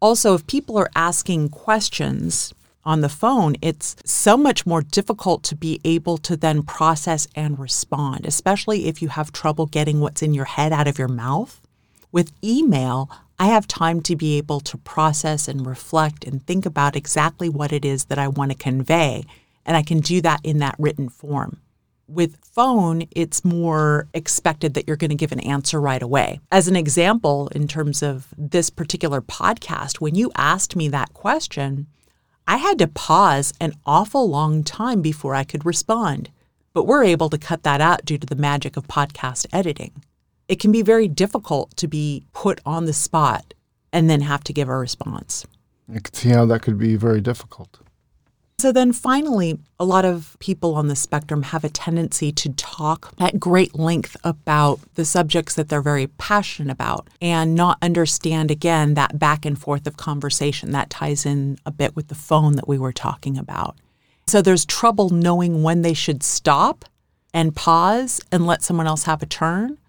Also, 0.02 0.34
if 0.34 0.48
people 0.48 0.78
are 0.78 0.90
asking 0.96 1.50
questions, 1.50 2.54
on 2.84 3.02
the 3.02 3.10
phone, 3.10 3.56
it's 3.62 3.96
so 4.06 4.36
much 4.36 4.66
more 4.66 4.82
difficult 4.82 5.44
to 5.44 5.56
be 5.56 5.80
able 5.84 6.18
to 6.20 6.36
then 6.36 6.64
process 6.64 7.28
and 7.36 7.60
respond, 7.60 8.26
especially 8.26 8.88
if 8.88 9.02
you 9.02 9.10
have 9.10 9.32
trouble 9.32 9.66
getting 9.66 10.00
what's 10.00 10.22
in 10.22 10.34
your 10.34 10.46
head 10.46 10.74
out 10.74 10.88
of 10.88 10.98
your 10.98 11.08
mouth 11.08 11.62
With 12.12 12.34
email, 12.44 13.10
I 13.40 13.46
have 13.48 13.68
time 13.68 14.02
to 14.02 14.16
be 14.16 14.38
able 14.38 14.60
to 14.62 14.78
process 14.78 15.48
and 15.48 15.66
reflect 15.66 16.26
and 16.26 16.46
think 16.46 16.66
about 16.66 16.96
exactly 16.96 17.48
what 17.48 17.72
it 17.72 17.86
is 17.86 18.06
that 18.06 18.20
I 18.20 18.28
want 18.28 18.52
to 18.52 18.58
convey, 18.58 19.24
and 19.66 19.78
I 19.78 19.82
can 19.82 20.00
do 20.00 20.22
that 20.22 20.42
in 20.44 20.60
that 20.60 20.76
written 20.78 21.08
form. 21.08 21.62
With 22.08 22.38
phone, 22.44 23.04
it's 23.12 23.46
more 23.46 24.10
expected 24.14 24.74
that 24.74 24.86
you're 24.86 24.98
going 24.98 25.12
to 25.12 25.16
give 25.16 25.32
an 25.32 25.40
answer 25.40 25.80
right 25.80 26.02
away. 26.02 26.42
As 26.52 26.68
an 26.68 26.76
example, 26.76 27.48
in 27.56 27.70
terms 27.70 28.04
of 28.04 28.28
this 28.38 28.70
particular 28.70 29.22
podcast, 29.22 30.02
when 30.02 30.16
you 30.16 30.30
asked 30.36 30.76
me 30.76 30.90
that 30.90 31.14
question, 31.14 31.88
I 32.52 32.58
had 32.58 32.80
to 32.80 32.88
pause 32.88 33.54
an 33.62 33.76
awful 33.86 34.30
long 34.30 34.66
time 34.66 35.02
before 35.02 35.36
I 35.36 35.46
could 35.46 35.66
respond. 35.66 36.32
But 36.74 36.84
we're 36.84 37.06
able 37.06 37.30
to 37.30 37.38
cut 37.38 37.64
that 37.64 37.80
out 37.80 38.04
due 38.04 38.18
to 38.18 38.28
the 38.28 38.36
magic 38.36 38.76
of 38.76 38.90
podcast 38.90 39.46
editing. 39.54 40.04
It 40.50 40.60
can 40.60 40.70
be 40.70 40.82
very 40.82 41.08
difficult 41.08 41.74
to 41.78 41.88
be 41.88 42.26
put 42.34 42.60
on 42.66 42.88
the 42.88 42.92
spot 42.92 43.54
and 43.94 44.10
then 44.10 44.20
have 44.20 44.44
to 44.44 44.52
give 44.52 44.68
a 44.68 44.78
response. 44.78 45.48
I 45.90 46.00
can 46.00 46.14
see 46.14 46.28
how 46.28 46.46
that 46.48 46.62
could 46.62 46.78
be 46.78 46.98
very 46.98 47.22
difficult. 47.22 47.80
So, 48.62 48.72
then 48.72 48.94
finally, 48.94 49.58
a 49.80 49.86
lot 49.86 50.06
of 50.06 50.38
people 50.38 50.76
on 50.76 50.88
the 50.88 50.96
spectrum 50.96 51.42
have 51.42 51.64
a 51.64 51.70
tendency 51.70 52.32
to 52.34 52.50
talk 52.50 53.12
at 53.18 53.40
great 53.40 53.74
length 53.74 54.16
about 54.24 54.80
the 54.94 55.04
subjects 55.04 55.56
that 55.56 55.68
they're 55.68 55.82
very 55.82 56.06
passionate 56.06 56.72
about 56.72 57.08
and 57.20 57.56
not 57.56 57.80
understand, 57.82 58.52
again, 58.52 58.94
that 58.94 59.18
back 59.18 59.48
and 59.48 59.60
forth 59.60 59.88
of 59.88 59.98
conversation. 59.98 60.74
That 60.74 60.92
ties 60.92 61.26
in 61.26 61.58
a 61.66 61.72
bit 61.72 61.96
with 61.96 62.10
the 62.10 62.14
phone 62.14 62.56
that 62.56 62.68
we 62.68 62.78
were 62.78 62.94
talking 62.94 63.36
about. 63.36 63.78
So, 64.28 64.44
there's 64.44 64.64
trouble 64.64 65.10
knowing 65.10 65.64
when 65.64 65.82
they 65.82 65.96
should 65.96 66.22
stop 66.22 66.86
and 67.34 67.56
pause 67.56 68.22
and 68.32 68.46
let 68.46 68.62
someone 68.62 68.86
else 68.86 69.06
have 69.06 69.24
a 69.24 69.26
turn 69.26 69.80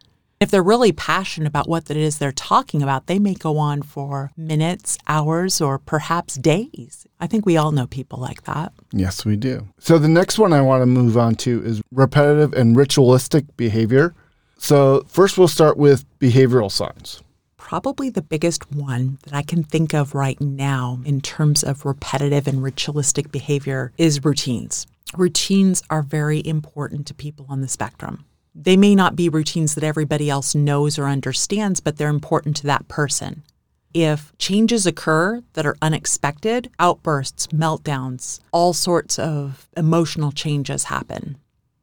if 0.42 0.50
they're 0.50 0.62
really 0.62 0.92
passionate 0.92 1.46
about 1.46 1.68
what 1.68 1.90
it 1.90 1.96
is 1.96 2.18
they're 2.18 2.32
talking 2.32 2.82
about, 2.82 3.06
they 3.06 3.18
may 3.18 3.34
go 3.34 3.58
on 3.58 3.82
for 3.82 4.32
minutes, 4.36 4.98
hours, 5.06 5.60
or 5.60 5.78
perhaps 5.78 6.34
days. 6.34 7.06
I 7.20 7.28
think 7.28 7.46
we 7.46 7.56
all 7.56 7.70
know 7.70 7.86
people 7.86 8.18
like 8.18 8.42
that. 8.42 8.72
Yes, 8.92 9.24
we 9.24 9.36
do. 9.36 9.68
So 9.78 9.98
the 9.98 10.08
next 10.08 10.38
one 10.38 10.52
I 10.52 10.60
want 10.60 10.82
to 10.82 10.86
move 10.86 11.16
on 11.16 11.36
to 11.36 11.62
is 11.64 11.80
repetitive 11.92 12.52
and 12.54 12.76
ritualistic 12.76 13.56
behavior. 13.56 14.14
So, 14.58 15.04
first 15.08 15.38
we'll 15.38 15.48
start 15.48 15.76
with 15.76 16.04
behavioral 16.20 16.70
signs. 16.70 17.22
Probably 17.56 18.10
the 18.10 18.22
biggest 18.22 18.72
one 18.72 19.18
that 19.24 19.34
I 19.34 19.42
can 19.42 19.64
think 19.64 19.94
of 19.94 20.14
right 20.14 20.40
now 20.40 21.00
in 21.04 21.20
terms 21.20 21.64
of 21.64 21.84
repetitive 21.84 22.46
and 22.46 22.62
ritualistic 22.62 23.32
behavior 23.32 23.92
is 23.98 24.24
routines. 24.24 24.86
Routines 25.16 25.82
are 25.90 26.02
very 26.02 26.46
important 26.46 27.06
to 27.08 27.14
people 27.14 27.46
on 27.48 27.60
the 27.60 27.68
spectrum. 27.68 28.24
They 28.54 28.76
may 28.76 28.94
not 28.94 29.16
be 29.16 29.28
routines 29.28 29.74
that 29.74 29.84
everybody 29.84 30.28
else 30.28 30.54
knows 30.54 30.98
or 30.98 31.06
understands, 31.06 31.80
but 31.80 31.96
they're 31.96 32.08
important 32.08 32.56
to 32.56 32.66
that 32.66 32.86
person. 32.88 33.42
If 33.94 34.32
changes 34.38 34.86
occur 34.86 35.42
that 35.52 35.66
are 35.66 35.76
unexpected, 35.82 36.70
outbursts, 36.78 37.48
meltdowns, 37.48 38.40
all 38.50 38.72
sorts 38.72 39.18
of 39.18 39.68
emotional 39.76 40.32
changes 40.32 40.84
happen. 40.84 41.36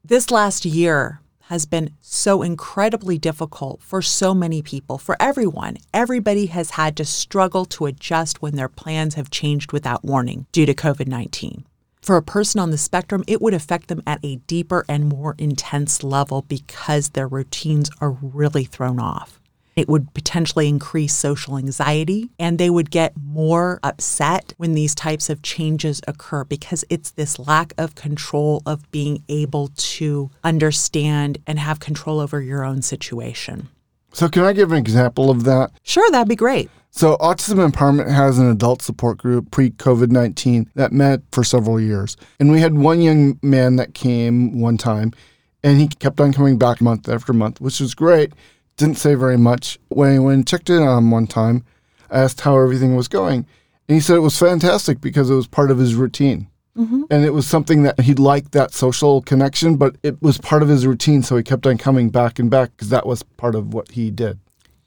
This 0.03 0.31
last 0.31 0.65
year 0.65 1.21
has 1.49 1.65
been 1.65 1.91
so 2.01 2.43
incredibly 2.43 3.17
difficult 3.17 3.81
for 3.81 4.03
so 4.03 4.35
many 4.35 4.61
people, 4.61 4.99
for 4.99 5.17
everyone. 5.19 5.77
Everybody 5.93 6.45
has 6.47 6.71
had 6.71 6.95
to 6.97 7.05
struggle 7.05 7.65
to 7.65 7.87
adjust 7.87 8.41
when 8.41 8.55
their 8.55 8.69
plans 8.69 9.15
have 9.15 9.31
changed 9.31 9.71
without 9.71 10.05
warning 10.05 10.45
due 10.51 10.67
to 10.67 10.75
COVID 10.75 11.07
19. 11.07 11.65
For 12.09 12.17
a 12.17 12.23
person 12.23 12.59
on 12.59 12.71
the 12.71 12.77
spectrum, 12.79 13.23
it 13.27 13.39
would 13.39 13.53
affect 13.53 13.87
them 13.87 14.01
at 14.07 14.17
a 14.23 14.37
deeper 14.37 14.83
and 14.89 15.09
more 15.09 15.35
intense 15.37 16.03
level 16.03 16.41
because 16.41 17.09
their 17.09 17.27
routines 17.27 17.91
are 18.01 18.09
really 18.09 18.63
thrown 18.63 18.99
off. 18.99 19.39
It 19.75 19.87
would 19.87 20.11
potentially 20.15 20.67
increase 20.67 21.13
social 21.13 21.55
anxiety, 21.55 22.31
and 22.39 22.57
they 22.57 22.71
would 22.71 22.89
get 22.89 23.13
more 23.15 23.79
upset 23.83 24.55
when 24.57 24.73
these 24.73 24.95
types 24.95 25.29
of 25.29 25.43
changes 25.43 26.01
occur 26.07 26.45
because 26.45 26.83
it's 26.89 27.11
this 27.11 27.37
lack 27.37 27.75
of 27.77 27.93
control 27.93 28.63
of 28.65 28.89
being 28.89 29.21
able 29.29 29.67
to 29.75 30.31
understand 30.43 31.37
and 31.45 31.59
have 31.59 31.79
control 31.79 32.19
over 32.19 32.41
your 32.41 32.65
own 32.65 32.81
situation. 32.81 33.69
So, 34.13 34.27
can 34.27 34.43
I 34.43 34.53
give 34.53 34.71
an 34.71 34.77
example 34.77 35.29
of 35.29 35.43
that? 35.43 35.71
Sure, 35.83 36.09
that'd 36.11 36.27
be 36.27 36.35
great. 36.35 36.69
So, 36.91 37.17
Autism 37.17 37.69
Empowerment 37.69 38.09
has 38.09 38.39
an 38.39 38.49
adult 38.49 38.81
support 38.81 39.17
group 39.17 39.51
pre 39.51 39.69
COVID 39.69 40.09
19 40.09 40.69
that 40.75 40.91
met 40.91 41.21
for 41.31 41.43
several 41.43 41.79
years. 41.79 42.17
And 42.39 42.51
we 42.51 42.61
had 42.61 42.73
one 42.73 43.01
young 43.01 43.39
man 43.43 43.75
that 43.75 43.93
came 43.93 44.59
one 44.59 44.77
time, 44.77 45.13
and 45.63 45.79
he 45.79 45.87
kept 45.87 46.19
on 46.19 46.33
coming 46.33 46.57
back 46.57 46.81
month 46.81 47.07
after 47.07 47.33
month, 47.33 47.61
which 47.61 47.79
was 47.79 47.93
great. 47.93 48.33
Didn't 48.77 48.97
say 48.97 49.13
very 49.13 49.37
much. 49.37 49.77
When 49.89 50.15
I 50.15 50.19
went 50.19 50.35
and 50.35 50.47
checked 50.47 50.69
in 50.69 50.81
on 50.81 50.97
him 50.97 51.11
one 51.11 51.27
time, 51.27 51.63
I 52.09 52.19
asked 52.19 52.41
how 52.41 52.57
everything 52.57 52.95
was 52.95 53.07
going. 53.07 53.45
And 53.87 53.95
he 53.95 53.99
said 53.99 54.15
it 54.15 54.21
was 54.21 54.37
fantastic 54.37 55.01
because 55.01 55.29
it 55.29 55.35
was 55.35 55.47
part 55.47 55.71
of 55.71 55.77
his 55.77 55.95
routine. 55.95 56.47
Mm-hmm. 56.79 57.03
And 57.09 57.25
it 57.25 57.33
was 57.33 57.45
something 57.45 57.83
that 57.83 57.99
he 57.99 58.13
liked 58.13 58.53
that 58.53 58.73
social 58.73 59.21
connection, 59.21 59.75
but 59.75 59.97
it 60.01 60.21
was 60.21 60.37
part 60.37 60.63
of 60.63 60.69
his 60.69 60.87
routine. 60.87 61.21
So 61.23 61.35
he 61.35 61.43
kept 61.43 61.67
on 61.67 61.77
coming 61.77 62.09
back 62.09 62.39
and 62.39 62.49
back 62.49 62.71
because 62.71 62.89
that 62.89 63.05
was 63.05 63.21
part 63.21 63.55
of 63.55 63.73
what 63.73 63.91
he 63.91 64.11
did. 64.11 64.39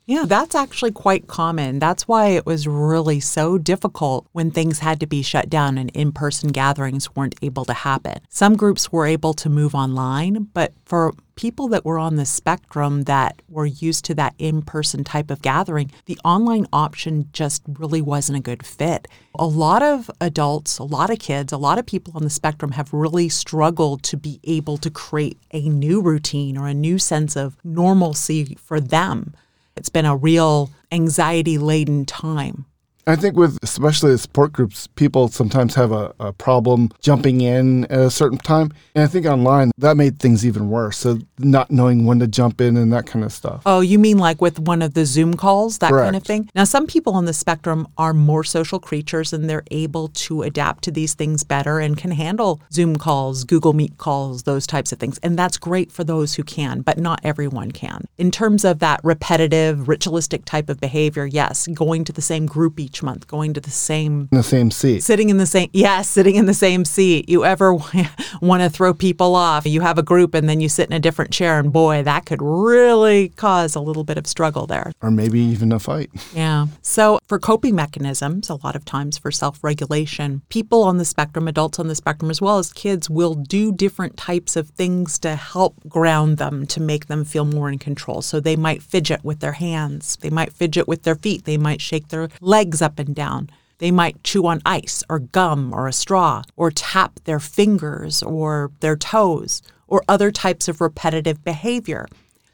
Yeah, 0.05 0.25
that's 0.27 0.57
actually 0.57 0.91
quite 0.91 1.29
common. 1.29 1.79
That's 1.79 2.09
why 2.09 2.29
it 2.29 2.45
was 2.45 2.67
really 2.67 3.21
so 3.21 3.57
difficult 3.57 4.27
when 4.33 4.51
things 4.51 4.81
had 4.81 4.99
to 5.01 5.07
be 5.07 5.23
shut 5.23 5.49
down 5.49 5.79
and 5.79 5.91
in 5.91 6.11
person 6.11 6.51
gatherings 6.51 7.15
weren't 7.15 7.37
able 7.41 7.65
to 7.67 7.73
happen. 7.73 8.19
Some 8.29 8.57
groups 8.57 8.91
were 8.91 9.07
able 9.07 9.33
to 9.35 9.49
move 9.49 9.75
online, 9.77 10.49
but 10.55 10.73
for 10.85 11.13
people 11.35 11.69
that 11.69 11.85
were 11.85 11.99
on 11.99 12.17
the 12.17 12.25
spectrum 12.25 13.03
that 13.03 13.43
were 13.49 13.67
used 13.67 14.05
to 14.07 14.15
that 14.15 14.35
in 14.39 14.63
person 14.63 15.05
type 15.05 15.31
of 15.31 15.43
gathering, 15.43 15.91
the 16.07 16.19
online 16.25 16.67
option 16.73 17.29
just 17.33 17.63
really 17.67 18.03
wasn't 18.03 18.39
a 18.39 18.43
good 18.43 18.65
fit. 18.65 19.09
A 19.39 19.47
lot 19.47 19.83
of 19.83 20.11
adults, 20.21 20.79
a 20.79 20.85
lot 20.85 21.11
of 21.11 21.19
kids, 21.19 21.53
a 21.53 21.59
lot 21.59 21.79
of 21.79 21.87
people 21.87 22.13
on 22.15 22.23
the 22.23 22.31
spectrum 22.31 22.73
have 22.73 22.93
really 22.93 23.29
struggled 23.29 24.03
to 24.05 24.17
be 24.17 24.41
able 24.45 24.77
to 24.79 24.91
create 24.91 25.39
a 25.53 25.69
new 25.69 26.01
routine 26.01 26.57
or 26.57 26.69
a 26.69 26.75
new 26.75 26.99
sense 26.99 27.37
of 27.37 27.57
normalcy 27.65 28.57
for 28.57 28.81
them. 28.81 29.35
It's 29.77 29.89
been 29.89 30.07
a 30.07 30.17
real 30.17 30.71
anxiety 30.91 31.59
laden 31.59 32.05
time. 32.05 32.67
I 33.07 33.17
think 33.17 33.37
with 33.37 33.59
especially 33.63 34.13
the 34.13 34.19
support 34.19 34.53
groups, 34.53 34.87
people 34.87 35.29
sometimes 35.29 35.75
have 35.75 35.91
a, 35.91 36.15
a, 36.21 36.33
problem 36.33 36.91
jumping 37.01 37.41
in 37.41 37.85
at 37.87 37.99
a 37.99 38.11
certain 38.11 38.39
time. 38.39 38.73
And 38.95 39.05
I 39.05 39.07
think 39.07 39.27
online 39.27 39.71
that 39.79 39.97
made 39.97 40.19
things 40.19 40.47
even 40.47 40.71
worse. 40.71 40.99
So 40.99 41.19
not 41.39 41.71
knowing 41.71 42.07
when 42.07 42.21
to 42.21 42.27
jump 42.29 42.61
in 42.61 42.77
and 42.77 42.93
that 42.93 43.07
kind 43.07 43.25
of 43.25 43.33
stuff. 43.33 43.63
Oh, 43.67 43.81
you 43.81 43.99
mean 43.99 44.19
like 44.19 44.41
with 44.41 44.59
one 44.59 44.83
of 44.83 44.95
the 44.95 45.05
Zoom 45.05 45.35
calls, 45.35 45.79
that 45.79 45.91
Correct. 45.91 46.07
kind 46.07 46.17
of 46.17 46.23
thing? 46.23 46.51
Now, 46.55 46.65
some 46.65 46.87
people 46.87 47.15
on 47.15 47.25
the 47.25 47.33
spectrum 47.33 47.89
are 47.99 48.15
more 48.15 48.45
social 48.45 48.79
creatures 48.79 49.33
and 49.33 49.51
they're 49.51 49.65
able 49.71 50.09
to 50.09 50.43
adapt 50.43 50.85
to 50.85 50.91
these 50.91 51.15
things 51.15 51.43
better 51.43 51.81
and 51.81 51.97
can 51.97 52.13
handle 52.13 52.61
Zoom 52.73 52.97
calls, 52.97 53.45
Google 53.45 53.73
Meet 53.73 53.99
calls, 53.99 54.45
those 54.45 54.67
types 54.67 54.93
of 54.93 54.99
things. 54.99 55.19
And 55.19 55.37
that's 55.39 55.59
great 55.59 55.91
for 55.91 56.05
those 56.05 56.35
who 56.35 56.45
can, 56.45 56.83
but 56.83 56.99
not 56.99 57.21
everyone 57.25 57.73
can. 57.73 58.05
In 58.17 58.31
terms 58.31 58.65
of 58.65 58.79
that 58.79 59.01
repetitive, 59.03 59.89
ritualistic 59.89 60.45
type 60.45 60.69
of 60.69 60.81
behavior, 60.81 61.27
yes, 61.27 61.67
going 61.67 62.05
to 62.05 62.13
the 62.13 62.23
same 62.23 62.47
group 62.47 62.79
each 62.79 62.92
each 62.93 63.03
month, 63.03 63.27
going 63.27 63.55
to 63.55 63.61
the 63.61 63.71
same 63.71 64.29
in 64.31 64.37
the 64.37 64.43
same 64.43 64.71
seat, 64.71 65.03
sitting 65.03 65.31
in 65.31 65.39
the 65.39 65.47
same 65.47 65.71
yes, 65.73 66.11
sitting 66.11 66.37
in 66.37 66.45
the 66.45 66.53
same 66.53 66.85
seat. 66.85 67.27
You 67.27 67.43
ever 67.47 67.75
want 68.43 68.63
to 68.63 68.69
throw 68.69 68.93
people 68.93 69.35
off? 69.35 69.67
You 69.67 69.81
have 69.81 69.97
a 69.97 70.03
group 70.03 70.35
and 70.35 70.47
then 70.47 70.61
you 70.61 70.69
sit 70.69 70.91
in 70.91 70.93
a 70.93 71.01
different 71.01 71.31
chair, 71.33 71.59
and 71.59 71.73
boy, 71.73 72.03
that 72.03 72.27
could 72.27 72.43
really 72.43 73.31
cause 73.31 73.75
a 73.75 73.81
little 73.81 74.05
bit 74.05 74.19
of 74.19 74.27
struggle 74.27 74.67
there, 74.67 74.93
or 75.01 75.11
maybe 75.11 75.41
even 75.41 75.73
a 75.73 75.79
fight. 75.79 76.11
Yeah. 76.35 76.67
So 76.83 77.19
for 77.27 77.39
coping 77.39 77.75
mechanisms, 77.75 78.51
a 78.51 78.57
lot 78.57 78.77
of 78.77 78.85
times 78.85 79.17
for 79.17 79.31
self-regulation, 79.31 80.43
people 80.51 80.83
on 80.83 80.99
the 80.99 81.07
spectrum, 81.07 81.49
adults 81.49 81.79
on 81.79 81.89
the 81.89 81.95
spectrum, 81.95 82.31
as 82.31 82.43
well 82.43 82.59
as 82.59 82.75
kids, 82.75 83.09
will 83.09 83.35
do 83.35 83.73
different 83.73 84.19
types 84.19 84.55
of 84.55 84.69
things 84.69 85.19
to 85.21 85.35
help 85.35 85.77
ground 85.89 86.37
them 86.37 86.67
to 86.67 86.81
make 86.81 87.07
them 87.07 87.25
feel 87.25 87.47
more 87.47 87.71
in 87.71 87.79
control. 87.79 88.21
So 88.21 88.39
they 88.39 88.57
might 88.57 88.83
fidget 88.83 89.25
with 89.25 89.41
their 89.41 89.53
hands, 89.53 90.19
they 90.21 90.31
might 90.31 90.53
fidget 90.53 90.87
with 90.87 91.05
their 91.05 91.15
feet, 91.15 91.47
they 91.47 91.57
might 91.57 91.81
shake 91.81 92.09
their 92.09 92.29
legs 92.43 92.82
up 92.83 92.99
and 92.99 93.15
down. 93.15 93.49
They 93.79 93.91
might 93.91 94.23
chew 94.23 94.47
on 94.47 94.63
ice 94.65 95.03
or 95.09 95.19
gum 95.19 95.73
or 95.73 95.89
a 95.89 95.93
straw, 95.93 96.43
or 96.57 96.71
tap 96.71 97.21
their 97.25 97.41
fingers 97.41 98.23
or 98.23 98.71
their 98.81 98.97
toes, 98.97 99.63
or 99.89 100.05
other 100.09 100.31
types 100.31 100.69
of 100.69 100.81
repetitive 100.81 101.43
behavior. 101.45 102.07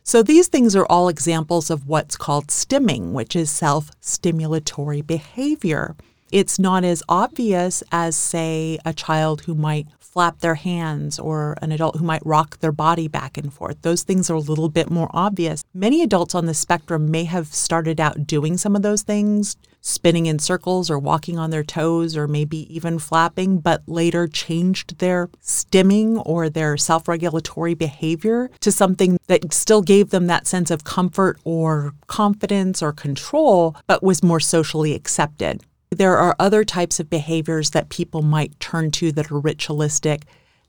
So 0.02 0.22
these 0.22 0.48
things 0.48 0.74
are 0.74 0.86
all 0.86 1.08
examples 1.08 1.68
of 1.68 1.86
what's 1.86 2.16
called 2.16 2.46
stimming, 2.46 3.12
which 3.12 3.36
is 3.36 3.50
self 3.50 3.90
stimulatory 4.00 5.06
behavior. 5.06 5.96
It's 6.32 6.58
not 6.58 6.82
as 6.82 7.02
obvious 7.08 7.82
as, 7.92 8.16
say, 8.16 8.78
a 8.84 8.94
child 8.94 9.42
who 9.42 9.54
might 9.54 9.86
flap 10.18 10.40
their 10.40 10.56
hands 10.56 11.16
or 11.16 11.56
an 11.62 11.70
adult 11.70 11.94
who 11.94 12.04
might 12.04 12.26
rock 12.26 12.58
their 12.58 12.72
body 12.72 13.06
back 13.06 13.38
and 13.38 13.54
forth. 13.54 13.80
Those 13.82 14.02
things 14.02 14.28
are 14.28 14.34
a 14.34 14.40
little 14.40 14.68
bit 14.68 14.90
more 14.90 15.08
obvious. 15.12 15.62
Many 15.72 16.02
adults 16.02 16.34
on 16.34 16.46
the 16.46 16.54
spectrum 16.54 17.08
may 17.08 17.22
have 17.22 17.54
started 17.54 18.00
out 18.00 18.26
doing 18.26 18.56
some 18.56 18.74
of 18.74 18.82
those 18.82 19.02
things, 19.02 19.56
spinning 19.80 20.26
in 20.26 20.40
circles 20.40 20.90
or 20.90 20.98
walking 20.98 21.38
on 21.38 21.50
their 21.50 21.62
toes 21.62 22.16
or 22.16 22.26
maybe 22.26 22.66
even 22.74 22.98
flapping, 22.98 23.60
but 23.60 23.84
later 23.86 24.26
changed 24.26 24.98
their 24.98 25.28
stimming 25.40 26.20
or 26.26 26.50
their 26.50 26.76
self 26.76 27.06
regulatory 27.06 27.74
behavior 27.74 28.50
to 28.58 28.72
something 28.72 29.20
that 29.28 29.52
still 29.52 29.82
gave 29.82 30.10
them 30.10 30.26
that 30.26 30.48
sense 30.48 30.72
of 30.72 30.82
comfort 30.82 31.38
or 31.44 31.92
confidence 32.08 32.82
or 32.82 32.92
control, 32.92 33.76
but 33.86 34.02
was 34.02 34.24
more 34.24 34.40
socially 34.40 34.96
accepted. 34.96 35.62
There 35.90 36.16
are 36.18 36.36
other 36.38 36.64
types 36.64 37.00
of 37.00 37.10
behaviors 37.10 37.70
that 37.70 37.88
people 37.88 38.22
might 38.22 38.58
turn 38.60 38.90
to 38.92 39.10
that 39.12 39.30
are 39.32 39.38
ritualistic 39.40 40.24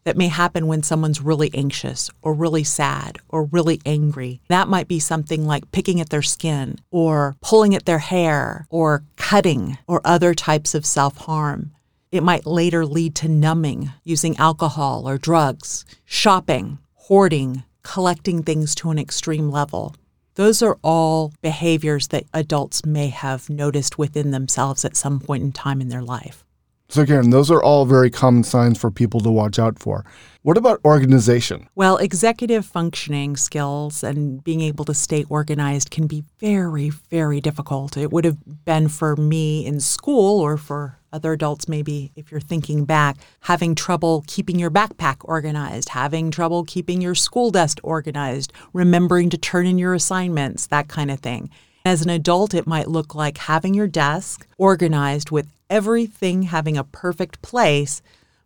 that 0.05 0.17
may 0.17 0.29
happen 0.29 0.67
when 0.67 0.82
someone's 0.82 1.21
really 1.21 1.51
anxious 1.53 2.10
or 2.21 2.34
really 2.34 2.63
sad 2.63 3.17
or 3.27 3.43
really 3.43 3.82
angry. 3.86 4.41
That 4.47 4.69
might 4.69 4.88
be 4.88 4.99
something 4.99 5.45
like 5.45 5.71
picking 5.71 5.99
at 5.99 6.10
their 6.10 6.21
skin 6.21 6.77
or 6.89 7.36
pulling 7.41 7.75
at 7.75 7.86
their 7.86 7.99
hair 7.99 8.65
or 8.69 9.03
cutting 9.17 9.77
or 9.88 10.01
other 10.05 10.34
types 10.34 10.73
of 10.73 10.86
self 10.86 11.17
harm. 11.17 11.71
It 12.12 12.23
might 12.23 12.47
later 12.47 12.86
lead 12.86 13.13
to 13.15 13.27
numbing 13.27 13.91
using 14.03 14.38
alcohol 14.38 15.08
or 15.08 15.17
drugs, 15.17 15.86
shopping, 16.05 16.79
hoarding, 16.95 17.63
collecting 17.84 18.41
things 18.41 18.73
to 18.75 18.89
an 18.89 18.97
extreme 18.97 19.51
level. 19.51 19.95
Those 20.39 20.62
are 20.62 20.78
all 20.82 21.34
behaviors 21.41 22.08
that 22.08 22.23
adults 22.34 22.86
may 22.86 23.10
have 23.10 23.49
noticed 23.49 23.97
within 23.97 24.32
themselves 24.32 24.86
at 24.86 24.95
some 24.95 25.19
point 25.19 25.43
in 25.43 25.52
time 25.52 25.82
in 25.82 25.89
their 25.89 26.02
life. 26.02 26.45
So, 26.88 27.06
Karen, 27.06 27.32
those 27.32 27.52
are 27.52 27.62
all 27.62 27.86
very 27.86 28.10
common 28.10 28.45
signs 28.45 28.80
for 28.80 28.89
people 28.89 29.19
to 29.19 29.30
watch 29.30 29.60
out 29.60 29.80
for. 29.80 30.06
What 30.41 30.58
about 30.58 30.80
organization? 30.86 31.67
Well, 31.75 31.97
executive 31.97 32.65
functioning 32.65 33.36
skills 33.36 34.06
and 34.06 34.41
being 34.41 34.62
able 34.62 34.86
to 34.86 34.93
stay 34.93 35.25
organized 35.28 35.91
can 35.91 36.08
be 36.08 36.23
very, 36.39 36.91
very 36.91 37.41
difficult. 37.41 37.97
It 37.97 38.10
would 38.13 38.23
have 38.23 38.38
been 38.63 38.88
for 38.88 39.17
me 39.17 39.65
in 39.65 39.82
school 39.82 40.39
or 40.39 40.56
for 40.56 40.97
other 41.12 41.34
adults, 41.34 41.67
maybe 41.67 42.13
if 42.15 42.32
you're 42.32 42.39
thinking 42.39 42.86
back, 42.86 43.17
having 43.41 43.75
trouble 43.75 44.23
keeping 44.28 44.58
your 44.58 44.71
backpack 44.71 45.17
organized, 45.25 45.89
having 45.89 46.32
trouble 46.32 46.63
keeping 46.63 47.02
your 47.02 47.15
school 47.15 47.52
desk 47.52 47.80
organized, 47.84 48.54
remembering 48.71 49.30
to 49.32 49.38
turn 49.38 49.67
in 49.67 49.78
your 49.78 49.93
assignments, 49.93 50.67
that 50.67 50.88
kind 50.88 51.12
of 51.12 51.19
thing. 51.19 51.49
As 51.84 52.02
an 52.02 52.10
adult, 52.10 52.54
it 52.54 52.65
might 52.65 52.88
look 52.88 53.13
like 53.13 53.39
having 53.39 53.73
your 53.73 53.88
desk 53.88 54.47
organized 54.58 55.32
with 55.32 55.47
everything 55.69 56.43
having 56.43 56.78
a 56.78 56.84
perfect 56.84 57.41
place, 57.41 58.02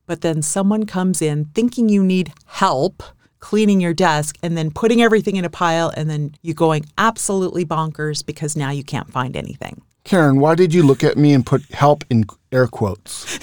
but 0.06 0.22
then 0.22 0.42
someone 0.42 0.86
comes 0.86 1.22
in 1.22 1.46
thinking 1.54 1.90
you 1.90 2.04
need 2.04 2.34
help 2.46 3.04
cleaning 3.40 3.82
your 3.82 3.94
desk 3.94 4.38
and 4.42 4.58
then 4.58 4.72
putting 4.72 5.02
everything 5.02 5.36
in 5.36 5.44
a 5.44 5.50
pile 5.50 5.92
and 5.98 6.10
then 6.10 6.34
you 6.42 6.54
going 6.54 6.86
absolutely 6.98 7.66
bonkers 7.66 8.26
because 8.26 8.56
now 8.56 8.70
you 8.70 8.84
can't 8.86 9.12
find 9.12 9.36
anything. 9.36 9.82
Karen, 10.06 10.40
why 10.40 10.56
did 10.56 10.74
you 10.74 10.82
look 10.82 11.04
at 11.04 11.18
me 11.18 11.34
and 11.34 11.46
put 11.46 11.62
help 11.72 12.06
in 12.10 12.24
air 12.52 12.68
quotes? 12.68 13.40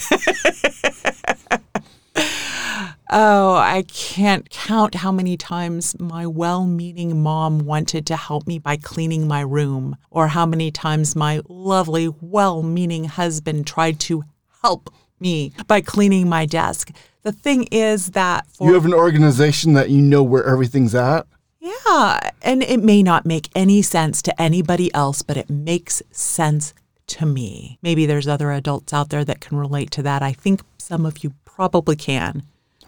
Oh, 3.13 3.57
I 3.57 3.83
can't 3.89 4.49
count 4.51 4.95
how 4.95 5.11
many 5.11 5.37
times 5.37 5.99
my 5.99 6.29
well 6.29 6.65
meaning 6.65 7.21
mom 7.21 7.59
wanted 7.59 8.07
to 8.07 8.17
help 8.17 8.47
me 8.47 8.61
by 8.61 8.77
cleaning 8.77 9.27
my 9.27 9.41
room, 9.41 9.97
or 10.13 10.29
how 10.29 10.47
many 10.47 10.71
times 10.71 11.17
my 11.17 11.41
lovely, 11.49 12.09
well 12.21 12.63
meaning 12.63 13.07
husband 13.07 13.67
tried 13.67 13.99
to 14.01 14.23
help 14.63 14.95
me 15.21 15.53
by 15.67 15.81
cleaning 15.81 16.29
my 16.29 16.47
desk. 16.47 16.91
The 17.23 17.33
thing 17.33 17.65
is 17.71 18.13
that 18.13 18.47
for, 18.47 18.67
you 18.67 18.75
have 18.75 18.87
an 18.87 18.95
organization 18.95 19.75
that 19.75 19.91
you 19.91 20.01
know 20.01 20.23
where 20.23 20.45
everything's 20.45 20.95
at. 20.95 21.27
Yeah, 21.61 22.31
and 22.41 22.63
it 22.63 22.83
may 22.83 23.03
not 23.03 23.27
make 23.27 23.51
any 23.55 23.83
sense 23.83 24.23
to 24.23 24.41
anybody 24.41 24.93
else, 24.95 25.21
but 25.23 25.37
it 25.37 25.51
makes 25.51 26.03
sense 26.11 26.73
to 27.09 27.27
me. 27.27 27.79
Maybe 27.83 28.07
there's 28.07 28.27
other 28.27 28.51
adults 28.53 28.95
out 28.95 29.11
there 29.11 29.25
that 29.25 29.41
can 29.41 29.59
relate 29.59 29.91
to 29.93 30.03
that. 30.05 30.23
I 30.23 30.33
think 30.33 30.63
some 30.79 31.05
of 31.05 31.23
you 31.23 31.35
probably 31.45 31.97
can. 31.97 32.45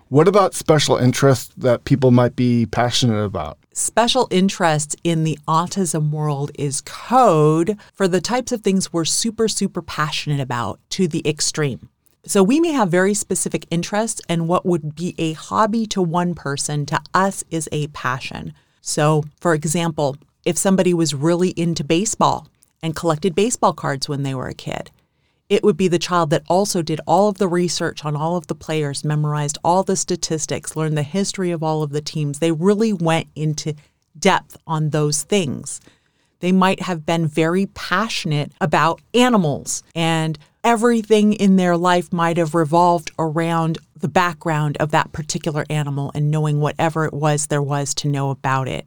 What 0.08 0.28
about 0.28 0.54
special 0.54 0.96
interests 0.96 1.52
that 1.56 1.84
people 1.84 2.10
might 2.10 2.36
be 2.36 2.66
passionate 2.66 3.22
about? 3.22 3.58
Special 3.72 4.28
interest 4.30 4.94
in 5.02 5.24
the 5.24 5.38
autism 5.48 6.10
world 6.10 6.50
is 6.54 6.82
code 6.82 7.78
for 7.94 8.06
the 8.06 8.20
types 8.20 8.52
of 8.52 8.60
things 8.60 8.92
we're 8.92 9.06
super, 9.06 9.48
super 9.48 9.80
passionate 9.80 10.40
about 10.40 10.80
to 10.90 11.08
the 11.08 11.26
extreme. 11.26 11.88
So 12.24 12.42
we 12.42 12.60
may 12.60 12.70
have 12.70 12.88
very 12.88 13.14
specific 13.14 13.66
interests, 13.70 14.20
and 14.28 14.46
what 14.46 14.64
would 14.64 14.94
be 14.94 15.14
a 15.18 15.32
hobby 15.32 15.86
to 15.86 16.00
one 16.00 16.34
person, 16.34 16.86
to 16.86 17.00
us, 17.12 17.42
is 17.50 17.68
a 17.72 17.88
passion. 17.88 18.54
So, 18.80 19.24
for 19.40 19.54
example, 19.54 20.16
if 20.44 20.56
somebody 20.56 20.94
was 20.94 21.14
really 21.14 21.50
into 21.50 21.82
baseball 21.82 22.48
and 22.80 22.94
collected 22.94 23.34
baseball 23.34 23.72
cards 23.72 24.08
when 24.08 24.22
they 24.22 24.34
were 24.34 24.48
a 24.48 24.54
kid, 24.54 24.92
it 25.48 25.64
would 25.64 25.76
be 25.76 25.88
the 25.88 25.98
child 25.98 26.30
that 26.30 26.44
also 26.48 26.80
did 26.80 27.00
all 27.06 27.28
of 27.28 27.38
the 27.38 27.48
research 27.48 28.04
on 28.04 28.16
all 28.16 28.36
of 28.36 28.46
the 28.46 28.54
players, 28.54 29.04
memorized 29.04 29.58
all 29.64 29.82
the 29.82 29.96
statistics, 29.96 30.76
learned 30.76 30.96
the 30.96 31.02
history 31.02 31.50
of 31.50 31.62
all 31.62 31.82
of 31.82 31.90
the 31.90 32.00
teams. 32.00 32.38
They 32.38 32.52
really 32.52 32.92
went 32.92 33.28
into 33.34 33.74
depth 34.18 34.56
on 34.66 34.90
those 34.90 35.24
things. 35.24 35.80
They 36.42 36.52
might 36.52 36.82
have 36.82 37.06
been 37.06 37.28
very 37.28 37.66
passionate 37.66 38.50
about 38.60 39.00
animals, 39.14 39.84
and 39.94 40.36
everything 40.64 41.34
in 41.34 41.54
their 41.54 41.76
life 41.76 42.12
might 42.12 42.36
have 42.36 42.52
revolved 42.52 43.12
around 43.16 43.78
the 43.96 44.08
background 44.08 44.76
of 44.78 44.90
that 44.90 45.12
particular 45.12 45.64
animal 45.70 46.10
and 46.16 46.32
knowing 46.32 46.58
whatever 46.58 47.04
it 47.04 47.14
was 47.14 47.46
there 47.46 47.62
was 47.62 47.94
to 47.94 48.08
know 48.08 48.30
about 48.30 48.66
it. 48.66 48.86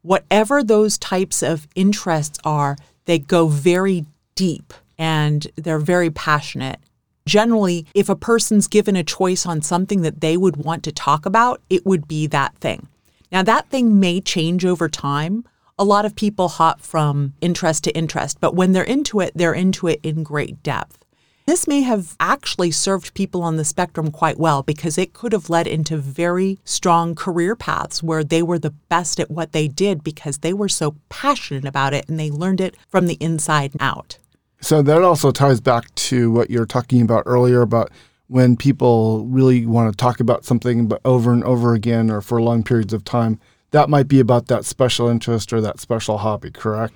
Whatever 0.00 0.64
those 0.64 0.96
types 0.96 1.42
of 1.42 1.68
interests 1.74 2.38
are, 2.42 2.78
they 3.04 3.18
go 3.18 3.48
very 3.48 4.06
deep 4.34 4.72
and 4.96 5.46
they're 5.56 5.78
very 5.78 6.08
passionate. 6.10 6.80
Generally, 7.26 7.86
if 7.92 8.08
a 8.08 8.16
person's 8.16 8.66
given 8.66 8.96
a 8.96 9.04
choice 9.04 9.44
on 9.44 9.60
something 9.60 10.00
that 10.00 10.22
they 10.22 10.38
would 10.38 10.56
want 10.56 10.82
to 10.84 10.92
talk 10.92 11.26
about, 11.26 11.60
it 11.68 11.84
would 11.84 12.08
be 12.08 12.26
that 12.28 12.54
thing. 12.56 12.88
Now, 13.30 13.42
that 13.42 13.68
thing 13.68 14.00
may 14.00 14.22
change 14.22 14.64
over 14.64 14.88
time. 14.88 15.44
A 15.80 15.84
lot 15.84 16.04
of 16.04 16.16
people 16.16 16.48
hop 16.48 16.80
from 16.80 17.34
interest 17.40 17.84
to 17.84 17.96
interest, 17.96 18.40
but 18.40 18.56
when 18.56 18.72
they're 18.72 18.82
into 18.82 19.20
it, 19.20 19.30
they're 19.36 19.54
into 19.54 19.86
it 19.86 20.00
in 20.02 20.24
great 20.24 20.60
depth. 20.64 21.04
This 21.46 21.68
may 21.68 21.82
have 21.82 22.16
actually 22.18 22.72
served 22.72 23.14
people 23.14 23.42
on 23.42 23.56
the 23.56 23.64
spectrum 23.64 24.10
quite 24.10 24.38
well 24.38 24.64
because 24.64 24.98
it 24.98 25.12
could 25.12 25.32
have 25.32 25.48
led 25.48 25.68
into 25.68 25.96
very 25.96 26.58
strong 26.64 27.14
career 27.14 27.54
paths 27.54 28.02
where 28.02 28.24
they 28.24 28.42
were 28.42 28.58
the 28.58 28.74
best 28.88 29.20
at 29.20 29.30
what 29.30 29.52
they 29.52 29.68
did 29.68 30.02
because 30.02 30.38
they 30.38 30.52
were 30.52 30.68
so 30.68 30.96
passionate 31.08 31.64
about 31.64 31.94
it 31.94 32.08
and 32.08 32.18
they 32.18 32.30
learned 32.30 32.60
it 32.60 32.76
from 32.88 33.06
the 33.06 33.16
inside 33.20 33.72
out. 33.78 34.18
So 34.60 34.82
that 34.82 35.02
also 35.02 35.30
ties 35.30 35.60
back 35.60 35.94
to 35.94 36.30
what 36.32 36.50
you're 36.50 36.66
talking 36.66 37.02
about 37.02 37.22
earlier 37.24 37.62
about 37.62 37.92
when 38.26 38.56
people 38.56 39.24
really 39.26 39.64
want 39.64 39.92
to 39.92 39.96
talk 39.96 40.18
about 40.18 40.44
something 40.44 40.88
but 40.88 41.00
over 41.04 41.32
and 41.32 41.44
over 41.44 41.72
again 41.72 42.10
or 42.10 42.20
for 42.20 42.42
long 42.42 42.64
periods 42.64 42.92
of 42.92 43.04
time. 43.04 43.38
That 43.70 43.90
might 43.90 44.08
be 44.08 44.20
about 44.20 44.46
that 44.46 44.64
special 44.64 45.08
interest 45.08 45.52
or 45.52 45.60
that 45.60 45.80
special 45.80 46.18
hobby, 46.18 46.50
correct? 46.50 46.94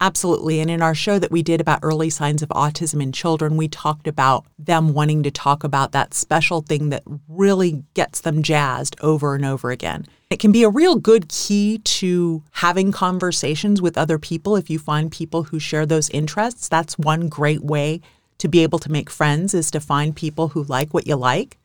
Absolutely. 0.00 0.60
And 0.60 0.70
in 0.70 0.82
our 0.82 0.94
show 0.94 1.18
that 1.18 1.30
we 1.30 1.42
did 1.42 1.60
about 1.60 1.80
early 1.82 2.10
signs 2.10 2.42
of 2.42 2.48
autism 2.50 3.00
in 3.00 3.12
children, 3.12 3.56
we 3.56 3.68
talked 3.68 4.08
about 4.08 4.44
them 4.58 4.92
wanting 4.92 5.22
to 5.22 5.30
talk 5.30 5.62
about 5.64 5.92
that 5.92 6.14
special 6.14 6.62
thing 6.62 6.88
that 6.90 7.04
really 7.28 7.84
gets 7.94 8.20
them 8.20 8.42
jazzed 8.42 8.96
over 9.00 9.34
and 9.34 9.44
over 9.44 9.70
again. 9.70 10.06
It 10.30 10.40
can 10.40 10.50
be 10.50 10.64
a 10.64 10.68
real 10.68 10.96
good 10.96 11.28
key 11.28 11.78
to 11.78 12.42
having 12.52 12.90
conversations 12.90 13.80
with 13.80 13.96
other 13.96 14.18
people 14.18 14.56
if 14.56 14.68
you 14.68 14.78
find 14.78 15.12
people 15.12 15.44
who 15.44 15.60
share 15.60 15.86
those 15.86 16.10
interests. 16.10 16.68
That's 16.68 16.98
one 16.98 17.28
great 17.28 17.62
way 17.62 18.00
to 18.38 18.48
be 18.48 18.62
able 18.62 18.80
to 18.80 18.90
make 18.90 19.10
friends 19.10 19.54
is 19.54 19.70
to 19.70 19.80
find 19.80 20.16
people 20.16 20.48
who 20.48 20.64
like 20.64 20.92
what 20.92 21.06
you 21.06 21.14
like. 21.14 21.56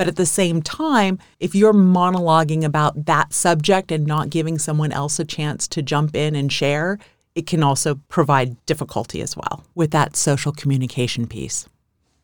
But 0.00 0.08
at 0.08 0.16
the 0.16 0.24
same 0.24 0.62
time, 0.62 1.18
if 1.40 1.54
you're 1.54 1.74
monologuing 1.74 2.64
about 2.64 3.04
that 3.04 3.34
subject 3.34 3.92
and 3.92 4.06
not 4.06 4.30
giving 4.30 4.58
someone 4.58 4.92
else 4.92 5.18
a 5.18 5.26
chance 5.26 5.68
to 5.68 5.82
jump 5.82 6.16
in 6.16 6.34
and 6.34 6.50
share, 6.50 6.98
it 7.34 7.46
can 7.46 7.62
also 7.62 7.96
provide 8.08 8.64
difficulty 8.64 9.20
as 9.20 9.36
well 9.36 9.62
with 9.74 9.90
that 9.90 10.16
social 10.16 10.52
communication 10.52 11.26
piece. 11.26 11.68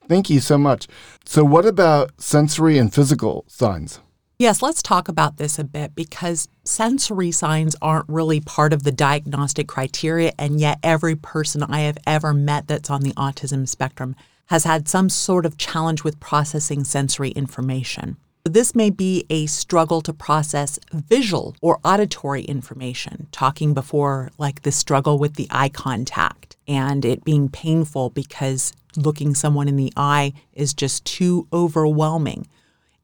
Thank 0.08 0.30
you 0.30 0.40
so 0.40 0.56
much. 0.56 0.88
So, 1.26 1.44
what 1.44 1.66
about 1.66 2.18
sensory 2.18 2.78
and 2.78 2.94
physical 2.94 3.44
signs? 3.46 4.00
Yes, 4.38 4.62
let's 4.62 4.80
talk 4.80 5.06
about 5.06 5.36
this 5.36 5.58
a 5.58 5.64
bit 5.64 5.94
because 5.94 6.48
sensory 6.64 7.30
signs 7.30 7.76
aren't 7.82 8.08
really 8.08 8.40
part 8.40 8.72
of 8.72 8.84
the 8.84 8.92
diagnostic 8.92 9.68
criteria, 9.68 10.32
and 10.38 10.58
yet 10.58 10.78
every 10.82 11.14
person 11.14 11.62
I 11.62 11.80
have 11.80 11.98
ever 12.06 12.32
met 12.32 12.68
that's 12.68 12.88
on 12.88 13.02
the 13.02 13.12
autism 13.12 13.68
spectrum 13.68 14.16
has 14.46 14.64
had 14.64 14.88
some 14.88 15.09
sort 15.09 15.46
of 15.46 15.59
challenge 15.59 16.04
with 16.04 16.20
processing 16.20 16.85
sensory 16.85 17.30
information. 17.30 18.16
This 18.44 18.76
may 18.76 18.90
be 18.90 19.26
a 19.28 19.46
struggle 19.46 20.00
to 20.02 20.12
process 20.12 20.78
visual 20.92 21.56
or 21.61 21.80
auditory 21.85 22.42
information, 22.42 23.26
talking 23.32 23.74
before 23.74 24.30
like 24.38 24.62
the 24.62 24.70
struggle 24.70 25.18
with 25.18 25.34
the 25.34 25.49
eye 25.51 25.68
contact 25.68 26.57
and 26.68 27.05
it 27.05 27.24
being 27.24 27.49
painful 27.49 28.11
because 28.11 28.72
looking 28.97 29.34
someone 29.34 29.66
in 29.66 29.76
the 29.76 29.92
eye 29.97 30.32
is 30.53 30.74
just 30.74 31.05
too 31.05 31.49
overwhelming. 31.53 32.47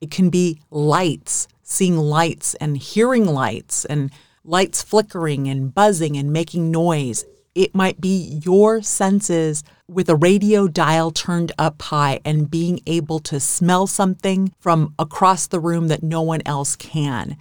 It 0.01 0.11
can 0.11 0.31
be 0.31 0.61
lights, 0.71 1.49
seeing 1.63 1.97
lights 1.97 2.55
and 2.55 2.77
hearing 2.77 3.27
lights 3.27 3.85
and 3.85 4.11
lights 4.45 4.83
flickering 4.83 5.49
and 5.49 5.75
buzzing 5.75 6.17
and 6.17 6.33
making 6.33 6.71
noise. 6.71 7.25
It 7.55 7.75
might 7.75 8.01
be 8.01 8.41
your 8.45 8.81
senses 8.81 9.63
with 9.87 10.09
a 10.09 10.17
radio 10.17 10.69
dial 10.69 11.11
turned 11.11 11.53
up 11.59 11.83
high 11.83 12.21
and 12.25 12.51
being 12.51 12.81
able 12.87 13.19
to 13.21 13.39
smell 13.39 13.87
something 13.87 14.55
from 14.59 14.95
across 14.99 15.47
the 15.47 15.61
room 15.61 15.89
that 15.89 16.03
no 16.03 16.23
one 16.23 16.41
else 16.47 16.77
can. 16.77 17.37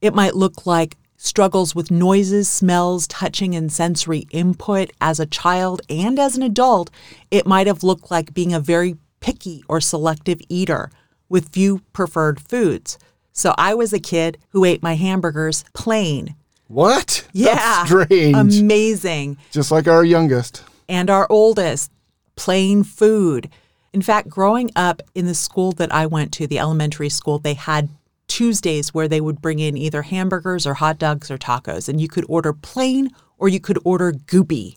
It 0.00 0.14
might 0.14 0.36
look 0.36 0.66
like 0.66 0.96
struggles 1.16 1.74
with 1.74 1.90
noises, 1.90 2.48
smells, 2.48 3.08
touching, 3.08 3.56
and 3.56 3.72
sensory 3.72 4.26
input 4.30 4.90
as 5.00 5.18
a 5.18 5.26
child 5.26 5.82
and 5.90 6.18
as 6.18 6.36
an 6.36 6.44
adult. 6.44 6.90
It 7.30 7.46
might 7.46 7.66
have 7.66 7.82
looked 7.82 8.10
like 8.10 8.32
being 8.32 8.54
a 8.54 8.60
very 8.60 8.96
picky 9.18 9.64
or 9.68 9.80
selective 9.80 10.40
eater 10.48 10.90
with 11.28 11.52
few 11.52 11.80
preferred 11.92 12.40
foods. 12.40 12.98
So 13.32 13.54
I 13.58 13.74
was 13.74 13.92
a 13.92 14.00
kid 14.00 14.38
who 14.50 14.64
ate 14.64 14.82
my 14.82 14.94
hamburgers 14.94 15.64
plain. 15.74 16.36
What? 16.70 17.26
Yeah. 17.32 17.56
That's 17.56 17.90
strange. 17.90 18.60
Amazing. 18.60 19.38
Just 19.50 19.72
like 19.72 19.88
our 19.88 20.04
youngest. 20.04 20.62
And 20.88 21.10
our 21.10 21.26
oldest, 21.28 21.90
plain 22.36 22.84
food. 22.84 23.50
In 23.92 24.02
fact, 24.02 24.28
growing 24.28 24.70
up 24.76 25.02
in 25.16 25.26
the 25.26 25.34
school 25.34 25.72
that 25.72 25.92
I 25.92 26.06
went 26.06 26.32
to, 26.34 26.46
the 26.46 26.60
elementary 26.60 27.08
school, 27.08 27.40
they 27.40 27.54
had 27.54 27.88
Tuesdays 28.28 28.94
where 28.94 29.08
they 29.08 29.20
would 29.20 29.42
bring 29.42 29.58
in 29.58 29.76
either 29.76 30.02
hamburgers 30.02 30.64
or 30.64 30.74
hot 30.74 31.00
dogs 31.00 31.28
or 31.28 31.38
tacos, 31.38 31.88
and 31.88 32.00
you 32.00 32.06
could 32.06 32.24
order 32.28 32.52
plain 32.52 33.10
or 33.36 33.48
you 33.48 33.58
could 33.58 33.78
order 33.84 34.12
goopy. 34.12 34.76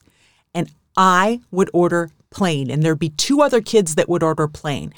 And 0.56 0.72
I 0.98 1.42
would 1.52 1.70
order 1.74 2.10
plain, 2.32 2.72
and 2.72 2.82
there'd 2.82 2.98
be 2.98 3.10
two 3.10 3.44
other 3.44 3.62
kids 3.62 3.94
that 3.96 4.10
would 4.10 4.24
order 4.24 4.48
plain 4.48 4.96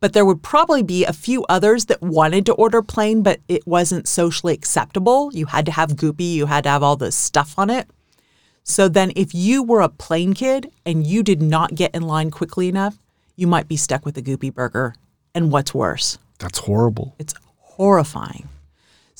but 0.00 0.12
there 0.12 0.24
would 0.24 0.42
probably 0.42 0.82
be 0.82 1.04
a 1.04 1.12
few 1.12 1.44
others 1.48 1.86
that 1.86 2.00
wanted 2.00 2.46
to 2.46 2.54
order 2.54 2.82
plain, 2.82 3.22
but 3.22 3.40
it 3.48 3.66
wasn't 3.66 4.08
socially 4.08 4.54
acceptable. 4.54 5.30
You 5.32 5.46
had 5.46 5.66
to 5.66 5.72
have 5.72 5.96
goopy, 5.96 6.34
you 6.34 6.46
had 6.46 6.64
to 6.64 6.70
have 6.70 6.82
all 6.82 6.96
this 6.96 7.16
stuff 7.16 7.58
on 7.58 7.70
it. 7.70 7.88
So 8.62 8.86
then, 8.88 9.12
if 9.16 9.34
you 9.34 9.62
were 9.62 9.80
a 9.80 9.88
plain 9.88 10.34
kid 10.34 10.70
and 10.84 11.06
you 11.06 11.22
did 11.22 11.40
not 11.40 11.74
get 11.74 11.94
in 11.94 12.02
line 12.02 12.30
quickly 12.30 12.68
enough, 12.68 12.98
you 13.34 13.46
might 13.46 13.66
be 13.66 13.76
stuck 13.76 14.04
with 14.04 14.18
a 14.18 14.22
goopy 14.22 14.52
burger. 14.52 14.94
And 15.34 15.50
what's 15.50 15.74
worse? 15.74 16.18
That's 16.38 16.58
horrible. 16.58 17.14
It's 17.18 17.34
horrifying. 17.56 18.48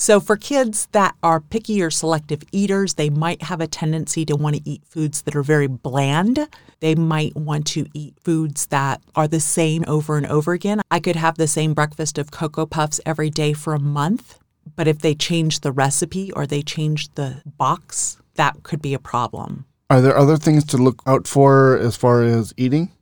So, 0.00 0.20
for 0.20 0.36
kids 0.36 0.86
that 0.92 1.16
are 1.24 1.40
picky 1.40 1.82
or 1.82 1.90
selective 1.90 2.44
eaters, 2.52 2.94
they 2.94 3.10
might 3.10 3.42
have 3.42 3.60
a 3.60 3.66
tendency 3.66 4.24
to 4.26 4.36
want 4.36 4.54
to 4.54 4.62
eat 4.64 4.84
foods 4.84 5.22
that 5.22 5.34
are 5.34 5.42
very 5.42 5.66
bland. 5.66 6.48
They 6.78 6.94
might 6.94 7.34
want 7.34 7.66
to 7.68 7.84
eat 7.94 8.14
foods 8.22 8.66
that 8.66 9.02
are 9.16 9.26
the 9.26 9.40
same 9.40 9.84
over 9.88 10.16
and 10.16 10.24
over 10.26 10.52
again. 10.52 10.82
I 10.88 11.00
could 11.00 11.16
have 11.16 11.36
the 11.36 11.48
same 11.48 11.74
breakfast 11.74 12.16
of 12.16 12.30
Cocoa 12.30 12.64
Puffs 12.64 13.00
every 13.04 13.28
day 13.28 13.52
for 13.52 13.74
a 13.74 13.80
month, 13.80 14.38
but 14.76 14.86
if 14.86 15.00
they 15.00 15.16
change 15.16 15.60
the 15.60 15.72
recipe 15.72 16.30
or 16.30 16.46
they 16.46 16.62
change 16.62 17.12
the 17.14 17.42
box, 17.44 18.18
that 18.36 18.62
could 18.62 18.80
be 18.80 18.94
a 18.94 19.00
problem. 19.00 19.64
Are 19.90 20.00
there 20.00 20.16
other 20.16 20.36
things 20.36 20.64
to 20.66 20.76
look 20.76 21.02
out 21.06 21.26
for 21.26 21.76
as 21.76 21.96
far 21.96 22.22
as 22.22 22.54
eating? 22.56 22.92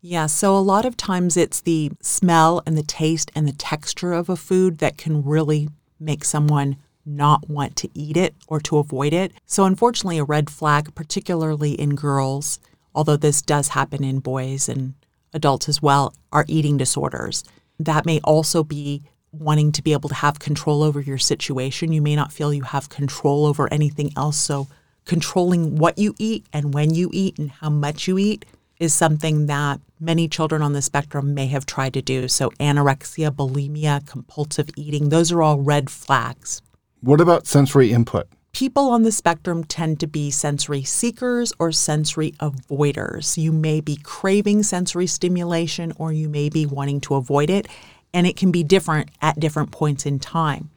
Yeah, 0.00 0.26
so 0.26 0.56
a 0.56 0.60
lot 0.60 0.84
of 0.84 0.96
times 0.96 1.36
it's 1.36 1.60
the 1.60 1.90
smell 2.00 2.62
and 2.64 2.78
the 2.78 2.84
taste 2.84 3.32
and 3.34 3.48
the 3.48 3.52
texture 3.52 4.12
of 4.12 4.28
a 4.28 4.36
food 4.36 4.78
that 4.78 4.96
can 4.96 5.24
really 5.24 5.68
make 5.98 6.24
someone 6.24 6.76
not 7.06 7.48
want 7.48 7.76
to 7.76 7.88
eat 7.94 8.16
it 8.16 8.34
or 8.48 8.60
to 8.60 8.78
avoid 8.78 9.12
it. 9.12 9.32
So, 9.46 9.64
unfortunately, 9.64 10.18
a 10.18 10.24
red 10.24 10.50
flag, 10.50 10.94
particularly 10.94 11.72
in 11.72 11.94
girls, 11.94 12.58
although 12.94 13.16
this 13.16 13.42
does 13.42 13.68
happen 13.68 14.02
in 14.02 14.20
boys 14.20 14.68
and 14.68 14.94
adults 15.32 15.68
as 15.68 15.82
well, 15.82 16.14
are 16.32 16.46
eating 16.48 16.76
disorders. 16.76 17.44
That 17.78 18.06
may 18.06 18.20
also 18.24 18.64
be 18.64 19.02
wanting 19.32 19.72
to 19.72 19.82
be 19.82 19.92
able 19.92 20.08
to 20.08 20.14
have 20.14 20.38
control 20.38 20.82
over 20.82 21.00
your 21.00 21.18
situation. 21.18 21.92
You 21.92 22.00
may 22.00 22.14
not 22.14 22.32
feel 22.32 22.54
you 22.54 22.62
have 22.62 22.88
control 22.88 23.46
over 23.46 23.72
anything 23.72 24.12
else. 24.16 24.36
So, 24.36 24.68
controlling 25.04 25.76
what 25.76 25.98
you 25.98 26.14
eat 26.18 26.46
and 26.52 26.72
when 26.72 26.94
you 26.94 27.10
eat 27.12 27.38
and 27.38 27.50
how 27.50 27.68
much 27.68 28.08
you 28.08 28.16
eat 28.16 28.46
is 28.78 28.92
something 28.92 29.46
that 29.46 29.80
many 30.00 30.28
children 30.28 30.62
on 30.62 30.72
the 30.72 30.82
spectrum 30.82 31.34
may 31.34 31.46
have 31.46 31.66
tried 31.66 31.94
to 31.94 32.02
do. 32.02 32.28
So, 32.28 32.50
anorexia, 32.60 33.30
bulimia, 33.30 34.06
compulsive 34.06 34.70
eating, 34.76 35.08
those 35.08 35.32
are 35.32 35.42
all 35.42 35.60
red 35.60 35.90
flags. 35.90 36.62
What 37.00 37.20
about 37.20 37.46
sensory 37.46 37.92
input? 37.92 38.26
People 38.52 38.90
on 38.90 39.02
the 39.02 39.10
spectrum 39.10 39.64
tend 39.64 39.98
to 40.00 40.06
be 40.06 40.30
sensory 40.30 40.84
seekers 40.84 41.52
or 41.58 41.72
sensory 41.72 42.32
avoiders. 42.38 43.36
You 43.36 43.50
may 43.50 43.80
be 43.80 43.96
craving 43.96 44.62
sensory 44.62 45.08
stimulation 45.08 45.92
or 45.96 46.12
you 46.12 46.28
may 46.28 46.48
be 46.48 46.64
wanting 46.64 47.00
to 47.02 47.16
avoid 47.16 47.50
it, 47.50 47.66
and 48.12 48.26
it 48.26 48.36
can 48.36 48.52
be 48.52 48.62
different 48.62 49.10
at 49.20 49.40
different 49.40 49.72
points 49.72 50.06
in 50.06 50.20
time. 50.20 50.70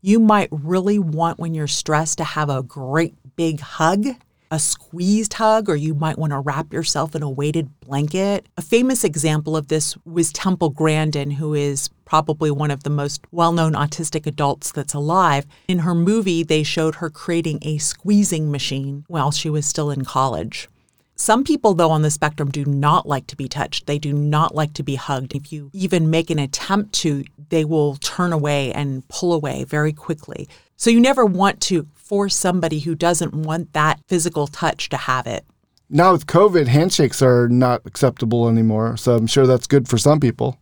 You 0.00 0.20
might 0.20 0.48
really 0.52 0.98
want, 0.98 1.38
when 1.38 1.54
you're 1.54 1.66
stressed, 1.66 2.18
to 2.18 2.24
have 2.24 2.50
a 2.50 2.62
great 2.62 3.14
big 3.36 3.58
hug 3.60 4.06
a 4.50 4.58
squeezed 4.58 5.34
hug, 5.34 5.68
or 5.68 5.76
you 5.76 5.94
might 5.94 6.18
want 6.18 6.32
to 6.32 6.38
wrap 6.38 6.72
yourself 6.72 7.14
in 7.14 7.22
a 7.22 7.30
weighted 7.30 7.80
blanket. 7.80 8.46
A 8.56 8.62
famous 8.62 9.04
example 9.04 9.56
of 9.56 9.68
this 9.68 9.96
was 10.04 10.32
Temple 10.32 10.70
Grandin, 10.70 11.32
who 11.32 11.54
is 11.54 11.88
probably 12.04 12.50
one 12.50 12.70
of 12.70 12.82
the 12.82 12.90
most 12.90 13.24
well 13.30 13.52
known 13.52 13.72
autistic 13.72 14.26
adults 14.26 14.72
that's 14.72 14.94
alive. 14.94 15.46
In 15.68 15.80
her 15.80 15.94
movie, 15.94 16.42
they 16.42 16.62
showed 16.62 16.96
her 16.96 17.10
creating 17.10 17.58
a 17.62 17.78
squeezing 17.78 18.50
machine 18.50 19.04
while 19.08 19.30
she 19.30 19.50
was 19.50 19.66
still 19.66 19.90
in 19.90 20.04
college. 20.04 20.68
Some 21.16 21.44
people, 21.44 21.74
though, 21.74 21.90
on 21.90 22.02
the 22.02 22.10
spectrum 22.10 22.50
do 22.50 22.64
not 22.64 23.06
like 23.06 23.28
to 23.28 23.36
be 23.36 23.48
touched. 23.48 23.86
They 23.86 23.98
do 23.98 24.12
not 24.12 24.54
like 24.54 24.74
to 24.74 24.82
be 24.82 24.96
hugged. 24.96 25.34
If 25.34 25.52
you 25.52 25.70
even 25.72 26.10
make 26.10 26.28
an 26.28 26.40
attempt 26.40 26.92
to, 26.94 27.24
they 27.50 27.64
will 27.64 27.96
turn 27.96 28.32
away 28.32 28.72
and 28.72 29.06
pull 29.08 29.32
away 29.32 29.62
very 29.62 29.92
quickly. 29.92 30.48
So 30.76 30.90
you 30.90 31.00
never 31.00 31.24
want 31.24 31.60
to 31.62 31.86
force 32.04 32.36
somebody 32.36 32.80
who 32.80 32.94
doesn't 32.94 33.34
want 33.34 33.72
that 33.72 34.00
physical 34.08 34.46
touch 34.46 34.88
to 34.90 34.96
have 34.96 35.26
it. 35.26 35.44
Now 35.90 36.12
with 36.12 36.26
COVID, 36.26 36.66
handshakes 36.66 37.22
are 37.22 37.48
not 37.48 37.82
acceptable 37.84 38.48
anymore. 38.48 38.96
So 38.96 39.16
I'm 39.16 39.26
sure 39.26 39.46
that's 39.46 39.66
good 39.66 39.88
for 39.88 39.98
some 39.98 40.20
people. 40.20 40.58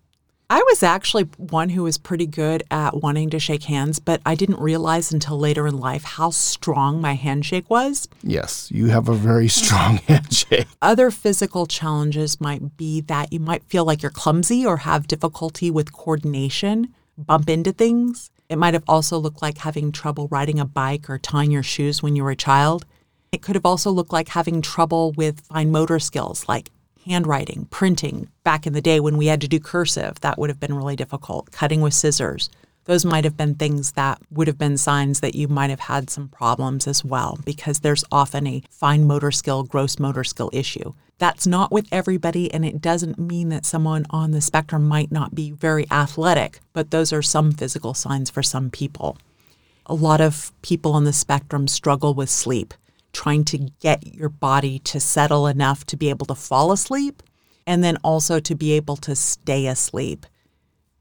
I 0.50 0.62
was 0.66 0.82
actually 0.82 1.22
one 1.38 1.70
who 1.70 1.84
was 1.84 1.96
pretty 1.96 2.26
good 2.26 2.62
at 2.70 2.98
wanting 2.98 3.30
to 3.30 3.38
shake 3.38 3.62
hands, 3.62 3.98
but 3.98 4.20
I 4.26 4.34
didn't 4.34 4.60
realize 4.60 5.10
until 5.10 5.38
later 5.38 5.66
in 5.66 5.78
life 5.78 6.04
how 6.04 6.28
strong 6.28 7.00
my 7.00 7.14
handshake 7.14 7.70
was. 7.70 8.06
Yes, 8.22 8.70
you 8.70 8.88
have 8.88 9.08
a 9.08 9.14
very 9.14 9.48
strong 9.48 9.96
handshake. 10.08 10.66
Other 10.82 11.10
physical 11.10 11.64
challenges 11.64 12.38
might 12.38 12.76
be 12.76 13.00
that 13.00 13.32
you 13.32 13.40
might 13.40 13.64
feel 13.64 13.86
like 13.86 14.02
you're 14.02 14.10
clumsy 14.10 14.66
or 14.66 14.78
have 14.78 15.06
difficulty 15.06 15.70
with 15.70 15.94
coordination, 15.94 16.92
bump 17.16 17.48
into 17.48 17.72
things. 17.72 18.30
It 18.52 18.58
might 18.58 18.74
have 18.74 18.84
also 18.86 19.16
looked 19.16 19.40
like 19.40 19.56
having 19.56 19.92
trouble 19.92 20.28
riding 20.28 20.60
a 20.60 20.66
bike 20.66 21.08
or 21.08 21.16
tying 21.18 21.50
your 21.50 21.62
shoes 21.62 22.02
when 22.02 22.16
you 22.16 22.22
were 22.22 22.32
a 22.32 22.36
child. 22.36 22.84
It 23.32 23.40
could 23.40 23.54
have 23.54 23.64
also 23.64 23.90
looked 23.90 24.12
like 24.12 24.28
having 24.28 24.60
trouble 24.60 25.12
with 25.12 25.40
fine 25.40 25.70
motor 25.70 25.98
skills 25.98 26.46
like 26.46 26.68
handwriting, 27.06 27.66
printing. 27.70 28.28
Back 28.44 28.66
in 28.66 28.74
the 28.74 28.82
day 28.82 29.00
when 29.00 29.16
we 29.16 29.28
had 29.28 29.40
to 29.40 29.48
do 29.48 29.58
cursive, 29.58 30.20
that 30.20 30.38
would 30.38 30.50
have 30.50 30.60
been 30.60 30.74
really 30.74 30.96
difficult. 30.96 31.50
Cutting 31.50 31.80
with 31.80 31.94
scissors. 31.94 32.50
Those 32.84 33.06
might 33.06 33.24
have 33.24 33.38
been 33.38 33.54
things 33.54 33.92
that 33.92 34.20
would 34.30 34.48
have 34.48 34.58
been 34.58 34.76
signs 34.76 35.20
that 35.20 35.34
you 35.34 35.48
might 35.48 35.70
have 35.70 35.80
had 35.80 36.10
some 36.10 36.28
problems 36.28 36.86
as 36.86 37.02
well, 37.02 37.38
because 37.46 37.80
there's 37.80 38.04
often 38.12 38.46
a 38.46 38.62
fine 38.68 39.06
motor 39.06 39.30
skill, 39.30 39.62
gross 39.62 39.98
motor 39.98 40.24
skill 40.24 40.50
issue. 40.52 40.92
That's 41.22 41.46
not 41.46 41.70
with 41.70 41.86
everybody, 41.92 42.52
and 42.52 42.64
it 42.64 42.80
doesn't 42.80 43.16
mean 43.16 43.48
that 43.50 43.64
someone 43.64 44.06
on 44.10 44.32
the 44.32 44.40
spectrum 44.40 44.88
might 44.88 45.12
not 45.12 45.36
be 45.36 45.52
very 45.52 45.86
athletic, 45.88 46.58
but 46.72 46.90
those 46.90 47.12
are 47.12 47.22
some 47.22 47.52
physical 47.52 47.94
signs 47.94 48.28
for 48.28 48.42
some 48.42 48.70
people. 48.70 49.16
A 49.86 49.94
lot 49.94 50.20
of 50.20 50.50
people 50.62 50.94
on 50.94 51.04
the 51.04 51.12
spectrum 51.12 51.68
struggle 51.68 52.12
with 52.12 52.28
sleep, 52.28 52.74
trying 53.12 53.44
to 53.44 53.70
get 53.78 54.04
your 54.16 54.30
body 54.30 54.80
to 54.80 54.98
settle 54.98 55.46
enough 55.46 55.86
to 55.86 55.96
be 55.96 56.10
able 56.10 56.26
to 56.26 56.34
fall 56.34 56.72
asleep 56.72 57.22
and 57.68 57.84
then 57.84 57.98
also 58.02 58.40
to 58.40 58.56
be 58.56 58.72
able 58.72 58.96
to 58.96 59.14
stay 59.14 59.68
asleep. 59.68 60.26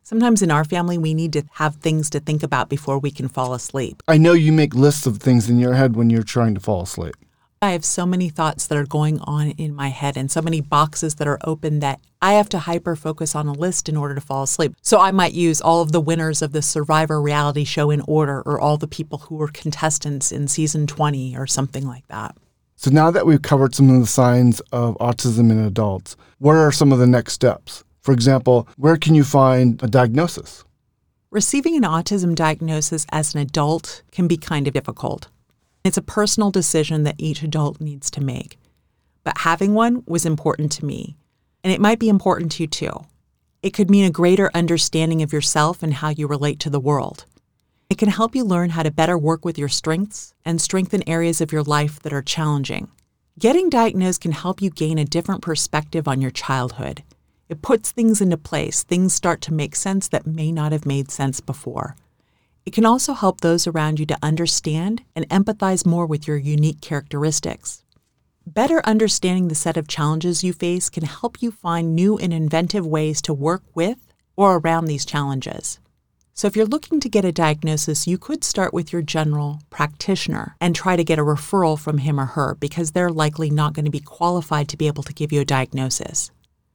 Sometimes 0.04 0.44
in 0.44 0.52
our 0.52 0.64
family, 0.64 1.00
we 1.00 1.16
need 1.16 1.34
to 1.34 1.46
have 1.54 1.78
things 1.78 2.12
to 2.12 2.20
think 2.20 2.44
about 2.44 2.70
before 2.70 3.00
we 3.00 3.10
can 3.10 3.28
fall 3.28 3.56
asleep. 3.56 4.04
I 4.08 4.20
know 4.20 4.34
you 4.34 4.52
make 4.52 4.76
lists 4.76 5.08
of 5.08 5.18
things 5.18 5.50
in 5.50 5.58
your 5.58 5.74
head 5.74 5.96
when 5.96 6.12
you're 6.12 6.22
trying 6.22 6.54
to 6.54 6.62
fall 6.62 6.84
asleep. 6.84 7.16
I 7.64 7.74
have 7.74 7.86
so 7.86 8.08
many 8.08 8.30
thoughts 8.30 8.66
that 8.66 8.78
are 8.80 8.88
going 8.88 9.20
on 9.20 9.52
in 9.52 9.76
my 9.76 9.90
head 9.90 10.18
and 10.18 10.32
so 10.32 10.42
many 10.42 10.62
boxes 10.62 11.16
that 11.16 11.28
are 11.28 11.38
open 11.44 11.80
that 11.82 12.00
I 12.20 12.34
have 12.34 12.50
to 12.50 12.58
hyper 12.58 12.96
focus 12.96 13.36
on 13.36 13.46
a 13.46 13.54
list 13.54 13.88
in 13.88 13.96
order 13.96 14.16
to 14.16 14.22
fall 14.22 14.42
asleep. 14.42 14.74
So 14.82 15.00
I 15.00 15.12
might 15.12 15.34
use 15.34 15.62
all 15.62 15.84
of 15.84 15.92
the 15.92 16.02
winners 16.02 16.42
of 16.42 16.54
the 16.54 16.64
Survivor 16.64 17.22
reality 17.22 17.64
show 17.64 17.92
in 17.92 18.02
order 18.08 18.42
or 18.42 18.60
all 18.60 18.78
the 18.78 18.88
people 18.88 19.20
who 19.20 19.36
were 19.36 19.48
contestants 19.48 20.32
in 20.32 20.48
season 20.48 20.88
20 20.88 21.38
or 21.38 21.46
something 21.46 21.86
like 21.86 22.08
that. 22.08 22.36
So 22.78 22.90
now 22.90 23.12
that 23.12 23.28
we've 23.28 23.44
covered 23.44 23.76
some 23.76 23.92
of 23.92 24.02
the 24.02 24.08
signs 24.08 24.60
of 24.72 24.98
autism 24.98 25.52
in 25.52 25.60
adults, 25.60 26.18
what 26.40 26.56
are 26.56 26.72
some 26.72 26.92
of 26.92 26.98
the 26.98 27.06
next 27.06 27.34
steps? 27.34 27.84
For 28.02 28.12
example, 28.12 28.68
where 28.78 28.98
can 28.98 29.14
you 29.14 29.24
find 29.24 29.80
a 29.84 29.88
diagnosis? 29.88 30.64
Receiving 31.30 31.76
an 31.76 31.84
autism 31.84 32.34
diagnosis 32.34 33.06
as 33.12 33.36
an 33.36 33.42
adult 33.42 34.02
can 34.12 34.28
be 34.28 34.36
kind 34.36 34.68
of 34.68 34.74
difficult. 34.74 35.28
It's 35.84 35.98
a 35.98 36.02
personal 36.02 36.52
decision 36.52 37.04
that 37.04 37.16
each 37.18 37.42
adult 37.42 37.82
needs 37.82 38.12
to 38.12 38.22
make. 38.24 38.60
But 39.24 39.40
having 39.40 39.74
one 39.74 40.04
was 40.06 40.26
important 40.26 40.72
to 40.74 40.86
me. 40.86 41.18
and 41.64 41.72
it 41.72 41.82
might 41.82 42.00
be 42.00 42.10
important 42.10 42.52
to 42.54 42.64
you 42.64 42.68
too. 42.68 43.06
It 43.62 43.72
could 43.72 43.90
mean 43.90 44.06
a 44.06 44.12
greater 44.12 44.50
understanding 44.54 45.22
of 45.22 45.32
yourself 45.32 45.84
and 45.84 45.94
how 45.94 46.10
you 46.10 46.28
relate 46.28 46.60
to 46.62 46.70
the 46.70 46.80
world. 46.80 47.26
It 47.90 47.98
can 47.98 48.10
help 48.10 48.36
you 48.36 48.44
learn 48.44 48.72
how 48.72 48.84
to 48.84 48.90
better 48.90 49.18
work 49.18 49.46
with 49.46 49.58
your 49.58 49.70
strengths 49.70 50.34
and 50.44 50.60
strengthen 50.60 51.08
areas 51.08 51.42
of 51.42 51.52
your 51.52 51.62
life 51.62 52.00
that 52.00 52.14
are 52.14 52.22
challenging. 52.22 52.90
Getting 53.38 53.70
diagnosed 53.70 54.22
can 54.22 54.32
help 54.32 54.62
you 54.62 54.70
gain 54.70 54.98
a 54.98 55.06
different 55.06 55.42
perspective 55.42 56.08
on 56.08 56.22
your 56.22 56.32
childhood. 56.32 57.04
It 57.50 57.62
puts 57.62 57.92
things 57.92 58.22
into 58.22 58.38
place, 58.38 58.82
things 58.84 59.14
start 59.14 59.42
to 59.42 59.54
make 59.54 59.76
sense 59.76 60.08
that 60.08 60.26
may 60.26 60.52
not 60.52 60.72
have 60.72 60.86
made 60.86 61.12
sense 61.12 61.42
before. 61.42 61.96
It 62.66 62.74
can 62.74 62.86
also 62.86 63.14
help 63.14 63.42
those 63.42 63.66
around 63.66 64.00
you 64.00 64.06
to 64.06 64.18
understand 64.22 65.04
and 65.16 65.28
empathize 65.30 65.86
more 65.86 66.06
with 66.06 66.28
your 66.28 66.38
unique 66.38 66.80
characteristics. 66.80 67.84
Better 68.46 68.82
understanding 68.86 69.48
the 69.48 69.56
set 69.56 69.78
of 69.78 69.88
challenges 69.88 70.44
you 70.44 70.54
face 70.54 70.90
can 70.90 71.04
help 71.04 71.42
you 71.42 71.52
find 71.52 71.96
new 71.96 72.18
and 72.18 72.32
inventive 72.34 72.86
ways 72.86 73.22
to 73.24 73.34
work 73.34 73.64
with 73.74 74.14
or 74.36 74.58
around 74.58 74.86
these 74.86 75.06
challenges. 75.06 75.80
So, 76.34 76.48
if 76.48 76.56
you're 76.56 76.66
looking 76.66 77.00
to 77.02 77.10
get 77.10 77.26
a 77.26 77.32
diagnosis, 77.32 78.08
you 78.08 78.18
could 78.18 78.44
start 78.44 78.74
with 78.74 78.94
your 78.94 79.02
general 79.02 79.60
practitioner 79.70 80.56
and 80.62 80.76
try 80.76 80.96
to 80.96 81.04
get 81.04 81.20
a 81.20 81.24
referral 81.24 81.78
from 81.78 82.00
him 82.00 82.20
or 82.20 82.26
her 82.26 82.56
because 82.56 82.92
they're 82.92 83.10
likely 83.10 83.50
not 83.50 83.74
going 83.74 83.86
to 83.86 83.92
be 83.92 84.00
qualified 84.00 84.68
to 84.70 84.78
be 84.78 84.88
able 84.88 85.04
to 85.04 85.14
give 85.14 85.32
you 85.32 85.42
a 85.42 85.46
diagnosis. 85.46 86.32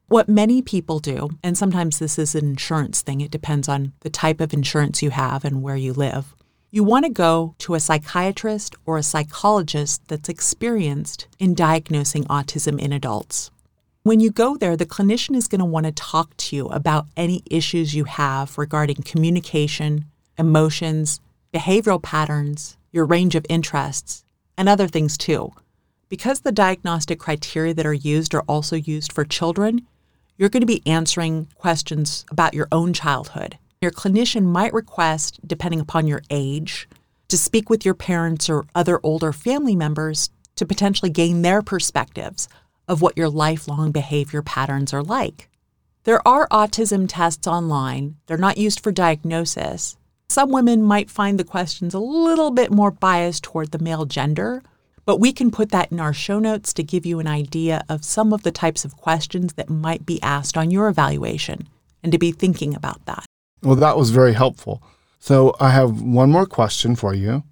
What 0.09 0.29
many 0.29 0.63
people 0.63 1.01
do, 1.01 1.31
and 1.43 1.59
sometimes 1.59 1.99
this 1.99 2.17
is 2.17 2.37
an 2.37 2.47
insurance 2.47 3.03
thing, 3.03 3.21
it 3.21 3.33
depends 3.33 3.69
on 3.69 3.93
the 4.01 4.09
type 4.09 4.41
of 4.41 4.53
insurance 4.55 5.03
you 5.03 5.11
have 5.11 5.45
and 5.45 5.65
where 5.65 5.75
you 5.75 5.93
live. 5.93 6.33
You 6.71 6.85
want 6.85 7.07
to 7.07 7.11
go 7.11 7.57
to 7.59 7.75
a 7.75 7.81
psychiatrist 7.81 8.77
or 8.85 8.99
a 8.99 9.03
psychologist 9.03 10.03
that's 10.07 10.29
experienced 10.29 11.27
in 11.41 11.55
diagnosing 11.55 12.23
autism 12.27 12.81
in 12.81 12.93
adults. 12.93 13.51
When 14.05 14.21
you 14.21 14.31
go 14.31 14.57
there, 14.57 14.77
the 14.77 14.87
clinician 14.87 15.35
is 15.35 15.49
going 15.49 15.59
to 15.59 15.65
want 15.65 15.87
to 15.87 15.93
talk 15.93 16.37
to 16.37 16.55
you 16.55 16.69
about 16.69 17.09
any 17.17 17.43
issues 17.51 17.93
you 17.93 18.05
have 18.05 18.57
regarding 18.57 19.03
communication, 19.03 20.05
emotions, 20.39 21.19
behavioral 21.53 22.01
patterns, 22.01 22.77
your 22.93 23.07
range 23.07 23.35
of 23.35 23.45
interests, 23.49 24.25
and 24.57 24.69
other 24.69 24.87
things 24.87 25.19
too. 25.19 25.53
Because 26.09 26.43
the 26.43 26.53
diagnostic 26.53 27.19
criteria 27.19 27.75
that 27.75 27.87
are 27.87 27.93
used 27.93 28.37
are 28.37 28.45
also 28.47 28.77
used 28.77 29.13
for 29.13 29.25
children, 29.25 29.85
you're 30.37 30.49
going 30.49 30.61
to 30.61 30.67
be 30.67 30.83
answering 30.87 31.49
questions 31.57 32.25
about 32.31 32.55
your 32.55 32.69
own 32.71 32.93
childhood. 32.93 33.59
Your 33.81 33.91
clinician 33.91 34.45
might 34.45 34.73
request, 34.73 35.41
depending 35.47 35.81
upon 35.81 36.07
your 36.07 36.23
age, 36.31 36.89
to 37.29 37.39
speak 37.39 37.69
with 37.69 37.85
your 37.85 37.95
parents 37.95 38.49
or 38.49 38.67
other 38.75 39.01
older 39.03 39.33
family 39.33 39.77
members 39.77 40.31
to 40.57 40.67
potentially 40.67 41.11
gain 41.11 41.43
their 41.43 41.63
perspectives 41.63 42.49
of 42.89 43.03
what 43.03 43.17
your 43.17 43.29
lifelong 43.29 43.93
behavior 43.93 44.43
patterns 44.43 44.93
are 44.93 45.03
like. 45.03 45.49
There 46.05 46.27
are 46.27 46.49
autism 46.49 47.07
tests 47.09 47.47
online. 47.47 48.17
They're 48.27 48.39
not 48.39 48.59
used 48.59 48.81
for 48.81 48.93
diagnosis. 48.93 49.97
Some 50.29 50.51
women 50.51 50.83
might 50.83 51.11
find 51.11 51.39
the 51.39 51.45
questions 51.45 51.95
a 51.95 51.99
little 51.99 52.51
bit 52.51 52.71
more 52.71 52.91
biased 52.91 53.45
toward 53.45 53.73
the 53.73 53.79
male 53.79 54.05
gender, 54.05 54.63
but 55.07 55.21
we 55.21 55.33
can 55.33 55.51
put 55.51 55.71
that 55.71 55.91
in 55.91 56.01
our 56.01 56.13
show 56.13 56.39
notes 56.39 56.75
to 56.75 56.83
give 56.83 57.07
you 57.07 57.21
an 57.21 57.29
idea 57.29 57.85
of 57.89 58.05
some 58.05 58.33
of 58.33 58.43
the 58.43 58.51
types 58.51 58.85
of 58.85 58.97
questions 58.97 59.55
that 59.55 59.71
might 59.71 60.05
be 60.05 60.21
asked 60.21 60.59
on 60.59 60.71
your 60.71 60.89
evaluation 60.89 61.69
and 62.03 62.13
to 62.13 62.19
be 62.19 62.33
thinking 62.33 62.75
about 62.75 63.07
that. 63.07 63.25
Well, 63.63 63.77
that 63.77 63.97
was 63.97 64.11
very 64.11 64.35
helpful. 64.35 64.83
So 65.19 65.55
I 65.59 65.71
have 65.71 66.03
one 66.03 66.31
more 66.31 66.47
question 66.47 66.97
for 66.97 67.15
you. 67.15 67.45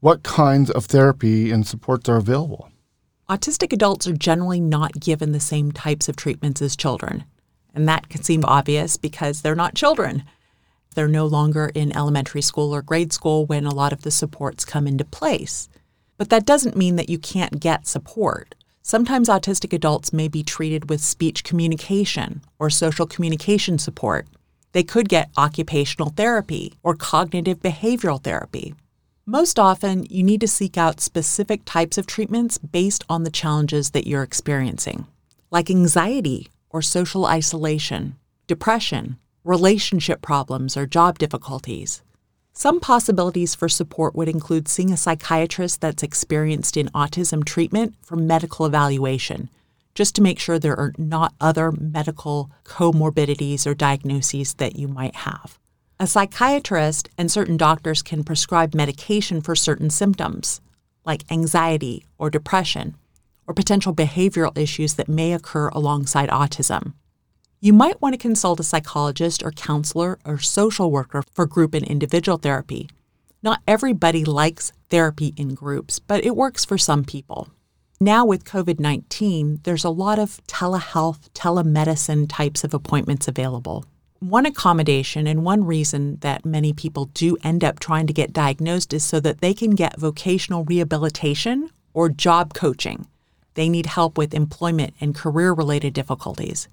What 0.00 0.22
kinds 0.22 0.70
of 0.70 0.84
therapy 0.84 1.50
and 1.50 1.66
supports 1.66 2.08
are 2.08 2.16
available? 2.16 2.70
Autistic 3.30 3.72
adults 3.72 4.06
are 4.06 4.12
generally 4.12 4.60
not 4.60 5.00
given 5.00 5.32
the 5.32 5.40
same 5.40 5.72
types 5.72 6.08
of 6.08 6.16
treatments 6.16 6.60
as 6.60 6.76
children. 6.76 7.24
And 7.74 7.88
that 7.88 8.08
can 8.08 8.22
seem 8.22 8.44
obvious 8.44 8.96
because 8.96 9.42
they're 9.42 9.54
not 9.54 9.74
children. 9.74 10.24
They're 10.94 11.08
no 11.08 11.26
longer 11.26 11.70
in 11.74 11.96
elementary 11.96 12.42
school 12.42 12.74
or 12.74 12.82
grade 12.82 13.12
school 13.12 13.46
when 13.46 13.66
a 13.66 13.74
lot 13.74 13.92
of 13.92 14.02
the 14.02 14.10
supports 14.10 14.64
come 14.64 14.86
into 14.86 15.04
place. 15.04 15.68
But 16.16 16.30
that 16.30 16.46
doesn't 16.46 16.76
mean 16.76 16.96
that 16.96 17.10
you 17.10 17.18
can't 17.18 17.60
get 17.60 17.86
support. 17.86 18.54
Sometimes 18.82 19.28
autistic 19.28 19.72
adults 19.72 20.12
may 20.12 20.28
be 20.28 20.42
treated 20.42 20.88
with 20.88 21.02
speech 21.02 21.42
communication 21.44 22.40
or 22.58 22.70
social 22.70 23.06
communication 23.06 23.78
support. 23.78 24.26
They 24.72 24.82
could 24.84 25.08
get 25.08 25.30
occupational 25.36 26.10
therapy 26.10 26.74
or 26.82 26.94
cognitive 26.94 27.60
behavioral 27.60 28.22
therapy. 28.22 28.74
Most 29.26 29.58
often, 29.58 30.06
you 30.08 30.22
need 30.22 30.40
to 30.42 30.46
seek 30.46 30.78
out 30.78 31.00
specific 31.00 31.62
types 31.64 31.98
of 31.98 32.06
treatments 32.06 32.58
based 32.58 33.02
on 33.08 33.24
the 33.24 33.30
challenges 33.30 33.90
that 33.90 34.06
you're 34.06 34.22
experiencing, 34.22 35.06
like 35.50 35.68
anxiety 35.68 36.48
or 36.70 36.80
social 36.80 37.26
isolation, 37.26 38.14
depression, 38.46 39.16
relationship 39.42 40.22
problems, 40.22 40.76
or 40.76 40.86
job 40.86 41.18
difficulties. 41.18 42.02
Some 42.58 42.80
possibilities 42.80 43.54
for 43.54 43.68
support 43.68 44.14
would 44.14 44.30
include 44.30 44.66
seeing 44.66 44.90
a 44.90 44.96
psychiatrist 44.96 45.82
that's 45.82 46.02
experienced 46.02 46.78
in 46.78 46.88
autism 46.94 47.44
treatment 47.44 47.96
for 48.00 48.16
medical 48.16 48.64
evaluation, 48.64 49.50
just 49.94 50.14
to 50.14 50.22
make 50.22 50.38
sure 50.38 50.58
there 50.58 50.78
are 50.80 50.94
not 50.96 51.34
other 51.38 51.70
medical 51.70 52.50
comorbidities 52.64 53.66
or 53.66 53.74
diagnoses 53.74 54.54
that 54.54 54.74
you 54.74 54.88
might 54.88 55.16
have. 55.16 55.58
A 56.00 56.06
psychiatrist 56.06 57.10
and 57.18 57.30
certain 57.30 57.58
doctors 57.58 58.00
can 58.00 58.24
prescribe 58.24 58.74
medication 58.74 59.42
for 59.42 59.54
certain 59.54 59.90
symptoms, 59.90 60.62
like 61.04 61.30
anxiety 61.30 62.06
or 62.16 62.30
depression, 62.30 62.96
or 63.46 63.52
potential 63.52 63.94
behavioral 63.94 64.56
issues 64.56 64.94
that 64.94 65.10
may 65.10 65.34
occur 65.34 65.68
alongside 65.74 66.30
autism. 66.30 66.94
You 67.58 67.72
might 67.72 68.02
want 68.02 68.12
to 68.12 68.18
consult 68.18 68.60
a 68.60 68.62
psychologist 68.62 69.42
or 69.42 69.50
counselor 69.50 70.18
or 70.26 70.38
social 70.38 70.90
worker 70.90 71.22
for 71.32 71.46
group 71.46 71.72
and 71.72 71.86
individual 71.86 72.36
therapy. 72.36 72.90
Not 73.42 73.62
everybody 73.66 74.26
likes 74.26 74.72
therapy 74.90 75.32
in 75.38 75.54
groups, 75.54 75.98
but 75.98 76.22
it 76.22 76.36
works 76.36 76.66
for 76.66 76.76
some 76.76 77.02
people. 77.02 77.48
Now, 77.98 78.26
with 78.26 78.44
COVID 78.44 78.78
19, 78.78 79.60
there's 79.62 79.84
a 79.84 79.90
lot 79.90 80.18
of 80.18 80.42
telehealth, 80.46 81.30
telemedicine 81.30 82.26
types 82.28 82.62
of 82.62 82.74
appointments 82.74 83.26
available. 83.26 83.86
One 84.18 84.44
accommodation 84.44 85.26
and 85.26 85.42
one 85.42 85.64
reason 85.64 86.18
that 86.20 86.44
many 86.44 86.74
people 86.74 87.06
do 87.14 87.38
end 87.42 87.64
up 87.64 87.80
trying 87.80 88.06
to 88.06 88.12
get 88.12 88.34
diagnosed 88.34 88.92
is 88.92 89.02
so 89.02 89.18
that 89.20 89.40
they 89.40 89.54
can 89.54 89.70
get 89.70 89.98
vocational 89.98 90.64
rehabilitation 90.64 91.70
or 91.94 92.10
job 92.10 92.52
coaching. 92.52 93.06
They 93.54 93.70
need 93.70 93.86
help 93.86 94.18
with 94.18 94.34
employment 94.34 94.92
and 95.00 95.14
career 95.14 95.54
related 95.54 95.94
difficulties. 95.94 96.68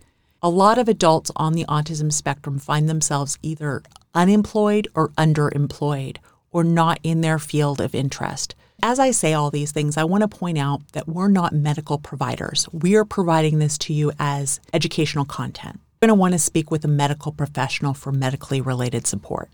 A 0.45 0.49
lot 0.49 0.77
of 0.77 0.89
adults 0.89 1.31
on 1.37 1.53
the 1.53 1.63
autism 1.69 2.11
spectrum 2.11 2.59
find 2.59 2.89
themselves 2.89 3.39
either 3.41 3.81
unemployed 4.13 4.89
or 4.93 5.07
underemployed 5.11 6.17
or 6.51 6.65
not 6.65 6.99
in 7.01 7.21
their 7.21 7.39
field 7.39 7.79
of 7.79 7.95
interest. 7.95 8.53
As 8.81 8.99
I 8.99 9.11
say 9.11 9.31
all 9.31 9.49
these 9.49 9.71
things, 9.71 9.95
I 9.95 10.03
want 10.03 10.21
to 10.23 10.27
point 10.27 10.57
out 10.57 10.81
that 10.91 11.07
we're 11.07 11.29
not 11.29 11.53
medical 11.53 11.97
providers. 11.97 12.67
We 12.73 12.93
are 12.97 13.05
providing 13.05 13.59
this 13.59 13.77
to 13.77 13.93
you 13.93 14.11
as 14.19 14.59
educational 14.73 15.23
content 15.23 15.79
You're 16.01 16.09
going 16.09 16.17
to 16.17 16.19
want 16.19 16.33
to 16.33 16.39
speak 16.39 16.69
with 16.69 16.83
a 16.83 16.89
medical 16.89 17.31
professional 17.31 17.93
for 17.93 18.11
medically 18.11 18.59
related 18.59 19.07
support. 19.07 19.49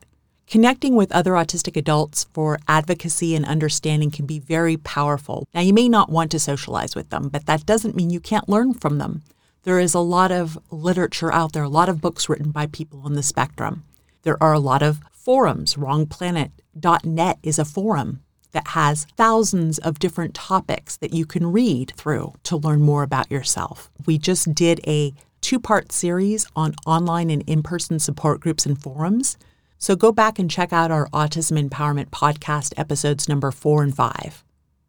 Connecting 0.48 0.96
with 0.96 1.12
other 1.12 1.34
autistic 1.34 1.78
adults 1.78 2.26
for 2.34 2.58
advocacy 2.68 3.36
and 3.36 3.46
understanding 3.46 4.10
can 4.10 4.26
be 4.26 4.40
very 4.40 4.76
powerful. 4.76 5.48
Now, 5.54 5.62
you 5.62 5.72
may 5.72 5.88
not 5.88 6.10
want 6.10 6.32
to 6.32 6.40
socialize 6.40 6.96
with 6.96 7.12
them, 7.12 7.30
but 7.30 7.46
that 7.46 7.68
doesn't 7.68 7.96
mean 7.96 8.10
you 8.10 8.20
can't 8.20 8.50
learn 8.50 8.74
from 8.74 8.98
them. 8.98 9.22
There 9.64 9.80
is 9.80 9.94
a 9.94 10.00
lot 10.00 10.32
of 10.32 10.58
literature 10.72 11.34
out 11.34 11.54
there, 11.54 11.64
a 11.64 11.70
lot 11.70 11.90
of 11.90 12.02
books 12.02 12.30
written 12.30 12.52
by 12.52 12.68
people 12.68 13.02
on 13.04 13.14
the 13.14 13.24
spectrum. 13.24 13.84
There 14.24 14.42
are 14.42 14.54
a 14.54 14.60
lot 14.60 14.82
of 14.82 15.00
forums. 15.12 15.76
WrongPlanet.net 15.76 17.40
is 17.44 17.60
a 17.60 17.66
forum 17.66 18.22
that 18.52 18.70
has 18.70 19.06
thousands 19.18 19.78
of 19.80 20.00
different 20.00 20.34
topics 20.34 20.98
that 20.98 21.14
you 21.14 21.26
can 21.26 21.52
read 21.52 21.94
through 21.96 22.34
to 22.44 22.58
learn 22.58 22.82
more 22.82 23.04
about 23.04 23.30
yourself. 23.30 23.92
We 24.06 24.18
just 24.18 24.56
did 24.56 24.80
a 24.88 25.14
two 25.42 25.60
part 25.60 25.92
series 25.92 26.48
on 26.56 26.74
online 26.86 27.30
and 27.30 27.44
in 27.48 27.62
person 27.62 28.00
support 28.00 28.40
groups 28.40 28.66
and 28.66 28.82
forums. 28.82 29.38
So 29.78 29.96
go 29.96 30.12
back 30.12 30.40
and 30.40 30.50
check 30.50 30.74
out 30.74 30.92
our 30.92 31.08
Autism 31.10 31.70
Empowerment 31.70 32.10
Podcast 32.10 32.74
episodes 32.78 33.30
number 33.30 33.52
four 33.52 33.84
and 33.84 33.96
five. 33.96 34.44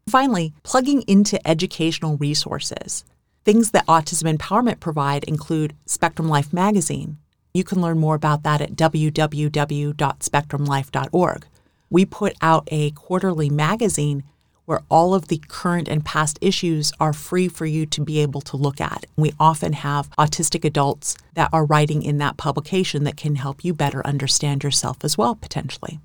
Finally, 0.08 0.52
plugging 0.62 1.02
into 1.02 1.46
educational 1.46 2.16
resources. 2.16 3.04
Things 3.42 3.70
that 3.70 3.86
Autism 3.86 4.36
Empowerment 4.36 4.80
provide 4.80 5.24
include 5.24 5.74
Spectrum 5.86 6.28
Life 6.28 6.52
magazine. 6.52 7.16
You 7.54 7.64
can 7.64 7.80
learn 7.80 7.98
more 7.98 8.14
about 8.14 8.42
that 8.42 8.60
at 8.60 8.74
www.spectrumlife.org. 8.74 11.46
We 11.88 12.04
put 12.04 12.36
out 12.42 12.68
a 12.70 12.90
quarterly 12.90 13.48
magazine 13.48 14.24
where 14.66 14.82
all 14.90 15.14
of 15.14 15.28
the 15.28 15.42
current 15.48 15.88
and 15.88 16.04
past 16.04 16.38
issues 16.42 16.92
are 17.00 17.14
free 17.14 17.48
for 17.48 17.64
you 17.66 17.86
to 17.86 18.02
be 18.02 18.20
able 18.20 18.42
to 18.42 18.58
look 18.58 18.78
at. 18.80 19.06
We 19.16 19.32
often 19.40 19.72
have 19.72 20.10
autistic 20.10 20.64
adults 20.64 21.16
that 21.34 21.48
are 21.52 21.64
writing 21.64 22.02
in 22.02 22.18
that 22.18 22.36
publication 22.36 23.04
that 23.04 23.16
can 23.16 23.36
help 23.36 23.64
you 23.64 23.72
better 23.72 24.06
understand 24.06 24.62
yourself 24.62 24.98
as 25.02 25.16
well, 25.16 25.34
potentially. 25.34 25.98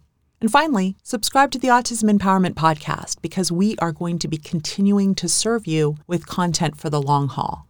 And 0.45 0.51
finally, 0.51 0.95
subscribe 1.01 1.49
to 1.53 1.57
the 1.57 1.69
Autism 1.69 2.07
Empowerment 2.07 2.53
Podcast 2.53 3.19
because 3.19 3.51
we 3.51 3.75
are 3.77 3.91
going 3.91 4.19
to 4.19 4.27
be 4.27 4.37
continuing 4.37 5.15
to 5.15 5.27
serve 5.27 5.65
you 5.65 5.97
with 6.05 6.27
content 6.27 6.77
for 6.77 6.91
the 6.91 7.01
long 7.01 7.29
haul. 7.29 7.65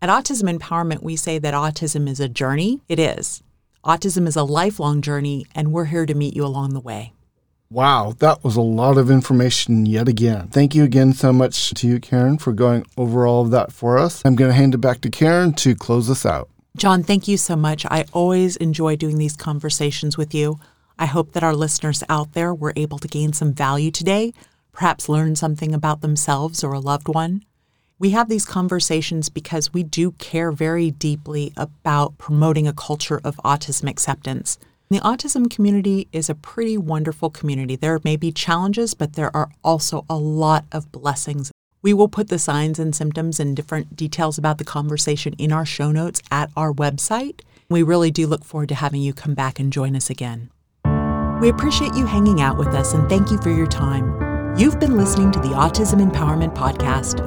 At 0.00 0.08
Autism 0.08 0.50
Empowerment, 0.50 1.02
we 1.02 1.14
say 1.14 1.38
that 1.38 1.52
autism 1.52 2.08
is 2.08 2.18
a 2.18 2.26
journey. 2.26 2.80
It 2.88 2.98
is. 2.98 3.42
Autism 3.84 4.26
is 4.26 4.34
a 4.34 4.44
lifelong 4.44 5.02
journey, 5.02 5.44
and 5.54 5.72
we're 5.72 5.84
here 5.84 6.06
to 6.06 6.14
meet 6.14 6.34
you 6.34 6.46
along 6.46 6.72
the 6.72 6.80
way. 6.80 7.12
Wow, 7.70 8.14
that 8.20 8.42
was 8.42 8.56
a 8.56 8.62
lot 8.62 8.96
of 8.96 9.10
information 9.10 9.84
yet 9.84 10.08
again. 10.08 10.48
Thank 10.48 10.74
you 10.74 10.84
again 10.84 11.12
so 11.12 11.34
much 11.34 11.74
to 11.74 11.86
you, 11.86 12.00
Karen, 12.00 12.38
for 12.38 12.54
going 12.54 12.86
over 12.96 13.26
all 13.26 13.42
of 13.42 13.50
that 13.50 13.72
for 13.72 13.98
us. 13.98 14.22
I'm 14.24 14.36
going 14.36 14.50
to 14.50 14.56
hand 14.56 14.74
it 14.74 14.78
back 14.78 15.02
to 15.02 15.10
Karen 15.10 15.52
to 15.56 15.74
close 15.74 16.08
us 16.08 16.24
out. 16.24 16.48
John, 16.78 17.02
thank 17.02 17.28
you 17.28 17.36
so 17.36 17.56
much. 17.56 17.84
I 17.84 18.06
always 18.14 18.56
enjoy 18.56 18.96
doing 18.96 19.18
these 19.18 19.36
conversations 19.36 20.16
with 20.16 20.34
you. 20.34 20.58
I 20.98 21.06
hope 21.06 21.32
that 21.32 21.44
our 21.44 21.54
listeners 21.54 22.02
out 22.08 22.32
there 22.32 22.54
were 22.54 22.72
able 22.74 22.98
to 22.98 23.08
gain 23.08 23.32
some 23.32 23.52
value 23.52 23.90
today, 23.90 24.32
perhaps 24.72 25.08
learn 25.08 25.36
something 25.36 25.74
about 25.74 26.00
themselves 26.00 26.64
or 26.64 26.72
a 26.72 26.80
loved 26.80 27.08
one. 27.08 27.44
We 27.98 28.10
have 28.10 28.28
these 28.28 28.44
conversations 28.44 29.28
because 29.28 29.72
we 29.72 29.82
do 29.82 30.12
care 30.12 30.52
very 30.52 30.90
deeply 30.90 31.52
about 31.56 32.18
promoting 32.18 32.66
a 32.66 32.72
culture 32.72 33.20
of 33.24 33.36
autism 33.38 33.88
acceptance. 33.88 34.58
The 34.88 35.00
autism 35.00 35.50
community 35.50 36.06
is 36.12 36.30
a 36.30 36.34
pretty 36.34 36.78
wonderful 36.78 37.30
community. 37.30 37.74
There 37.74 37.98
may 38.04 38.16
be 38.16 38.32
challenges, 38.32 38.94
but 38.94 39.14
there 39.14 39.34
are 39.34 39.50
also 39.64 40.04
a 40.08 40.16
lot 40.16 40.64
of 40.72 40.92
blessings. 40.92 41.50
We 41.82 41.92
will 41.92 42.08
put 42.08 42.28
the 42.28 42.38
signs 42.38 42.78
and 42.78 42.94
symptoms 42.94 43.40
and 43.40 43.56
different 43.56 43.96
details 43.96 44.38
about 44.38 44.58
the 44.58 44.64
conversation 44.64 45.34
in 45.34 45.52
our 45.52 45.66
show 45.66 45.90
notes 45.90 46.22
at 46.30 46.50
our 46.56 46.72
website. 46.72 47.40
We 47.68 47.82
really 47.82 48.10
do 48.10 48.26
look 48.26 48.44
forward 48.44 48.68
to 48.70 48.74
having 48.74 49.02
you 49.02 49.12
come 49.12 49.34
back 49.34 49.58
and 49.58 49.72
join 49.72 49.96
us 49.96 50.08
again. 50.08 50.50
We 51.40 51.48
appreciate 51.50 51.94
you 51.94 52.06
hanging 52.06 52.40
out 52.40 52.56
with 52.56 52.68
us 52.68 52.94
and 52.94 53.06
thank 53.10 53.30
you 53.30 53.36
for 53.38 53.50
your 53.50 53.66
time. 53.66 54.56
You've 54.58 54.80
been 54.80 54.96
listening 54.96 55.32
to 55.32 55.38
the 55.38 55.48
Autism 55.48 56.00
Empowerment 56.00 56.54
Podcast. 56.54 57.20